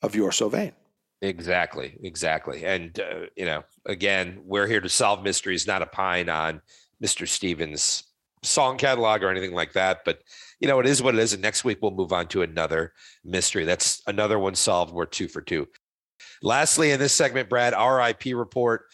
of 0.00 0.14
You're 0.14 0.32
So 0.32 0.48
Vain. 0.48 0.72
Exactly, 1.20 1.98
exactly. 2.02 2.64
And 2.64 2.98
uh, 3.00 3.26
you 3.36 3.44
know, 3.44 3.64
again, 3.84 4.40
we're 4.46 4.66
here 4.66 4.80
to 4.80 4.88
solve 4.88 5.22
mysteries, 5.22 5.66
not 5.66 5.82
a 5.82 5.86
pine 5.86 6.30
on 6.30 6.62
Mr. 7.04 7.28
Stevens' 7.28 8.04
song 8.42 8.76
catalog 8.78 9.22
or 9.22 9.30
anything 9.30 9.54
like 9.54 9.72
that. 9.72 10.00
But 10.04 10.20
you 10.60 10.68
know, 10.68 10.80
it 10.80 10.86
is 10.86 11.02
what 11.02 11.14
it 11.14 11.20
is. 11.20 11.32
And 11.32 11.42
next 11.42 11.64
week 11.64 11.78
we'll 11.82 11.90
move 11.90 12.12
on 12.12 12.28
to 12.28 12.42
another 12.42 12.92
mystery. 13.24 13.64
That's 13.64 14.02
another 14.06 14.38
one 14.38 14.54
solved. 14.54 14.92
We're 14.92 15.06
two 15.06 15.28
for 15.28 15.40
two. 15.40 15.68
Lastly, 16.42 16.90
in 16.90 17.00
this 17.00 17.14
segment, 17.14 17.48
Brad, 17.48 17.74
RIP 17.74 18.36
report. 18.36 18.84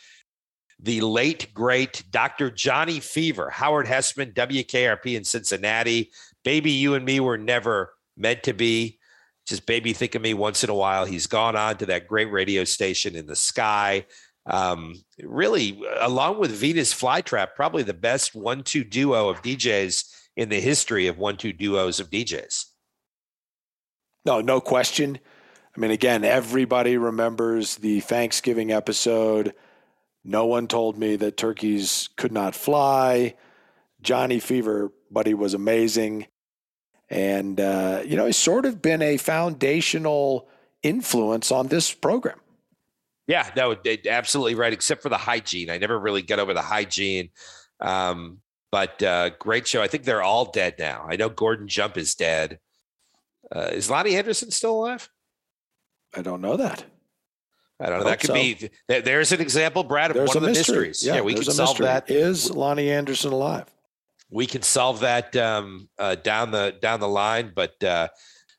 The 0.80 1.00
late 1.00 1.52
great 1.52 2.04
Dr. 2.10 2.52
Johnny 2.52 3.00
Fever, 3.00 3.50
Howard 3.50 3.86
Hesseman, 3.86 4.32
WKRP 4.32 5.16
in 5.16 5.24
Cincinnati. 5.24 6.12
Baby, 6.44 6.70
you 6.70 6.94
and 6.94 7.04
me 7.04 7.18
were 7.18 7.36
never 7.36 7.94
meant 8.16 8.44
to 8.44 8.52
be 8.52 8.98
just 9.48 9.66
baby 9.66 9.92
think 9.92 10.14
of 10.14 10.22
me 10.22 10.34
once 10.34 10.62
in 10.62 10.70
a 10.70 10.74
while. 10.74 11.04
He's 11.04 11.26
gone 11.26 11.56
on 11.56 11.78
to 11.78 11.86
that 11.86 12.06
great 12.06 12.30
radio 12.30 12.64
station 12.64 13.16
in 13.16 13.26
the 13.26 13.34
sky. 13.34 14.04
Um, 14.48 14.94
really, 15.22 15.80
along 16.00 16.38
with 16.40 16.50
Venus 16.50 16.94
Flytrap, 16.94 17.48
probably 17.54 17.82
the 17.82 17.94
best 17.94 18.34
one-two 18.34 18.82
duo 18.82 19.28
of 19.28 19.42
DJs 19.42 20.04
in 20.36 20.48
the 20.48 20.60
history 20.60 21.06
of 21.06 21.18
one-two 21.18 21.52
duos 21.52 22.00
of 22.00 22.10
DJs. 22.10 22.64
No, 24.24 24.40
no 24.40 24.60
question. 24.60 25.18
I 25.76 25.80
mean, 25.80 25.90
again, 25.90 26.24
everybody 26.24 26.96
remembers 26.96 27.76
the 27.76 28.00
Thanksgiving 28.00 28.72
episode. 28.72 29.54
No 30.24 30.46
one 30.46 30.66
told 30.66 30.98
me 30.98 31.16
that 31.16 31.36
turkeys 31.36 32.08
could 32.16 32.32
not 32.32 32.54
fly. 32.54 33.34
Johnny 34.00 34.40
Fever, 34.40 34.92
he 35.24 35.34
was 35.34 35.54
amazing. 35.54 36.26
And, 37.10 37.60
uh, 37.60 38.02
you 38.04 38.16
know, 38.16 38.26
he's 38.26 38.36
sort 38.36 38.66
of 38.66 38.82
been 38.82 39.02
a 39.02 39.16
foundational 39.16 40.48
influence 40.82 41.50
on 41.50 41.68
this 41.68 41.92
program. 41.92 42.38
Yeah, 43.28 43.48
no, 43.54 43.76
absolutely 44.08 44.54
right, 44.54 44.72
except 44.72 45.02
for 45.02 45.10
the 45.10 45.18
hygiene. 45.18 45.70
I 45.70 45.78
never 45.78 45.98
really 45.98 46.22
got 46.22 46.40
over 46.40 46.54
the 46.54 46.62
hygiene. 46.62 47.30
Um, 47.78 48.38
but 48.72 49.02
uh, 49.02 49.30
great 49.38 49.66
show. 49.66 49.82
I 49.82 49.86
think 49.86 50.04
they're 50.04 50.22
all 50.22 50.50
dead 50.50 50.74
now. 50.78 51.06
I 51.08 51.16
know 51.16 51.28
Gordon 51.28 51.68
Jump 51.68 51.96
is 51.96 52.14
dead. 52.14 52.58
Uh, 53.54 53.68
is 53.72 53.88
Loni 53.88 54.12
Anderson 54.12 54.50
still 54.50 54.80
alive? 54.80 55.08
I 56.16 56.22
don't 56.22 56.40
know 56.40 56.56
that. 56.56 56.84
I 57.78 57.88
don't 57.88 58.00
know. 58.00 58.06
That 58.06 58.20
could 58.20 58.28
so. 58.28 58.34
be. 58.34 58.70
There's 58.88 59.30
an 59.30 59.40
example, 59.40 59.84
Brad, 59.84 60.10
of 60.10 60.16
there's 60.16 60.28
one 60.28 60.38
of 60.38 60.42
the 60.42 60.48
mystery. 60.48 60.88
mysteries. 60.88 61.06
Yeah, 61.06 61.16
yeah 61.16 61.20
we 61.20 61.34
can 61.34 61.44
solve 61.44 61.78
mystery. 61.78 61.86
that. 61.86 62.10
Is 62.10 62.50
Loni 62.50 62.88
Anderson 62.88 63.32
alive? 63.32 63.66
we 64.30 64.46
can 64.46 64.62
solve 64.62 65.00
that 65.00 65.34
um, 65.36 65.88
uh, 65.98 66.14
down 66.16 66.50
the 66.50 66.76
down 66.80 67.00
the 67.00 67.08
line. 67.08 67.52
But 67.54 67.82
uh, 67.82 68.08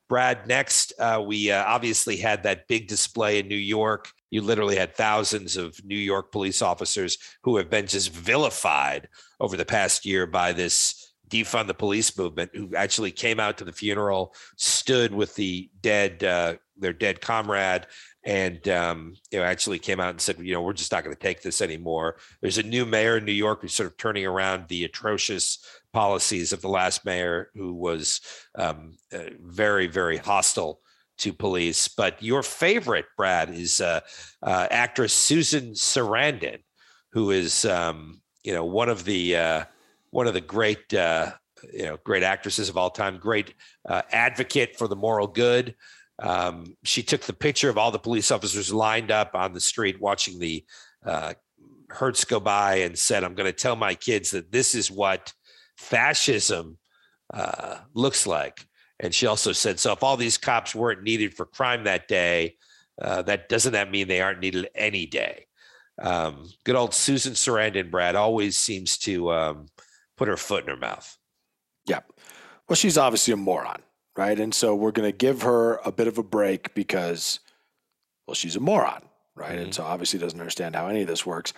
Brad, 0.08 0.46
next 0.46 0.92
uh, 0.98 1.22
we 1.24 1.50
uh, 1.50 1.64
obviously 1.64 2.16
had 2.16 2.42
that 2.44 2.66
big 2.68 2.88
display 2.88 3.38
in 3.38 3.48
New 3.48 3.56
York 3.56 4.10
you 4.30 4.42
literally 4.42 4.76
had 4.76 4.94
thousands 4.94 5.56
of 5.56 5.84
New 5.84 5.98
York 5.98 6.32
police 6.32 6.62
officers 6.62 7.18
who 7.42 7.56
have 7.56 7.68
been 7.68 7.86
just 7.86 8.12
vilified 8.12 9.08
over 9.40 9.56
the 9.56 9.64
past 9.64 10.06
year 10.06 10.26
by 10.26 10.52
this 10.52 11.12
defund 11.28 11.68
the 11.68 11.74
police 11.74 12.16
movement 12.18 12.50
who 12.54 12.74
actually 12.74 13.12
came 13.12 13.38
out 13.38 13.56
to 13.56 13.64
the 13.64 13.72
funeral 13.72 14.34
stood 14.56 15.14
with 15.14 15.34
the 15.36 15.70
dead 15.80 16.24
uh, 16.24 16.54
their 16.76 16.92
dead 16.92 17.20
comrade 17.20 17.86
and 18.24 18.68
um, 18.68 19.14
you 19.30 19.38
know 19.38 19.44
actually 19.44 19.78
came 19.78 20.00
out 20.00 20.10
and 20.10 20.20
said 20.20 20.38
you 20.40 20.52
know 20.52 20.60
we're 20.60 20.72
just 20.72 20.92
not 20.92 21.04
going 21.04 21.14
to 21.14 21.22
take 21.22 21.40
this 21.40 21.62
anymore. 21.62 22.16
There's 22.40 22.58
a 22.58 22.62
new 22.62 22.84
mayor 22.84 23.16
in 23.16 23.24
new 23.24 23.32
york 23.32 23.62
who's 23.62 23.74
sort 23.74 23.86
of 23.86 23.96
turning 23.96 24.26
around 24.26 24.66
the 24.68 24.84
atrocious 24.84 25.58
policies 25.92 26.52
of 26.52 26.60
the 26.60 26.68
last 26.68 27.04
mayor 27.04 27.50
who 27.54 27.74
was 27.74 28.20
um, 28.56 28.96
uh, 29.12 29.30
very 29.40 29.86
very 29.86 30.16
hostile 30.16 30.80
to 31.20 31.32
police 31.32 31.86
but 31.86 32.22
your 32.22 32.42
favorite 32.42 33.04
brad 33.16 33.50
is 33.50 33.80
uh, 33.80 34.00
uh, 34.42 34.66
actress 34.70 35.12
susan 35.12 35.72
sarandon 35.72 36.58
who 37.12 37.30
is 37.30 37.64
um, 37.66 38.20
you 38.42 38.52
know 38.52 38.64
one 38.64 38.88
of 38.88 39.04
the 39.04 39.36
uh, 39.36 39.64
one 40.10 40.26
of 40.26 40.34
the 40.34 40.40
great 40.40 40.92
uh, 40.94 41.30
you 41.72 41.84
know 41.84 41.98
great 42.04 42.22
actresses 42.22 42.68
of 42.68 42.76
all 42.76 42.90
time 42.90 43.18
great 43.18 43.54
uh, 43.88 44.02
advocate 44.10 44.76
for 44.76 44.88
the 44.88 44.96
moral 44.96 45.26
good 45.26 45.74
um, 46.22 46.76
she 46.84 47.02
took 47.02 47.22
the 47.22 47.32
picture 47.32 47.68
of 47.68 47.78
all 47.78 47.90
the 47.90 47.98
police 47.98 48.30
officers 48.30 48.72
lined 48.72 49.10
up 49.10 49.34
on 49.34 49.52
the 49.52 49.60
street 49.60 50.00
watching 50.00 50.38
the 50.38 50.64
uh, 51.04 51.34
Hertz 51.88 52.24
go 52.24 52.38
by 52.38 52.76
and 52.76 52.96
said, 52.96 53.24
I'm 53.24 53.34
going 53.34 53.50
to 53.50 53.56
tell 53.56 53.74
my 53.74 53.94
kids 53.94 54.30
that 54.30 54.52
this 54.52 54.74
is 54.74 54.90
what 54.90 55.32
fascism 55.76 56.78
looks 57.94 58.26
like. 58.26 58.66
And 59.00 59.14
she 59.14 59.26
also 59.26 59.52
said, 59.52 59.80
so 59.80 59.92
if 59.92 60.02
all 60.02 60.16
these 60.16 60.38
cops 60.38 60.74
weren't 60.74 61.02
needed 61.02 61.34
for 61.34 61.46
crime 61.46 61.84
that 61.84 62.06
day, 62.06 62.56
uh, 63.00 63.22
that 63.22 63.48
doesn't 63.48 63.72
that 63.72 63.90
mean 63.90 64.06
they 64.06 64.20
aren't 64.20 64.40
needed 64.40 64.68
any 64.74 65.06
day? 65.06 65.46
Um, 66.00 66.48
good 66.64 66.76
old 66.76 66.94
Susan 66.94 67.32
Sarandon, 67.32 67.90
Brad, 67.90 68.14
always 68.14 68.58
seems 68.58 68.98
to 68.98 69.32
um, 69.32 69.66
put 70.16 70.28
her 70.28 70.36
foot 70.36 70.64
in 70.64 70.70
her 70.70 70.76
mouth. 70.76 71.16
Yeah. 71.86 72.00
Well, 72.68 72.76
she's 72.76 72.98
obviously 72.98 73.32
a 73.32 73.36
moron 73.36 73.82
right? 74.16 74.38
And 74.38 74.54
so 74.54 74.74
we're 74.74 74.90
going 74.90 75.10
to 75.10 75.16
give 75.16 75.42
her 75.42 75.80
a 75.84 75.90
bit 75.90 76.06
of 76.06 76.18
a 76.18 76.22
break 76.22 76.74
because, 76.74 77.40
well, 78.26 78.34
she's 78.34 78.56
a 78.56 78.60
moron, 78.60 79.02
right? 79.34 79.52
Mm-hmm. 79.52 79.62
And 79.62 79.74
so 79.74 79.84
obviously 79.84 80.18
doesn't 80.18 80.38
understand 80.38 80.76
how 80.76 80.88
any 80.88 81.02
of 81.02 81.08
this 81.08 81.24
works. 81.24 81.52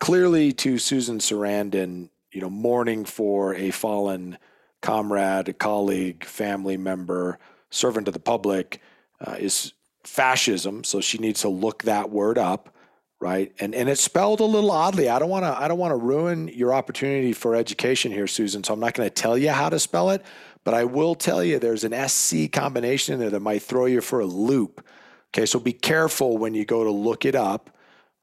Clearly, 0.00 0.52
to 0.54 0.78
Susan 0.78 1.18
Sarandon, 1.18 2.08
you 2.32 2.40
know, 2.40 2.50
mourning 2.50 3.04
for 3.04 3.54
a 3.54 3.70
fallen 3.70 4.38
comrade, 4.80 5.58
colleague, 5.58 6.24
family 6.24 6.76
member, 6.76 7.38
servant 7.70 8.08
of 8.08 8.14
the 8.14 8.20
public 8.20 8.80
uh, 9.20 9.36
is 9.38 9.72
fascism. 10.04 10.84
So 10.84 11.00
she 11.00 11.18
needs 11.18 11.42
to 11.42 11.48
look 11.48 11.84
that 11.84 12.10
word 12.10 12.38
up, 12.38 12.74
right? 13.20 13.52
And 13.60 13.74
and 13.74 13.88
it's 13.88 14.00
spelled 14.00 14.40
a 14.40 14.44
little 14.44 14.70
oddly. 14.70 15.08
I 15.08 15.18
don't 15.18 15.28
want 15.28 15.44
to 15.44 15.58
I 15.58 15.68
don't 15.68 15.78
want 15.78 15.92
to 15.92 15.96
ruin 15.96 16.48
your 16.48 16.72
opportunity 16.72 17.32
for 17.32 17.54
education 17.54 18.12
here, 18.12 18.26
Susan. 18.26 18.64
So 18.64 18.74
I'm 18.74 18.80
not 18.80 18.94
going 18.94 19.08
to 19.08 19.14
tell 19.14 19.36
you 19.36 19.50
how 19.50 19.68
to 19.68 19.78
spell 19.78 20.10
it. 20.10 20.24
But 20.64 20.74
I 20.74 20.84
will 20.84 21.14
tell 21.14 21.42
you 21.42 21.58
there's 21.58 21.84
an 21.84 22.08
SC 22.08 22.52
combination 22.52 23.14
in 23.14 23.20
there 23.20 23.30
that 23.30 23.40
might 23.40 23.62
throw 23.62 23.86
you 23.86 24.00
for 24.00 24.20
a 24.20 24.26
loop. 24.26 24.84
Okay, 25.32 25.46
so 25.46 25.58
be 25.58 25.72
careful 25.72 26.38
when 26.38 26.54
you 26.54 26.64
go 26.64 26.84
to 26.84 26.90
look 26.90 27.24
it 27.24 27.34
up, 27.34 27.70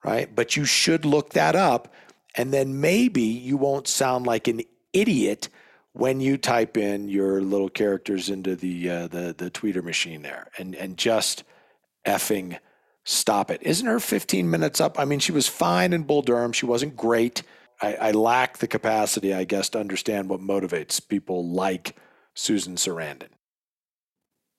right? 0.03 0.33
But 0.35 0.55
you 0.55 0.65
should 0.65 1.05
look 1.05 1.31
that 1.31 1.55
up, 1.55 1.93
and 2.35 2.53
then 2.53 2.79
maybe 2.79 3.23
you 3.23 3.57
won't 3.57 3.87
sound 3.87 4.27
like 4.27 4.47
an 4.47 4.61
idiot 4.93 5.49
when 5.97 6.19
you 6.19 6.37
type 6.37 6.77
in 6.77 7.09
your 7.09 7.41
little 7.41 7.69
characters 7.69 8.29
into 8.29 8.55
the 8.55 8.89
uh, 8.89 9.07
the 9.07 9.35
the 9.37 9.51
tweeter 9.51 9.83
machine 9.83 10.21
there, 10.21 10.49
and 10.57 10.75
and 10.75 10.97
just 10.97 11.43
effing 12.05 12.57
stop 13.03 13.49
it. 13.49 13.61
Isn't 13.63 13.87
her 13.87 14.01
15 14.01 14.49
minutes 14.49 14.81
up? 14.81 14.99
I 14.99 15.05
mean, 15.05 15.19
she 15.19 15.31
was 15.31 15.47
fine 15.47 15.93
in 15.93 16.03
Bull 16.03 16.21
Durham. 16.21 16.51
She 16.51 16.65
wasn't 16.65 16.97
great. 16.97 17.41
I, 17.81 17.95
I 17.95 18.11
lack 18.11 18.57
the 18.57 18.67
capacity, 18.67 19.33
I 19.33 19.45
guess, 19.45 19.69
to 19.69 19.79
understand 19.79 20.27
what 20.27 20.41
motivates 20.41 21.05
people 21.05 21.49
like 21.49 21.95
Susan 22.33 22.75
Sarandon. 22.75 23.29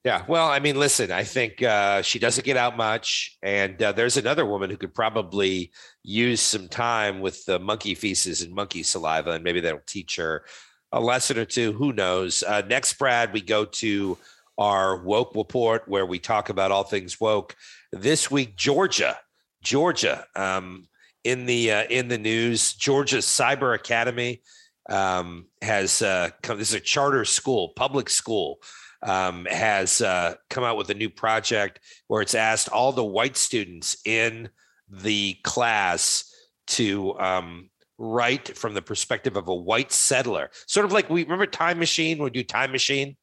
Yeah, 0.04 0.24
well, 0.28 0.46
I 0.48 0.60
mean, 0.60 0.78
listen, 0.78 1.12
I 1.12 1.24
think 1.24 1.62
uh, 1.62 2.00
she 2.02 2.18
doesn't 2.18 2.44
get 2.44 2.56
out 2.56 2.76
much, 2.76 3.36
and 3.42 3.82
uh, 3.82 3.92
there's 3.92 4.16
another 4.16 4.46
woman 4.46 4.70
who 4.70 4.76
could 4.76 4.94
probably 4.94 5.72
use 6.02 6.40
some 6.40 6.68
time 6.68 7.20
with 7.20 7.44
the 7.44 7.58
monkey 7.58 7.94
feces 7.94 8.40
and 8.40 8.54
monkey 8.54 8.82
saliva, 8.82 9.32
and 9.32 9.44
maybe 9.44 9.60
that'll 9.60 9.80
teach 9.86 10.16
her 10.16 10.44
a 10.92 11.00
lesson 11.00 11.38
or 11.38 11.44
two. 11.44 11.72
Who 11.72 11.92
knows? 11.92 12.42
Uh, 12.42 12.62
next, 12.66 12.94
Brad, 12.94 13.32
we 13.32 13.40
go 13.40 13.64
to 13.64 14.18
our 14.56 14.96
woke 14.96 15.34
report 15.34 15.86
where 15.86 16.06
we 16.06 16.18
talk 16.18 16.48
about 16.48 16.72
all 16.72 16.84
things 16.84 17.20
woke. 17.20 17.54
This 17.92 18.30
week, 18.30 18.56
Georgia, 18.56 19.16
Georgia, 19.62 20.26
um, 20.34 20.86
in 21.24 21.46
the 21.46 21.72
uh, 21.72 21.84
in 21.84 22.08
the 22.08 22.18
news, 22.18 22.74
Georgia 22.74 23.18
Cyber 23.18 23.74
Academy 23.74 24.42
um, 24.88 25.46
has 25.62 26.02
uh, 26.02 26.30
come. 26.42 26.58
This 26.58 26.70
is 26.70 26.76
a 26.76 26.80
charter 26.80 27.24
school, 27.24 27.70
public 27.76 28.08
school, 28.08 28.58
um, 29.02 29.46
has 29.50 30.00
uh, 30.00 30.34
come 30.48 30.64
out 30.64 30.76
with 30.76 30.90
a 30.90 30.94
new 30.94 31.10
project 31.10 31.80
where 32.06 32.22
it's 32.22 32.34
asked 32.34 32.68
all 32.68 32.92
the 32.92 33.04
white 33.04 33.36
students 33.36 33.96
in 34.04 34.48
the 34.88 35.36
class 35.42 36.32
to 36.66 37.18
um, 37.18 37.67
write 37.98 38.56
from 38.56 38.74
the 38.74 38.82
perspective 38.82 39.36
of 39.36 39.48
a 39.48 39.54
white 39.54 39.92
settler, 39.92 40.50
sort 40.66 40.86
of 40.86 40.92
like 40.92 41.10
we 41.10 41.24
remember 41.24 41.46
Time 41.46 41.78
Machine. 41.78 42.22
We 42.22 42.30
do 42.30 42.44
Time 42.44 42.72
Machine. 42.72 43.16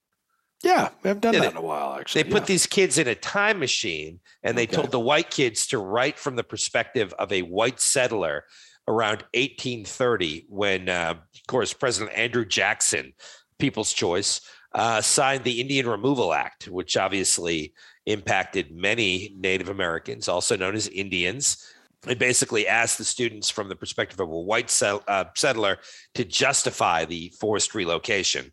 Yeah, 0.63 0.89
we 1.03 1.09
haven't 1.09 1.21
done 1.21 1.34
yeah, 1.34 1.41
that 1.41 1.51
in 1.51 1.57
a 1.57 1.61
while. 1.61 1.99
Actually, 1.99 2.23
they 2.23 2.30
put 2.30 2.45
these 2.45 2.65
kids 2.65 2.97
in 2.97 3.07
a 3.07 3.15
time 3.15 3.59
machine, 3.59 4.19
and 4.41 4.57
they 4.57 4.63
okay. 4.63 4.78
told 4.78 4.91
the 4.91 4.99
white 4.99 5.30
kids 5.30 5.67
to 5.67 5.78
write 5.78 6.17
from 6.17 6.36
the 6.36 6.43
perspective 6.43 7.13
of 7.19 7.32
a 7.32 7.41
white 7.43 7.80
settler 7.80 8.45
around 8.88 9.23
1830 9.34 10.45
when, 10.49 10.89
uh, 10.89 11.15
of 11.15 11.47
course, 11.47 11.73
President 11.73 12.17
Andrew 12.17 12.45
Jackson, 12.45 13.13
People's 13.59 13.93
Choice, 13.93 14.41
uh, 14.73 15.01
signed 15.01 15.43
the 15.43 15.61
Indian 15.61 15.88
Removal 15.88 16.34
Act, 16.34 16.67
which 16.67 16.97
obviously 16.97 17.73
impacted 18.05 18.71
many 18.71 19.36
Native 19.38 19.69
Americans, 19.69 20.28
also 20.28 20.55
known 20.55 20.76
as 20.76 20.88
Indians. 20.88 21.65
It 22.08 22.20
basically 22.20 22.68
asked 22.68 22.97
the 22.97 23.03
students 23.03 23.49
from 23.49 23.70
the 23.70 23.76
perspective 23.76 24.20
of 24.20 24.30
a 24.30 24.39
white 24.39 24.82
uh, 24.82 25.26
settler 25.36 25.78
to 26.14 26.26
justify 26.26 27.06
the 27.06 27.34
forced 27.39 27.74
relocation. 27.74 28.51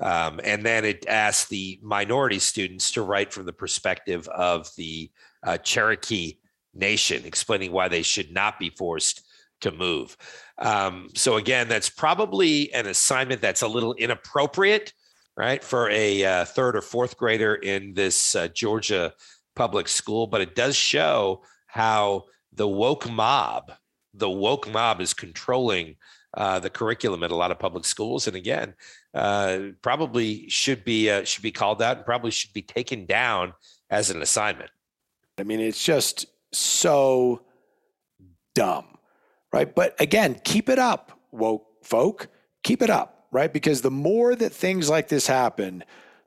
Um, 0.00 0.40
and 0.44 0.64
then 0.64 0.84
it 0.84 1.06
asked 1.06 1.48
the 1.48 1.78
minority 1.82 2.38
students 2.38 2.90
to 2.92 3.02
write 3.02 3.32
from 3.32 3.46
the 3.46 3.52
perspective 3.52 4.28
of 4.28 4.68
the 4.76 5.10
uh, 5.42 5.58
Cherokee 5.58 6.38
Nation, 6.74 7.24
explaining 7.24 7.72
why 7.72 7.88
they 7.88 8.02
should 8.02 8.30
not 8.30 8.58
be 8.58 8.70
forced 8.70 9.22
to 9.62 9.70
move. 9.70 10.16
Um, 10.58 11.08
so 11.14 11.36
again, 11.36 11.68
that's 11.68 11.88
probably 11.88 12.72
an 12.74 12.86
assignment 12.86 13.40
that's 13.40 13.62
a 13.62 13.68
little 13.68 13.94
inappropriate, 13.94 14.92
right, 15.36 15.64
for 15.64 15.88
a 15.90 16.24
uh, 16.24 16.44
third 16.44 16.76
or 16.76 16.82
fourth 16.82 17.16
grader 17.16 17.54
in 17.54 17.94
this 17.94 18.36
uh, 18.36 18.48
Georgia 18.48 19.12
public 19.54 19.88
school. 19.88 20.26
But 20.26 20.42
it 20.42 20.54
does 20.54 20.76
show 20.76 21.42
how 21.66 22.24
the 22.56 22.68
woke 22.68 23.08
mob, 23.10 23.72
the 24.14 24.30
woke 24.30 24.68
mob, 24.70 25.00
is 25.00 25.14
controlling 25.14 25.96
uh, 26.34 26.58
the 26.58 26.70
curriculum 26.70 27.22
at 27.22 27.30
a 27.30 27.36
lot 27.36 27.50
of 27.50 27.58
public 27.58 27.84
schools. 27.84 28.26
And 28.26 28.36
again, 28.36 28.74
uh, 29.14 29.58
probably 29.82 30.48
should 30.48 30.84
be 30.84 31.10
uh, 31.10 31.24
should 31.24 31.42
be 31.42 31.52
called 31.52 31.80
out 31.80 31.98
and 31.98 32.06
probably 32.06 32.30
should 32.30 32.52
be 32.52 32.62
taken 32.62 33.06
down 33.06 33.52
as 33.90 34.10
an 34.10 34.20
assignment. 34.20 34.70
I 35.38 35.44
mean, 35.44 35.60
it's 35.60 35.82
just 35.82 36.26
so 36.52 37.42
dumb 38.54 38.96
right? 39.56 39.74
But 39.74 39.98
again, 39.98 40.38
keep 40.44 40.68
it 40.68 40.78
up, 40.78 41.18
woke 41.32 41.66
folk. 41.82 42.28
Keep 42.62 42.82
it 42.82 42.90
up, 42.90 43.26
right? 43.30 43.50
Because 43.50 43.80
the 43.80 43.90
more 43.90 44.34
that 44.34 44.52
things 44.52 44.90
like 44.90 45.08
this 45.08 45.26
happen, 45.26 45.82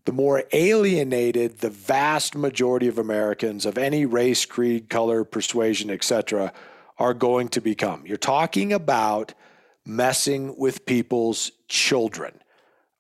the 0.06 0.12
more 0.12 0.44
alienated 0.52 1.60
the 1.60 1.70
vast 1.70 2.36
majority 2.36 2.88
of 2.88 2.98
Americans 2.98 3.66
of 3.66 3.78
any 3.78 4.06
race, 4.06 4.46
creed, 4.46 4.90
color, 4.90 5.24
persuasion, 5.24 5.90
etc., 5.90 6.54
are 6.98 7.14
going 7.14 7.48
to 7.50 7.62
become. 7.62 8.06
You're 8.06 8.18
talking 8.18 8.74
about 8.74 9.34
messing 9.86 10.56
with 10.58 10.86
people's 10.86 11.52
children. 11.68 12.40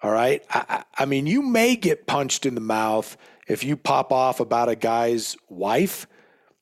All 0.02 0.12
right. 0.12 0.44
I, 0.50 0.84
I, 0.98 1.06
mean, 1.06 1.28
you 1.28 1.42
may 1.42 1.76
get 1.76 2.08
punched 2.08 2.46
in 2.46 2.56
the 2.56 2.62
mouth 2.62 3.18
if 3.48 3.64
you 3.64 3.76
pop 3.76 4.14
off 4.14 4.40
about 4.40 4.70
a 4.70 4.76
guy's 4.76 5.36
wife. 5.50 6.08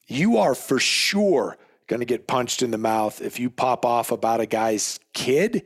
You 0.08 0.38
are 0.38 0.56
for 0.56 0.80
sure 0.80 1.58
going 1.88 2.00
to 2.00 2.06
get 2.06 2.28
punched 2.28 2.64
in 2.64 2.72
the 2.72 2.78
mouth 2.78 3.22
if 3.22 3.40
you 3.40 3.50
pop 3.50 3.86
off 3.86 4.12
about 4.12 4.42
a 4.42 4.46
guy's 4.46 5.00
kid. 5.14 5.66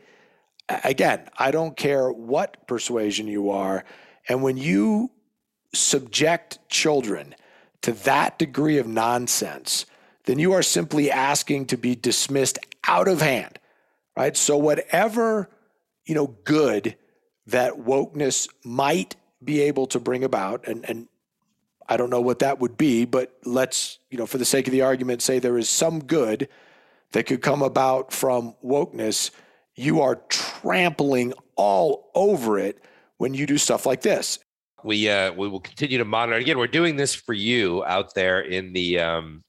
Again, 0.83 1.29
I 1.37 1.51
don't 1.51 1.77
care 1.77 2.11
what 2.11 2.67
persuasion 2.67 3.27
you 3.27 3.49
are. 3.51 3.85
And 4.31 4.41
when 4.41 4.55
you 4.55 5.11
subject 5.73 6.57
children 6.69 7.35
to 7.81 7.91
that 7.91 8.39
degree 8.39 8.77
of 8.77 8.87
nonsense, 8.87 9.85
then 10.23 10.39
you 10.39 10.53
are 10.53 10.63
simply 10.63 11.11
asking 11.11 11.65
to 11.65 11.77
be 11.77 11.95
dismissed 11.95 12.57
out 12.87 13.09
of 13.09 13.19
hand, 13.19 13.59
right? 14.15 14.37
So, 14.37 14.57
whatever, 14.57 15.49
you 16.05 16.15
know, 16.15 16.27
good 16.45 16.95
that 17.47 17.73
wokeness 17.73 18.47
might 18.63 19.17
be 19.43 19.59
able 19.63 19.85
to 19.87 19.99
bring 19.99 20.23
about, 20.23 20.65
and, 20.65 20.89
and 20.89 21.09
I 21.89 21.97
don't 21.97 22.09
know 22.09 22.21
what 22.21 22.39
that 22.39 22.59
would 22.59 22.77
be, 22.77 23.03
but 23.03 23.35
let's, 23.43 23.99
you 24.09 24.17
know, 24.17 24.25
for 24.25 24.37
the 24.37 24.45
sake 24.45 24.65
of 24.65 24.71
the 24.71 24.83
argument, 24.83 25.21
say 25.21 25.39
there 25.39 25.57
is 25.57 25.67
some 25.67 26.05
good 26.05 26.47
that 27.11 27.25
could 27.25 27.41
come 27.41 27.61
about 27.61 28.13
from 28.13 28.55
wokeness. 28.63 29.31
You 29.75 29.99
are 29.99 30.21
trampling 30.29 31.33
all 31.57 32.09
over 32.15 32.57
it 32.57 32.81
when 33.21 33.35
you 33.35 33.45
do 33.45 33.59
stuff 33.59 33.85
like 33.85 34.01
this. 34.01 34.39
We 34.83 35.07
uh, 35.07 35.31
we 35.33 35.47
will 35.47 35.59
continue 35.59 35.99
to 35.99 36.05
monitor. 36.05 36.39
Again, 36.39 36.57
we're 36.57 36.65
doing 36.65 36.95
this 36.95 37.13
for 37.13 37.33
you 37.33 37.85
out 37.85 38.15
there 38.15 38.39
in 38.41 38.73
the 38.73 38.99
um, 38.99 39.43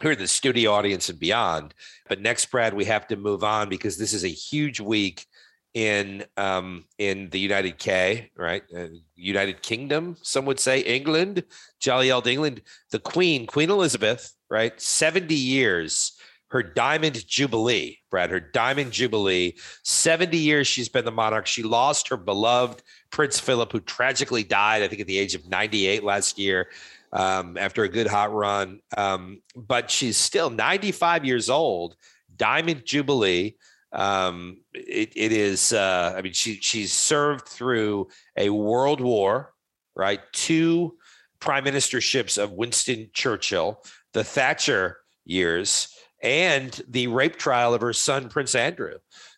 here 0.00 0.12
in 0.12 0.18
the 0.18 0.28
studio 0.28 0.70
audience 0.70 1.08
and 1.08 1.18
beyond. 1.18 1.74
But 2.08 2.20
next, 2.20 2.46
Brad, 2.52 2.72
we 2.72 2.84
have 2.84 3.08
to 3.08 3.16
move 3.16 3.42
on 3.42 3.68
because 3.68 3.98
this 3.98 4.12
is 4.12 4.22
a 4.22 4.28
huge 4.28 4.78
week 4.78 5.26
in 5.74 6.24
um, 6.36 6.84
in 6.98 7.28
the 7.30 7.40
United 7.40 7.78
K, 7.78 8.30
right? 8.36 8.62
Uh, 8.72 8.86
United 9.16 9.60
Kingdom, 9.60 10.16
some 10.22 10.44
would 10.44 10.60
say 10.60 10.78
England, 10.78 11.42
jolly 11.80 12.12
old 12.12 12.28
England. 12.28 12.62
The 12.92 13.00
Queen, 13.00 13.44
Queen 13.44 13.70
Elizabeth, 13.70 14.32
right? 14.48 14.80
Seventy 14.80 15.34
years, 15.34 16.12
her 16.50 16.62
diamond 16.62 17.26
jubilee, 17.26 17.98
Brad. 18.10 18.30
Her 18.30 18.40
diamond 18.40 18.92
jubilee. 18.92 19.54
Seventy 19.82 20.38
years 20.38 20.66
she's 20.66 20.88
been 20.88 21.04
the 21.04 21.10
monarch. 21.10 21.46
She 21.46 21.62
lost 21.62 22.08
her 22.08 22.16
beloved 22.16 22.82
Prince 23.10 23.40
Philip, 23.40 23.72
who 23.72 23.80
tragically 23.80 24.44
died, 24.44 24.82
I 24.82 24.88
think, 24.88 25.00
at 25.00 25.06
the 25.06 25.18
age 25.18 25.34
of 25.34 25.48
ninety-eight 25.48 26.04
last 26.04 26.38
year. 26.38 26.68
Um, 27.12 27.58
after 27.58 27.82
a 27.82 27.88
good 27.88 28.06
hot 28.06 28.32
run, 28.32 28.78
um, 28.96 29.42
but 29.56 29.90
she's 29.90 30.16
still 30.16 30.48
95 30.48 31.24
years 31.24 31.50
old, 31.50 31.96
Diamond 32.36 32.86
Jubilee 32.86 33.56
um, 33.92 34.58
it, 34.72 35.12
it 35.16 35.32
is, 35.32 35.72
uh, 35.72 36.14
I 36.16 36.22
mean, 36.22 36.32
she 36.32 36.56
she's 36.56 36.92
served 36.92 37.48
through 37.48 38.08
a 38.36 38.50
world 38.50 39.00
war, 39.00 39.52
right? 39.94 40.20
Two 40.32 40.96
prime 41.40 41.64
ministerships 41.64 42.42
of 42.42 42.52
Winston 42.52 43.10
Churchill, 43.12 43.82
the 44.12 44.22
Thatcher 44.22 44.98
years, 45.24 45.89
and 46.22 46.80
the 46.88 47.06
rape 47.06 47.36
trial 47.36 47.74
of 47.74 47.80
her 47.80 47.92
son, 47.92 48.28
Prince 48.28 48.54
Andrew. 48.54 48.94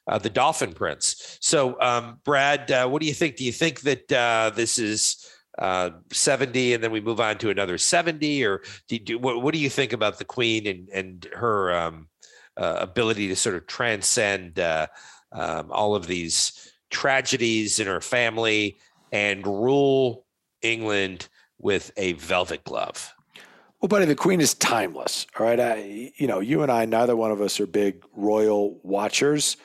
Uh, 0.08 0.18
the 0.18 0.28
Dolphin 0.28 0.72
Prince. 0.72 1.38
So, 1.40 1.80
um, 1.80 2.18
Brad, 2.24 2.72
uh, 2.72 2.88
what 2.88 3.00
do 3.00 3.06
you 3.06 3.14
think? 3.14 3.36
Do 3.36 3.44
you 3.44 3.52
think 3.52 3.82
that 3.82 4.10
uh, 4.10 4.50
this 4.52 4.76
is 4.76 5.24
uh, 5.58 5.90
70 6.10 6.74
and 6.74 6.82
then 6.82 6.90
we 6.90 7.00
move 7.00 7.20
on 7.20 7.38
to 7.38 7.50
another 7.50 7.78
70? 7.78 8.44
Or 8.44 8.62
do 8.88 8.98
do, 8.98 9.18
what, 9.20 9.40
what, 9.42 9.54
do 9.54 9.60
you 9.60 9.70
think 9.70 9.92
about 9.92 10.18
the 10.18 10.24
Queen 10.24 10.66
and, 10.66 10.88
and 10.88 11.28
her 11.32 11.72
um, 11.72 12.08
uh, 12.56 12.78
ability 12.80 13.28
to 13.28 13.36
sort 13.36 13.54
of 13.54 13.68
transcend 13.68 14.58
uh, 14.58 14.88
um, 15.30 15.70
all 15.70 15.94
of 15.94 16.08
these 16.08 16.72
tragedies 16.90 17.78
in 17.78 17.86
her 17.86 18.00
family 18.00 18.78
and 19.12 19.46
rule 19.46 20.24
England 20.62 21.28
with 21.58 21.92
a 21.96 22.14
velvet 22.14 22.64
glove. 22.64 23.14
Well, 23.82 23.88
buddy, 23.88 24.04
the 24.04 24.14
Queen 24.14 24.40
is 24.40 24.54
timeless. 24.54 25.26
All 25.36 25.44
right, 25.44 25.58
I, 25.58 26.12
you 26.14 26.28
know, 26.28 26.38
you 26.38 26.62
and 26.62 26.70
I, 26.70 26.84
neither 26.84 27.16
one 27.16 27.32
of 27.32 27.40
us 27.40 27.58
are 27.58 27.66
big 27.66 28.04
royal 28.14 28.78
watchers. 28.84 29.56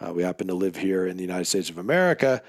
Uh, 0.00 0.12
we 0.12 0.24
happen 0.24 0.48
to 0.48 0.54
live 0.54 0.74
here 0.74 1.06
in 1.06 1.16
the 1.16 1.22
United 1.22 1.44
States 1.44 1.70
of 1.70 1.78
America, 1.78 2.42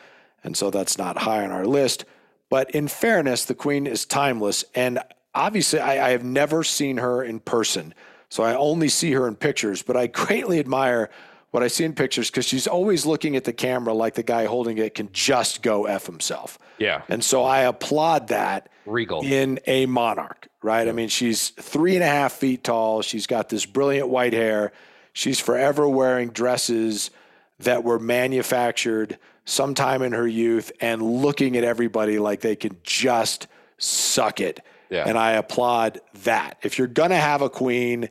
and 0.44 0.58
so 0.58 0.72
that's 0.72 0.98
not 0.98 1.20
high 1.20 1.44
on 1.44 1.52
our 1.52 1.68
list. 1.68 2.06
But 2.50 2.72
in 2.72 2.88
fairness, 2.88 3.46
the 3.46 3.54
Queen 3.54 3.86
is 3.86 4.04
timeless, 4.04 4.66
and 4.74 4.98
obviously, 5.36 5.80
I, 5.80 6.08
I 6.08 6.10
have 6.10 6.24
never 6.24 6.64
seen 6.64 6.98
her 6.98 7.22
in 7.22 7.40
person. 7.40 7.94
So 8.30 8.42
I 8.42 8.56
only 8.56 8.90
see 8.90 9.12
her 9.12 9.28
in 9.28 9.36
pictures, 9.36 9.84
but 9.84 9.96
I 9.96 10.08
greatly 10.08 10.58
admire 10.58 11.12
what 11.52 11.62
I 11.62 11.68
see 11.68 11.84
in 11.84 11.94
pictures 11.94 12.32
because 12.32 12.46
she's 12.46 12.66
always 12.66 13.06
looking 13.06 13.36
at 13.36 13.44
the 13.44 13.54
camera 13.54 13.94
like 13.94 14.16
the 14.16 14.24
guy 14.24 14.46
holding 14.46 14.80
it 14.80 14.96
can 14.96 15.10
just 15.12 15.62
go 15.62 15.86
F 15.86 16.08
himself. 16.08 16.58
Yeah. 16.80 17.04
And 17.10 17.24
so 17.24 17.44
I 17.44 17.60
applaud 17.60 18.30
that 18.30 18.70
regal 18.88 19.22
in 19.24 19.60
a 19.68 19.86
monarch, 19.86 20.48
right? 20.62 20.88
I 20.88 20.92
mean, 20.92 21.10
she's 21.10 21.50
three 21.50 21.96
and 21.96 22.04
a 22.04 22.08
half 22.08 22.34
feet 22.34 22.64
tall. 22.64 23.02
She's 23.02 23.28
got 23.28 23.50
this 23.50 23.66
brilliant 23.66 24.10
white 24.10 24.34
hair. 24.34 24.72
She's 25.14 25.40
forever 25.40 25.88
wearing 25.88 26.30
dresses 26.30 27.12
that 27.60 27.84
were 27.84 28.00
manufactured 28.00 29.18
sometime 29.46 30.02
in 30.02 30.14
her 30.14 30.28
youth 30.28 30.72
and 30.80 31.02
looking 31.02 31.58
at 31.58 31.64
everybody 31.64 32.20
like 32.20 32.42
they 32.42 32.56
can 32.56 32.78
just 32.84 33.48
suck 33.78 34.40
it. 34.40 34.60
Yeah. 34.90 35.06
And 35.08 35.18
I 35.18 35.34
applaud 35.34 36.00
that. 36.24 36.58
If 36.64 36.78
you're 36.78 36.88
going 36.88 37.10
to 37.10 37.16
have 37.16 37.42
a 37.42 37.50
queen, 37.50 38.10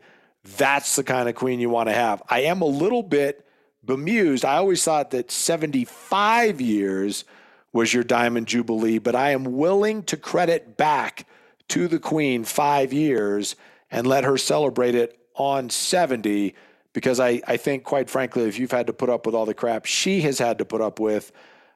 that's 0.57 0.97
the 0.97 1.05
kind 1.05 1.29
of 1.29 1.35
queen 1.35 1.61
you 1.61 1.71
want 1.71 1.89
to 1.89 1.95
have. 1.95 2.23
I 2.29 2.43
am 2.43 2.63
a 2.63 2.67
little 2.67 3.03
bit 3.03 3.47
bemused. 3.85 4.45
I 4.45 4.57
always 4.57 4.83
thought 4.83 5.11
that 5.11 5.31
75 5.31 6.61
years 6.61 7.25
was 7.73 7.95
your 7.95 8.03
diamond 8.03 8.47
jubilee, 8.47 8.99
but 8.99 9.15
I 9.15 9.31
am 9.31 9.45
willing 9.45 10.03
to 10.05 10.17
credit 10.17 10.77
back 10.77 11.27
to 11.71 11.89
the 11.89 11.99
queen 11.99 12.45
five 12.45 12.93
years 12.93 13.57
and 13.91 14.07
let 14.07 14.25
her 14.25 14.37
celebrate 14.37 14.95
it 14.95 15.19
on 15.35 15.71
70 15.71 16.55
because 16.93 17.21
I, 17.21 17.41
I 17.47 17.57
think, 17.57 17.85
quite 17.85 18.11
frankly, 18.11 18.43
if 18.45 18.59
you've 18.59 18.73
had 18.73 18.89
to 18.89 18.93
put 18.93 19.09
up 19.09 19.25
with 19.25 19.35
all 19.35 19.47
the 19.47 19.55
crap 19.55 19.87
she 19.87 20.21
has 20.23 20.39
had 20.39 20.59
to 20.59 20.65
put 20.65 20.81
up 20.81 20.99
with, 20.99 21.33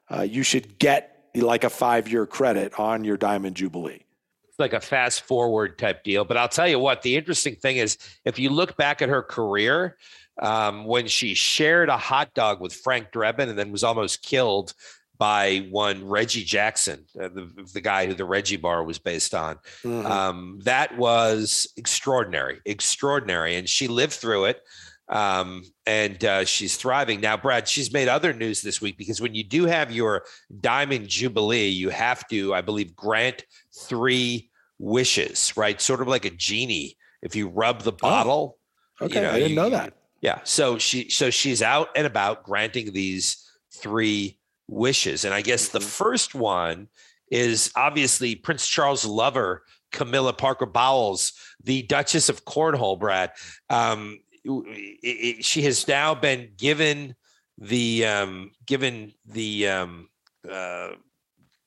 uh, 0.09 0.21
you 0.21 0.43
should 0.43 0.77
get 0.77 1.29
like 1.33 1.63
a 1.63 1.69
five 1.69 2.07
year 2.07 2.25
credit 2.25 2.77
on 2.79 3.03
your 3.03 3.17
diamond 3.17 3.55
jubilee 3.55 4.05
It's 4.49 4.59
like 4.59 4.73
a 4.73 4.79
fast 4.79 5.21
forward 5.21 5.77
type 5.77 6.03
deal. 6.03 6.25
But 6.25 6.37
I'll 6.37 6.49
tell 6.49 6.67
you 6.67 6.79
what, 6.79 7.01
the 7.01 7.15
interesting 7.15 7.55
thing 7.55 7.77
is 7.77 7.97
if 8.25 8.37
you 8.37 8.49
look 8.49 8.77
back 8.77 9.01
at 9.01 9.09
her 9.09 9.23
career, 9.23 9.97
um, 10.41 10.83
when 10.85 11.07
she 11.07 11.33
shared 11.33 11.87
a 11.87 11.97
hot 11.97 12.33
dog 12.33 12.59
with 12.59 12.73
Frank 12.73 13.11
Drebin 13.11 13.49
and 13.49 13.57
then 13.57 13.71
was 13.71 13.85
almost 13.85 14.21
killed 14.21 14.73
by 15.17 15.67
one 15.69 16.07
Reggie 16.07 16.43
Jackson, 16.43 17.05
uh, 17.19 17.29
the, 17.29 17.49
the 17.73 17.81
guy 17.81 18.05
who 18.05 18.13
the 18.13 18.25
Reggie 18.25 18.57
Bar 18.57 18.83
was 18.83 18.99
based 18.99 19.33
on. 19.33 19.55
Mm-hmm. 19.83 20.05
Um, 20.05 20.59
that 20.63 20.97
was 20.97 21.71
extraordinary, 21.77 22.59
extraordinary. 22.65 23.55
And 23.55 23.67
she 23.69 23.87
lived 23.87 24.13
through 24.13 24.45
it 24.45 24.61
um, 25.07 25.63
and 25.85 26.23
uh, 26.23 26.45
she's 26.45 26.77
thriving 26.77 27.21
now. 27.21 27.37
Brad, 27.37 27.67
she's 27.67 27.93
made 27.93 28.07
other 28.07 28.33
news 28.33 28.61
this 28.61 28.81
week 28.81 28.97
because 28.97 29.21
when 29.21 29.35
you 29.35 29.43
do 29.43 29.65
have 29.65 29.91
your 29.91 30.23
diamond 30.61 31.07
jubilee, 31.07 31.67
you 31.67 31.89
have 31.89 32.27
to, 32.29 32.53
I 32.53 32.61
believe, 32.61 32.95
grant 32.95 33.45
three 33.71 34.49
wishes, 34.79 35.55
right? 35.55 35.79
Sort 35.79 36.01
of 36.01 36.07
like 36.07 36.25
a 36.25 36.31
genie. 36.31 36.97
If 37.21 37.35
you 37.35 37.49
rub 37.49 37.83
the 37.83 37.91
oh, 37.91 37.97
bottle, 37.97 38.57
oh, 38.99 39.05
okay, 39.05 39.15
you 39.15 39.21
know, 39.21 39.29
I 39.29 39.33
didn't 39.33 39.49
you, 39.49 39.55
know 39.55 39.69
that. 39.69 39.93
Yeah, 40.21 40.39
so 40.43 40.79
she, 40.79 41.09
so 41.09 41.29
she's 41.29 41.61
out 41.61 41.89
and 41.95 42.07
about 42.07 42.43
granting 42.43 42.91
these 42.91 43.47
three 43.71 44.39
wishes, 44.67 45.25
and 45.25 45.33
I 45.33 45.41
guess 45.41 45.69
mm-hmm. 45.69 45.77
the 45.79 45.85
first 45.85 46.35
one 46.35 46.87
is 47.31 47.71
obviously 47.75 48.35
Prince 48.35 48.67
Charles' 48.67 49.05
lover. 49.05 49.63
Camilla 49.91 50.33
Parker 50.33 50.65
Bowles, 50.65 51.31
the 51.63 51.81
Duchess 51.83 52.27
of 52.27 52.43
Cornwall, 52.43 52.97
Brad. 52.97 53.31
Um, 53.69 54.19
it, 54.43 55.37
it, 55.37 55.45
she 55.45 55.61
has 55.63 55.87
now 55.87 56.13
been 56.13 56.49
given 56.57 57.15
the 57.57 58.05
um, 58.05 58.51
given 58.65 59.13
the 59.25 59.67
um, 59.69 60.09
uh, 60.49 60.89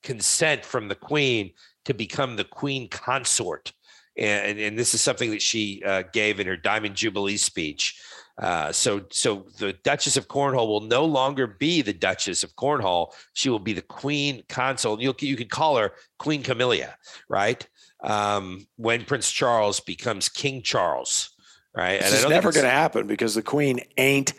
consent 0.03 0.65
from 0.65 0.89
the 0.89 0.95
queen 0.95 1.53
to 1.87 1.95
become 1.95 2.37
the 2.37 2.45
queen 2.45 2.89
consort, 2.89 3.73
and, 4.17 4.59
and 4.59 4.79
this 4.79 4.95
is 4.95 5.01
something 5.01 5.31
that 5.31 5.43
she 5.43 5.83
uh, 5.85 6.03
gave 6.13 6.39
in 6.39 6.47
her 6.47 6.57
Diamond 6.57 6.95
Jubilee 6.95 7.39
speech. 7.39 8.01
Uh, 8.39 8.71
so, 8.71 9.03
so 9.11 9.47
the 9.59 9.73
Duchess 9.73 10.17
of 10.17 10.29
Cornwall 10.29 10.69
will 10.69 10.81
no 10.81 11.05
longer 11.05 11.47
be 11.47 11.83
the 11.83 11.93
Duchess 11.93 12.45
of 12.45 12.55
Cornwall. 12.55 13.15
She 13.33 13.51
will 13.51 13.59
be 13.59 13.73
the 13.73 13.83
Queen 13.83 14.45
Consort. 14.49 15.01
You 15.01 15.15
you 15.21 15.37
could 15.37 15.51
call 15.51 15.77
her 15.77 15.93
Queen 16.19 16.43
Camilla, 16.43 16.95
right? 17.29 17.67
Um, 18.01 18.69
when 18.77 19.05
Prince 19.05 19.31
Charles 19.33 19.81
becomes 19.81 20.29
King 20.29 20.63
Charles 20.63 21.31
right? 21.79 22.01
This 22.01 22.25
is 22.25 22.29
never 22.29 22.53
going 22.53 22.65
to 22.65 22.71
happen 22.71 23.07
because 23.07 23.35
the 23.35 23.43
queen 23.43 23.81
ain't 23.97 24.33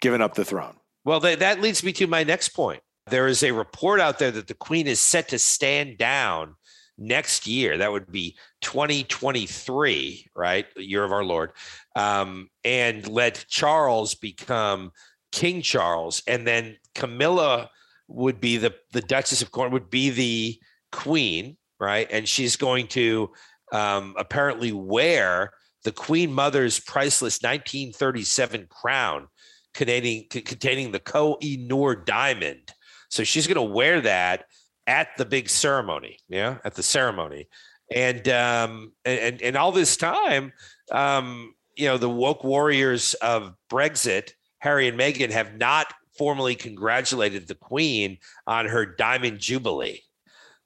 giving 0.00 0.20
up 0.20 0.34
the 0.34 0.44
throne. 0.44 0.76
Well, 1.04 1.20
th- 1.20 1.40
that 1.40 1.60
leads 1.60 1.82
me 1.82 1.92
to 1.94 2.06
my 2.06 2.24
next 2.24 2.50
point. 2.50 2.82
There 3.06 3.26
is 3.26 3.42
a 3.42 3.52
report 3.52 4.00
out 4.00 4.18
there 4.18 4.30
that 4.30 4.46
the 4.46 4.54
queen 4.54 4.86
is 4.86 5.00
set 5.00 5.28
to 5.28 5.38
stand 5.38 5.98
down 5.98 6.54
next 6.96 7.46
year. 7.46 7.76
That 7.78 7.92
would 7.92 8.10
be 8.10 8.36
2023, 8.62 10.30
right? 10.34 10.66
The 10.74 10.88
year 10.88 11.04
of 11.04 11.12
our 11.12 11.24
Lord. 11.24 11.50
Um, 11.96 12.48
and 12.64 13.06
let 13.06 13.44
Charles 13.48 14.14
become 14.14 14.90
King 15.32 15.62
Charles. 15.62 16.22
And 16.26 16.46
then 16.46 16.76
Camilla 16.94 17.70
would 18.08 18.40
be 18.40 18.56
the, 18.56 18.74
the 18.92 19.00
Duchess 19.00 19.42
of 19.42 19.50
Cornwall, 19.50 19.80
would 19.80 19.90
be 19.90 20.10
the 20.10 20.58
queen, 20.92 21.56
right? 21.78 22.08
And 22.10 22.28
she's 22.28 22.56
going 22.56 22.88
to 22.88 23.30
um, 23.72 24.14
apparently 24.16 24.72
wear 24.72 25.52
the 25.84 25.92
Queen 25.92 26.32
Mother's 26.32 26.80
priceless 26.80 27.42
1937 27.42 28.66
crown 28.70 29.28
containing, 29.74 30.26
containing 30.30 30.92
the 30.92 31.00
Koh 31.00 31.36
i 31.42 31.56
Noor 31.60 31.94
diamond. 31.94 32.72
So 33.10 33.24
she's 33.24 33.46
going 33.46 33.56
to 33.56 33.74
wear 33.74 34.00
that 34.00 34.46
at 34.86 35.08
the 35.16 35.24
big 35.24 35.48
ceremony, 35.48 36.18
yeah, 36.28 36.58
at 36.64 36.74
the 36.74 36.82
ceremony. 36.82 37.48
And 37.94 38.26
um, 38.28 38.92
and 39.04 39.42
and 39.42 39.56
all 39.56 39.72
this 39.72 39.96
time, 39.96 40.52
um, 40.90 41.54
you 41.76 41.86
know, 41.86 41.98
the 41.98 42.10
woke 42.10 42.44
warriors 42.44 43.14
of 43.14 43.54
Megxit, 43.70 44.32
Harry 44.58 44.88
and 44.88 44.98
Meghan, 44.98 45.30
have 45.30 45.56
not 45.56 45.92
formally 46.16 46.54
congratulated 46.54 47.48
the 47.48 47.54
Queen 47.54 48.18
on 48.46 48.66
her 48.66 48.86
diamond 48.86 49.38
jubilee. 49.40 50.00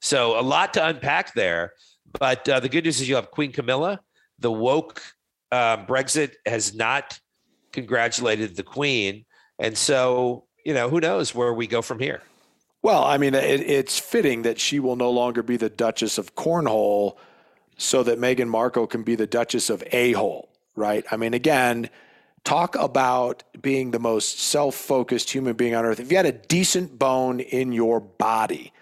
So 0.01 0.39
a 0.39 0.43
lot 0.43 0.73
to 0.75 0.85
unpack 0.85 1.33
there 1.33 1.73
But 2.17 2.47
uh, 2.47 2.59
the 2.59 2.69
good 2.69 2.85
news 2.85 3.01
is 3.01 3.09
you 3.09 3.15
have 3.15 3.31
Queen 3.31 3.51
Camilla. 3.51 3.99
The 4.39 4.51
woke 4.51 5.01
uh, 5.51 5.77
Megxit 5.85 6.33
has 6.45 6.73
not 6.73 7.19
congratulated 7.71 8.55
the 8.55 8.63
Queen. 8.63 9.25
And 9.59 9.77
so, 9.77 10.45
you 10.65 10.73
know, 10.73 10.89
who 10.89 10.99
knows 10.99 11.35
where 11.35 11.53
we 11.53 11.67
go 11.67 11.81
from 11.81 11.99
here? 11.99 12.21
Well, 12.81 13.03
I 13.03 13.17
mean, 13.17 13.35
it, 13.35 13.61
it's 13.61 13.99
fitting 13.99 14.43
that 14.43 14.59
she 14.59 14.79
will 14.79 14.95
no 14.95 15.11
longer 15.11 15.43
be 15.43 15.57
the 15.57 15.69
Duchess 15.69 16.17
of 16.17 16.35
Cornhole 16.35 17.17
so 17.77 18.03
that 18.03 18.19
Meghan 18.19 18.47
Markle 18.47 18.87
can 18.87 19.03
be 19.03 19.15
the 19.15 19.27
Duchess 19.27 19.69
of 19.69 19.83
A 19.91 20.13
Hole, 20.13 20.48
right? 20.79 21.05
I 21.11 21.17
mean, 21.17 21.33
again, 21.33 21.89
talk 22.43 22.75
about 22.75 23.43
being 23.61 23.91
the 23.91 23.99
most 23.99 24.39
self 24.39 24.73
focused 24.73 25.29
human 25.29 25.53
being 25.53 25.75
on 25.75 25.85
earth. 25.85 25.99
If 25.99 26.09
you 26.09 26.17
had 26.17 26.25
a 26.25 26.31
decent 26.31 26.97
bone 26.97 27.39
in 27.39 27.71
your 27.71 27.99
body, 27.99 28.73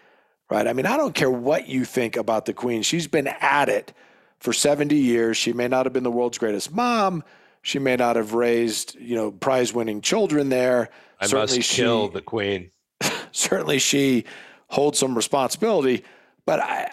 right? 0.50 0.68
I 0.68 0.74
mean, 0.74 0.86
I 0.86 0.96
don't 0.96 1.14
care 1.14 1.32
what 1.32 1.68
you 1.68 1.84
think 1.84 2.16
about 2.16 2.46
the 2.46 2.54
Queen, 2.54 2.84
she's 2.84 3.08
been 3.08 3.28
at 3.28 3.68
it 3.68 3.92
for 4.40 4.54
70 4.54 4.96
years. 4.96 5.36
She 5.36 5.52
may 5.52 5.68
not 5.68 5.86
have 5.86 5.94
been 5.94 6.04
the 6.04 6.12
world's 6.12 6.38
greatest 6.38 6.72
mom. 6.72 7.24
She 7.64 7.80
may 7.80 7.98
not 7.98 8.16
have 8.16 8.34
raised, 8.34 8.96
you 8.96 9.16
know, 9.16 9.32
prize 9.32 9.74
winning 9.74 10.00
children 10.00 10.48
there. 10.48 10.90
I 11.20 11.26
Certainly 11.26 11.58
must 11.58 11.72
kill 11.72 12.08
she, 12.08 12.14
the 12.14 12.22
Queen 12.22 12.72
certainly 13.32 13.80
she 13.80 14.26
holds 14.70 15.00
some 15.00 15.16
responsibility. 15.16 16.04
But 16.46 16.60
I, 16.60 16.92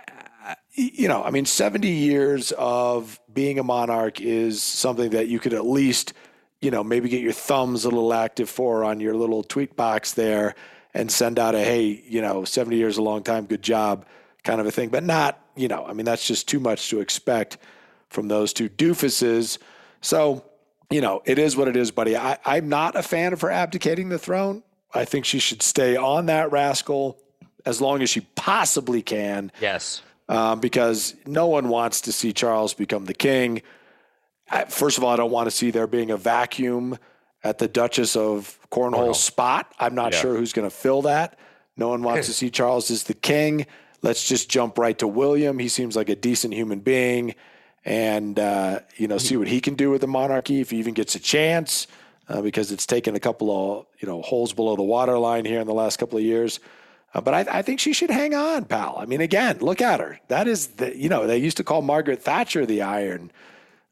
you 0.75 1.09
know, 1.09 1.23
I 1.23 1.31
mean, 1.31 1.45
70 1.45 1.89
years 1.89 2.53
of 2.53 3.21
being 3.33 3.59
a 3.59 3.63
monarch 3.63 4.21
is 4.21 4.63
something 4.63 5.11
that 5.11 5.29
you 5.29 5.39
could 5.39 5.55
at 5.55 5.65
least, 5.65 6.13
you 6.61 6.71
know, 6.71 6.83
maybe 6.83 7.09
get 7.09 7.23
your 7.23 7.33
thumbs 7.33 7.85
a 7.85 7.89
little 7.89 8.13
active 8.13 8.51
for 8.51 8.85
on 8.85 9.01
your 9.01 9.15
little 9.15 9.43
tweet 9.43 9.77
box 9.77 10.13
there 10.13 10.55
and 10.93 11.11
send 11.11 11.39
out 11.39 11.55
a, 11.55 11.61
hey, 11.61 12.03
you 12.07 12.21
know, 12.21 12.45
70 12.45 12.77
years 12.77 12.99
a 12.99 13.03
long 13.03 13.23
time, 13.23 13.47
good 13.47 13.63
job 13.63 14.05
kind 14.43 14.61
of 14.61 14.67
a 14.67 14.71
thing. 14.71 14.89
But 14.89 15.05
not, 15.05 15.41
you 15.57 15.69
know, 15.69 15.85
I 15.85 15.93
mean, 15.93 16.05
that's 16.05 16.27
just 16.27 16.49
too 16.49 16.61
much 16.61 16.91
to 16.91 17.01
expect 17.01 17.59
from 18.11 18.29
those 18.29 18.53
two 18.53 18.69
doofuses. 18.69 19.59
So, 20.01 20.45
you 20.91 21.01
know, 21.01 21.23
it 21.25 21.39
is 21.39 21.57
what 21.57 21.69
it 21.69 21.77
is, 21.77 21.91
buddy. 21.91 22.17
I, 22.17 22.39
I'm 22.45 22.69
not 22.69 22.97
a 22.97 23.03
fan 23.03 23.33
of 23.33 23.41
her 23.41 23.51
abdicating 23.51 24.09
the 24.09 24.19
throne. 24.19 24.63
I 24.93 25.05
think 25.05 25.25
she 25.25 25.39
should 25.39 25.63
stay 25.63 25.97
on 25.97 26.27
that 26.27 26.53
rascal 26.53 27.19
as 27.65 27.81
long 27.81 28.03
as 28.03 28.11
she 28.11 28.21
possibly 28.21 29.03
can. 29.03 29.51
Yes. 29.61 30.03
Um, 30.29 30.61
because 30.61 31.15
no 31.27 31.49
one 31.49 31.69
wants 31.69 32.01
to 32.03 32.13
see 32.13 32.33
Charles 32.33 32.73
become 32.73 33.05
the 33.05 33.15
king. 33.15 33.61
I, 34.51 34.65
first 34.65 34.97
of 34.97 35.05
all, 35.05 35.11
I 35.11 35.17
don't 35.17 35.31
want 35.31 35.47
to 35.47 35.51
see 35.51 35.71
there 35.71 35.87
being 35.87 36.11
a 36.11 36.17
vacuum 36.17 36.99
at 37.43 37.59
the 37.59 37.69
Duchess 37.69 38.17
of 38.17 38.59
Cornhole, 38.71 38.93
Cornwall. 38.93 39.15
spot. 39.15 39.73
I'm 39.79 39.95
not 39.95 40.13
yeah. 40.13 40.21
sure 40.21 40.37
who's 40.37 40.55
going 40.55 40.69
to 40.69 40.75
fill 40.75 41.03
that. 41.03 41.39
No 41.77 41.89
one 41.89 42.03
wants 42.03 42.27
to 42.29 42.33
see 42.33 42.51
Charles 42.51 42.91
as 42.91 43.05
the 43.05 43.15
king. 43.15 43.67
Let's 44.03 44.27
just 44.27 44.49
jump 44.49 44.79
right 44.79 44.99
to 44.99 45.07
William. 45.07 45.59
He 45.59 45.69
seems 45.69 45.97
like 45.97 46.09
a 46.09 46.17
decent 46.17 46.55
human 46.55 46.81
being, 46.81 47.35
and 47.85 48.39
uh, 48.39 48.81
you 48.97 49.09
know, 49.09 49.19
see 49.19 49.37
what 49.37 49.49
he 49.49 49.61
can 49.61 49.75
do 49.75 49.91
with 49.91 50.03
the 50.03 50.07
monarchy 50.07 50.61
if 50.61 50.71
he 50.71 50.79
even 50.79 50.95
gets 50.95 51.15
a 51.15 51.19
chance 51.19 51.87
uh, 52.29 52.43
because 52.43 52.73
it's 52.73 52.87
taken 52.87 53.15
a 53.15 53.21
couple 53.21 53.51
of 53.51 53.87
you 53.99 54.09
know 54.09 54.23
holes 54.23 54.53
below 54.53 54.77
the 54.77 54.83
waterline 54.83 55.45
here 55.45 55.61
in 55.61 55.67
the 55.67 55.75
last 55.75 55.99
couple 55.99 56.19
of 56.19 56.25
years. 56.25 56.61
Uh, 57.15 57.21
but 57.21 57.33
I, 57.33 57.59
I, 57.59 57.63
think 57.63 57.79
she 57.79 57.93
should 57.93 58.11
hang 58.11 58.35
on, 58.35 58.65
pal. 58.65 58.97
I 58.99 59.07
mean, 59.07 59.21
again, 59.21 59.59
look 59.61 59.81
at 59.81 60.01
her. 60.01 60.19
That 60.29 60.49
is 60.49 60.67
the 60.69 60.97
you 60.97 61.09
know 61.09 61.27
they 61.27 61.39
used 61.39 61.57
to 61.59 61.65
call 61.65 61.81
Margaret 61.81 62.23
Thatcher 62.23 62.67
the 62.67 62.83
Iron, 62.83 63.31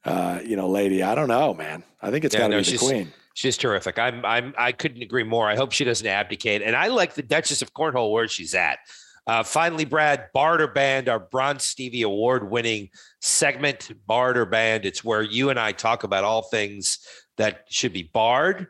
uh, 0.05 0.41
you 0.45 0.57
know, 0.57 0.69
lady. 0.69 1.03
I 1.03 1.15
don't 1.15 1.29
know, 1.29 1.55
man. 1.55 1.85
I 2.01 2.11
think 2.11 2.25
it's 2.25 2.35
yeah, 2.35 2.41
got 2.41 2.49
to 2.49 2.57
no, 2.57 2.63
be 2.63 2.71
the 2.71 2.79
queen. 2.79 3.13
She's 3.35 3.57
terrific. 3.57 3.99
I'm 3.99 4.25
I'm 4.25 4.55
I 4.59 4.73
couldn't 4.73 5.03
agree 5.03 5.23
more. 5.23 5.49
I 5.49 5.55
hope 5.55 5.73
she 5.73 5.85
doesn't 5.85 6.07
abdicate. 6.07 6.63
And 6.63 6.75
I 6.75 6.89
like 6.89 7.15
the 7.15 7.23
Duchess 7.23 7.63
of 7.63 7.73
Cornwall 7.73 8.13
where 8.13 8.29
she's 8.29 8.55
at. 8.55 8.81
Uh, 9.25 9.45
finally, 9.45 9.85
Brad, 9.85 10.31
Barter 10.35 10.67
Band, 10.67 11.09
our 11.09 11.21
Bronze 11.21 11.63
Stevie 11.63 12.03
Award 12.03 12.51
winning 12.51 12.91
segment, 13.21 13.93
Barter 14.05 14.45
Band. 14.45 14.85
It's 14.85 15.05
where 15.05 15.23
you 15.23 15.49
and 15.49 15.61
I 15.61 15.71
talk 15.71 16.03
about 16.03 16.25
all 16.25 16.43
things 16.43 16.99
that 17.37 17.67
should 17.69 17.93
be 17.93 18.03
barred 18.03 18.67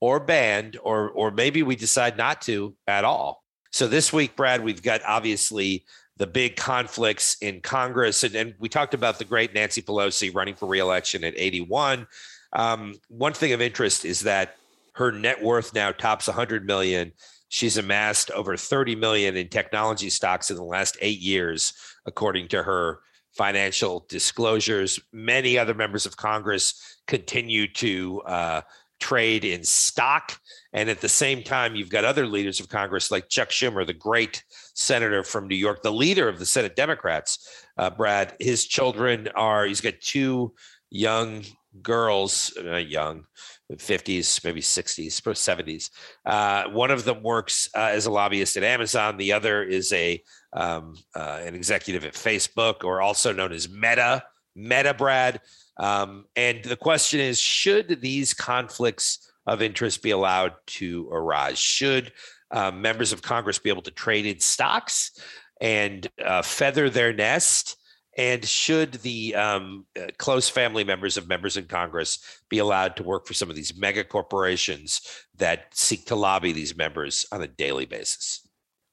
or 0.00 0.20
banned, 0.20 0.78
or 0.82 1.08
or 1.10 1.30
maybe 1.30 1.62
we 1.62 1.74
decide 1.74 2.18
not 2.18 2.42
to 2.42 2.76
at 2.86 3.06
all. 3.06 3.43
So 3.74 3.88
this 3.88 4.12
week, 4.12 4.36
Brad, 4.36 4.62
we've 4.62 4.84
got 4.84 5.00
obviously 5.04 5.84
the 6.16 6.28
big 6.28 6.54
conflicts 6.54 7.36
in 7.40 7.60
Congress, 7.60 8.22
and, 8.22 8.32
and 8.36 8.54
we 8.60 8.68
talked 8.68 8.94
about 8.94 9.18
the 9.18 9.24
great 9.24 9.52
Nancy 9.52 9.82
Pelosi 9.82 10.32
running 10.32 10.54
for 10.54 10.68
reelection 10.68 11.24
at 11.24 11.34
81. 11.36 12.06
Um, 12.52 12.94
one 13.08 13.32
thing 13.32 13.52
of 13.52 13.60
interest 13.60 14.04
is 14.04 14.20
that 14.20 14.54
her 14.92 15.10
net 15.10 15.42
worth 15.42 15.74
now 15.74 15.90
tops 15.90 16.28
100 16.28 16.64
million. 16.64 17.10
She's 17.48 17.76
amassed 17.76 18.30
over 18.30 18.56
30 18.56 18.94
million 18.94 19.36
in 19.36 19.48
technology 19.48 20.08
stocks 20.08 20.52
in 20.52 20.56
the 20.56 20.62
last 20.62 20.96
eight 21.00 21.18
years, 21.18 21.72
according 22.06 22.46
to 22.50 22.62
her 22.62 23.00
financial 23.32 24.06
disclosures. 24.08 25.00
Many 25.12 25.58
other 25.58 25.74
members 25.74 26.06
of 26.06 26.16
Congress 26.16 27.00
continue 27.08 27.66
to 27.72 28.22
uh, 28.24 28.60
trade 29.00 29.44
in 29.44 29.64
stock. 29.64 30.38
And 30.74 30.90
at 30.90 31.00
the 31.00 31.08
same 31.08 31.42
time, 31.42 31.76
you've 31.76 31.88
got 31.88 32.04
other 32.04 32.26
leaders 32.26 32.58
of 32.58 32.68
Congress 32.68 33.10
like 33.10 33.28
Chuck 33.28 33.50
Schumer, 33.50 33.86
the 33.86 33.94
great 33.94 34.42
senator 34.74 35.22
from 35.22 35.46
New 35.46 35.54
York, 35.54 35.82
the 35.82 35.92
leader 35.92 36.28
of 36.28 36.40
the 36.40 36.46
Senate 36.46 36.74
Democrats. 36.74 37.48
Uh, 37.78 37.90
Brad, 37.90 38.34
his 38.40 38.66
children 38.66 39.28
are, 39.36 39.64
he's 39.64 39.80
got 39.80 39.94
two 40.00 40.52
young 40.90 41.44
girls, 41.80 42.52
uh, 42.58 42.76
young, 42.76 43.24
50s, 43.72 44.44
maybe 44.44 44.60
60s, 44.60 45.20
70s. 45.20 45.90
Uh, 46.26 46.70
one 46.70 46.90
of 46.90 47.04
them 47.04 47.22
works 47.22 47.68
uh, 47.74 47.90
as 47.92 48.06
a 48.06 48.10
lobbyist 48.10 48.56
at 48.56 48.62
Amazon. 48.62 49.16
The 49.16 49.32
other 49.32 49.62
is 49.62 49.92
a 49.92 50.22
um, 50.52 50.94
uh, 51.16 51.40
an 51.42 51.54
executive 51.54 52.04
at 52.04 52.14
Facebook, 52.14 52.84
or 52.84 53.00
also 53.00 53.32
known 53.32 53.52
as 53.52 53.68
Meta. 53.68 54.22
Meta, 54.54 54.94
Brad. 54.94 55.40
Um, 55.78 56.26
and 56.36 56.62
the 56.62 56.76
question 56.76 57.18
is 57.18 57.40
should 57.40 58.00
these 58.00 58.34
conflicts 58.34 59.32
of 59.46 59.62
interest 59.62 60.02
be 60.02 60.10
allowed 60.10 60.54
to 60.66 61.08
arise? 61.10 61.58
Should 61.58 62.12
uh, 62.50 62.70
members 62.70 63.12
of 63.12 63.22
Congress 63.22 63.58
be 63.58 63.70
able 63.70 63.82
to 63.82 63.90
trade 63.90 64.26
in 64.26 64.40
stocks 64.40 65.12
and 65.60 66.08
uh, 66.24 66.42
feather 66.42 66.90
their 66.90 67.12
nest? 67.12 67.76
And 68.16 68.44
should 68.44 68.92
the 68.94 69.34
um, 69.34 69.86
uh, 70.00 70.06
close 70.18 70.48
family 70.48 70.84
members 70.84 71.16
of 71.16 71.26
members 71.26 71.56
in 71.56 71.66
Congress 71.66 72.20
be 72.48 72.58
allowed 72.58 72.96
to 72.96 73.02
work 73.02 73.26
for 73.26 73.34
some 73.34 73.50
of 73.50 73.56
these 73.56 73.76
mega 73.76 74.04
corporations 74.04 75.00
that 75.36 75.66
seek 75.74 76.06
to 76.06 76.14
lobby 76.14 76.52
these 76.52 76.76
members 76.76 77.26
on 77.32 77.42
a 77.42 77.48
daily 77.48 77.86
basis? 77.86 78.46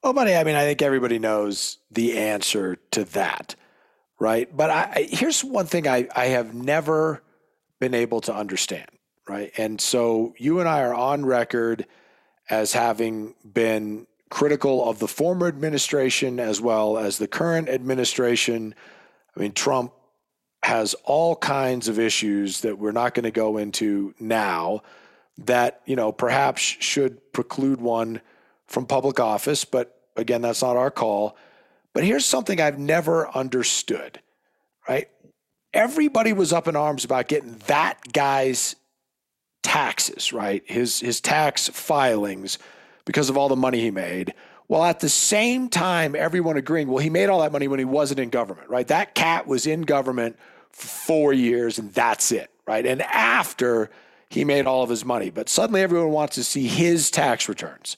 Oh, 0.04 0.12
buddy, 0.12 0.34
I 0.34 0.44
mean, 0.44 0.56
I 0.56 0.64
think 0.64 0.82
everybody 0.82 1.20
knows 1.20 1.78
the 1.92 2.18
answer 2.18 2.78
to 2.92 3.04
that 3.04 3.56
right? 4.22 4.56
But 4.56 4.70
I, 4.70 5.08
here's 5.10 5.44
one 5.44 5.66
thing 5.66 5.88
I, 5.88 6.08
I 6.16 6.26
have 6.28 6.54
never 6.54 7.24
been 7.80 7.96
able 7.96 8.22
to 8.22 8.34
understand, 8.34 8.88
right? 9.32 9.54
And 9.58 9.80
so 9.80 10.34
you 10.38 10.60
and 10.60 10.68
I 10.68 10.82
are 10.82 10.94
on 10.94 11.26
record 11.26 11.86
as 12.50 12.74
having 12.74 13.34
been 13.46 14.06
critical 14.30 14.84
of 14.90 15.00
the 15.00 15.08
former 15.08 15.48
administration 15.48 16.38
as 16.38 16.60
well 16.60 16.98
as 16.98 17.18
the 17.18 17.30
current 17.30 17.70
administration. 17.70 18.76
I 19.34 19.40
mean, 19.40 19.54
Trump 19.54 19.94
has 20.64 20.96
all 21.06 21.38
kinds 21.38 21.88
of 21.88 21.98
issues 21.98 22.60
that 22.62 22.78
we're 22.78 22.92
not 22.92 23.14
going 23.14 23.24
to 23.24 23.32
go 23.32 23.58
into 23.58 24.14
now 24.20 24.82
that, 25.38 25.80
you 25.86 25.96
know, 25.96 26.12
perhaps 26.12 26.62
should 26.62 27.32
preclude 27.32 27.80
one 27.80 28.20
from 28.68 28.86
public 28.86 29.18
office. 29.22 29.64
But 29.64 29.98
again, 30.18 30.42
that's 30.42 30.62
not 30.62 30.76
our 30.76 30.92
call. 30.92 31.38
But 31.94 32.04
here's 32.04 32.26
something 32.26 32.60
I've 32.60 32.80
never 32.80 33.30
understood, 33.30 34.20
right? 34.90 35.08
Everybody 35.74 36.34
was 36.34 36.52
up 36.52 36.68
in 36.68 36.76
arms 36.76 37.06
about 37.06 37.30
getting 37.30 37.56
that 37.68 38.12
guy's 38.12 38.76
taxes, 39.64 40.34
right? 40.34 40.64
His 40.66 41.00
his 41.00 41.22
tax 41.22 41.70
filings 41.70 42.58
because 43.06 43.30
of 43.30 43.38
all 43.38 43.50
the 43.50 43.56
money 43.56 43.82
he 43.82 43.92
made. 43.92 44.34
While 44.68 44.86
at 44.86 45.02
the 45.02 45.10
same 45.10 45.68
time, 45.68 46.16
everyone 46.16 46.56
agreeing, 46.56 46.88
well, 46.88 47.00
he 47.00 47.10
made 47.10 47.28
all 47.28 47.42
that 47.42 47.52
money 47.52 47.68
when 47.68 47.80
he 47.80 47.86
wasn't 47.86 48.22
in 48.22 48.30
government, 48.30 48.70
right? 48.70 48.88
That 48.88 49.16
cat 49.16 49.46
was 49.46 49.68
in 49.68 49.82
government 49.82 50.38
for 50.72 50.88
four 50.88 51.34
years 51.34 51.78
and 51.78 51.94
that's 51.94 52.32
it, 52.32 52.50
right? 52.66 52.86
And 52.86 53.02
after 53.02 53.90
he 54.30 54.46
made 54.46 54.66
all 54.68 54.82
of 54.82 54.90
his 54.90 55.04
money, 55.04 55.30
but 55.30 55.50
suddenly 55.50 55.82
everyone 55.82 56.12
wants 56.12 56.36
to 56.36 56.44
see 56.46 56.68
his 56.68 57.12
tax 57.12 57.50
returns. 57.50 57.98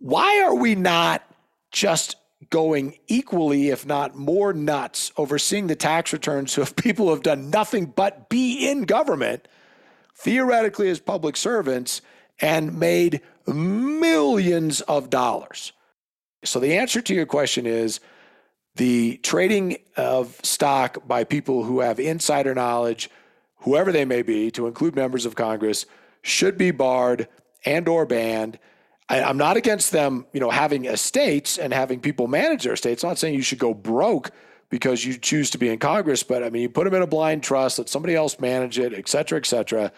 Why 0.00 0.42
are 0.42 0.54
we 0.56 0.74
not 0.74 1.22
just 1.70 2.16
going 2.50 2.98
equally, 3.06 3.70
if 3.70 3.86
not 3.86 4.16
more 4.16 4.52
nuts, 4.52 5.12
over 5.16 5.38
seeing 5.38 5.68
the 5.68 5.76
tax 5.76 6.12
returns 6.12 6.58
of 6.58 6.74
people 6.76 7.06
who 7.06 7.12
have 7.12 7.22
done 7.22 7.50
nothing 7.50 7.86
but 7.86 8.28
be 8.28 8.68
in 8.68 8.82
government, 8.82 9.46
theoretically 10.22 10.88
as 10.88 11.00
public 11.00 11.36
servants, 11.36 12.00
and 12.40 12.78
made 12.78 13.20
millions 13.46 14.80
of 14.82 15.10
dollars. 15.10 15.72
So 16.44 16.58
the 16.58 16.76
answer 16.76 17.00
to 17.00 17.14
your 17.14 17.26
question 17.26 17.66
is 17.66 18.00
the 18.76 19.18
trading 19.18 19.76
of 19.96 20.40
stock 20.42 21.06
by 21.06 21.24
people 21.24 21.64
who 21.64 21.80
have 21.80 22.00
insider 22.00 22.54
knowledge, 22.54 23.10
whoever 23.58 23.92
they 23.92 24.04
may 24.04 24.22
be, 24.22 24.50
to 24.52 24.66
include 24.66 24.96
members 24.96 25.26
of 25.26 25.34
Congress, 25.34 25.86
should 26.22 26.56
be 26.56 26.70
barred 26.70 27.28
and 27.64 27.86
or 27.86 28.06
banned 28.06 28.58
I, 29.12 29.28
am 29.28 29.36
not 29.36 29.56
against 29.58 29.92
them, 29.92 30.26
you 30.32 30.40
know, 30.40 30.50
having 30.50 30.86
estates 30.86 31.58
and 31.58 31.72
having 31.72 32.00
people 32.00 32.28
manage 32.28 32.64
their 32.64 32.72
estates. 32.72 33.04
I'm 33.04 33.10
not 33.10 33.18
saying 33.18 33.34
you 33.34 33.42
should 33.42 33.58
go 33.58 33.74
broke 33.74 34.30
because 34.72 35.04
you 35.04 35.18
choose 35.18 35.50
to 35.50 35.58
be 35.58 35.68
in 35.68 35.78
Congress. 35.78 36.22
But 36.22 36.42
I 36.42 36.48
mean, 36.48 36.62
you 36.62 36.70
put 36.70 36.84
them 36.84 36.94
in 36.94 37.02
a 37.02 37.06
blind 37.06 37.42
trust, 37.42 37.78
let 37.78 37.90
somebody 37.90 38.14
else 38.14 38.40
manage 38.40 38.78
it, 38.78 38.94
et 38.94 39.06
cetera, 39.06 39.38
et 39.38 39.44
cetera. 39.44 39.92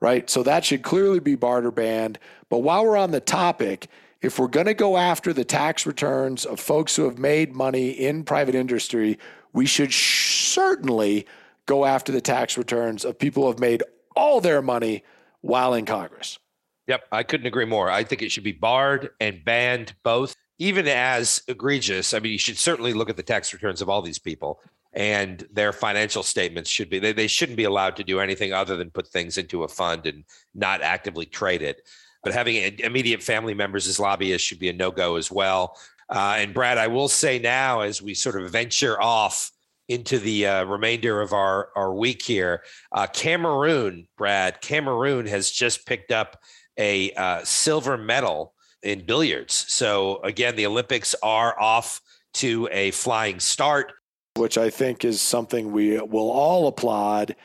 Right. 0.00 0.30
So 0.30 0.42
that 0.42 0.64
should 0.64 0.82
clearly 0.82 1.20
be 1.20 1.34
barter 1.34 1.70
banned. 1.70 2.18
But 2.48 2.60
while 2.60 2.84
we're 2.84 2.96
on 2.96 3.10
the 3.10 3.20
topic, 3.20 3.86
if 4.22 4.38
we're 4.38 4.48
going 4.48 4.64
to 4.64 4.74
go 4.74 4.96
after 4.96 5.34
the 5.34 5.44
tax 5.44 5.84
returns 5.84 6.46
of 6.46 6.58
folks 6.58 6.96
who 6.96 7.04
have 7.04 7.18
made 7.18 7.54
money 7.54 7.90
in 7.90 8.24
private 8.24 8.54
industry, 8.54 9.18
we 9.52 9.66
should 9.66 9.92
sh- 9.92 10.46
certainly 10.46 11.26
go 11.66 11.84
after 11.84 12.10
the 12.10 12.22
tax 12.22 12.56
returns 12.56 13.04
of 13.04 13.18
people 13.18 13.42
who 13.42 13.50
have 13.50 13.60
made 13.60 13.82
all 14.16 14.40
their 14.40 14.62
money 14.62 15.04
while 15.42 15.74
in 15.74 15.84
Congress. 15.84 16.38
Yep, 16.86 17.04
I 17.12 17.24
couldn't 17.24 17.46
agree 17.46 17.66
more. 17.66 17.90
I 17.90 18.04
think 18.04 18.22
it 18.22 18.32
should 18.32 18.44
be 18.44 18.52
barred 18.52 19.10
and 19.20 19.44
banned 19.44 19.94
both, 20.02 20.34
even 20.58 20.86
as 20.86 21.42
egregious. 21.48 22.14
I 22.14 22.20
mean, 22.20 22.32
you 22.32 22.38
should 22.38 22.58
certainly 22.58 22.92
look 22.92 23.10
at 23.10 23.16
the 23.16 23.22
tax 23.22 23.52
returns 23.52 23.82
of 23.82 23.88
all 23.88 24.02
these 24.02 24.18
people 24.18 24.60
and 24.94 25.46
their 25.52 25.72
financial 25.72 26.22
statements 26.22 26.70
should 26.70 26.88
be 26.88 26.98
they, 26.98 27.12
they 27.12 27.26
shouldn't 27.26 27.56
be 27.56 27.64
allowed 27.64 27.96
to 27.96 28.04
do 28.04 28.20
anything 28.20 28.52
other 28.52 28.76
than 28.76 28.90
put 28.90 29.08
things 29.08 29.38
into 29.38 29.64
a 29.64 29.68
fund 29.68 30.06
and 30.06 30.24
not 30.54 30.82
actively 30.82 31.26
trade 31.26 31.62
it. 31.62 31.82
But 32.22 32.32
having 32.32 32.56
immediate 32.78 33.22
family 33.22 33.54
members 33.54 33.86
as 33.86 34.00
lobbyists 34.00 34.46
should 34.46 34.58
be 34.58 34.70
a 34.70 34.72
no-go 34.72 35.16
as 35.16 35.30
well. 35.30 35.76
Uh, 36.08 36.36
and 36.38 36.54
Brad, 36.54 36.78
I 36.78 36.86
will 36.86 37.08
say 37.08 37.38
now, 37.38 37.80
as 37.80 38.00
we 38.00 38.14
sort 38.14 38.40
of 38.40 38.50
venture 38.50 39.00
off 39.00 39.50
into 39.88 40.18
the 40.18 40.46
uh, 40.46 40.64
remainder 40.64 41.20
of 41.20 41.34
our, 41.34 41.68
our 41.76 41.92
week 41.92 42.22
here. 42.22 42.62
Uh, 42.92 43.06
Cameroon, 43.06 44.06
Brad, 44.16 44.62
Cameroon 44.62 45.26
has 45.26 45.50
just 45.50 45.86
picked 45.86 46.10
up 46.10 46.40
a 46.78 47.12
uh, 47.12 47.44
silver 47.44 47.98
medal 47.98 48.53
in 48.84 49.04
billiards. 49.04 49.64
So, 49.68 50.20
again, 50.22 50.54
the 50.56 50.66
Olympics 50.66 51.14
are 51.22 51.58
off 51.58 52.00
to 52.34 52.68
a 52.70 52.90
flying 52.92 53.40
start. 53.40 53.92
Which 54.36 54.58
I 54.58 54.68
think 54.68 55.04
is 55.04 55.20
something 55.20 55.70
we 55.70 56.00
will 56.00 56.28
all 56.28 56.66
applaud. 56.66 57.36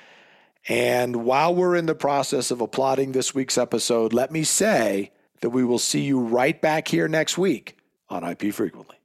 And 0.68 1.18
while 1.18 1.54
we're 1.54 1.76
in 1.76 1.86
the 1.86 1.94
process 1.94 2.50
of 2.50 2.62
applauding 2.62 3.12
this 3.12 3.36
week's 3.36 3.60
episode, 3.60 4.12
let 4.12 4.32
me 4.32 4.44
say 4.44 5.12
that 5.42 5.52
we 5.52 5.64
will 5.64 5.78
see 5.78 6.02
you 6.02 6.20
right 6.20 6.60
back 6.60 6.88
here 6.88 7.08
next 7.08 7.38
week 7.38 7.78
on 8.10 8.24
IP 8.24 8.52
Frequently. 8.52 8.96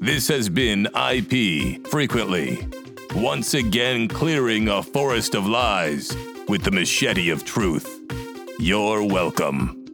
This 0.00 0.28
has 0.28 0.48
been 0.48 0.88
IP 0.94 1.86
Frequently, 1.88 2.66
once 3.14 3.52
again 3.52 4.08
clearing 4.08 4.68
a 4.68 4.82
forest 4.82 5.34
of 5.34 5.46
lies 5.46 6.16
with 6.48 6.62
the 6.62 6.70
machete 6.70 7.28
of 7.28 7.44
truth. 7.44 8.00
You're 8.58 9.04
welcome. 9.04 9.85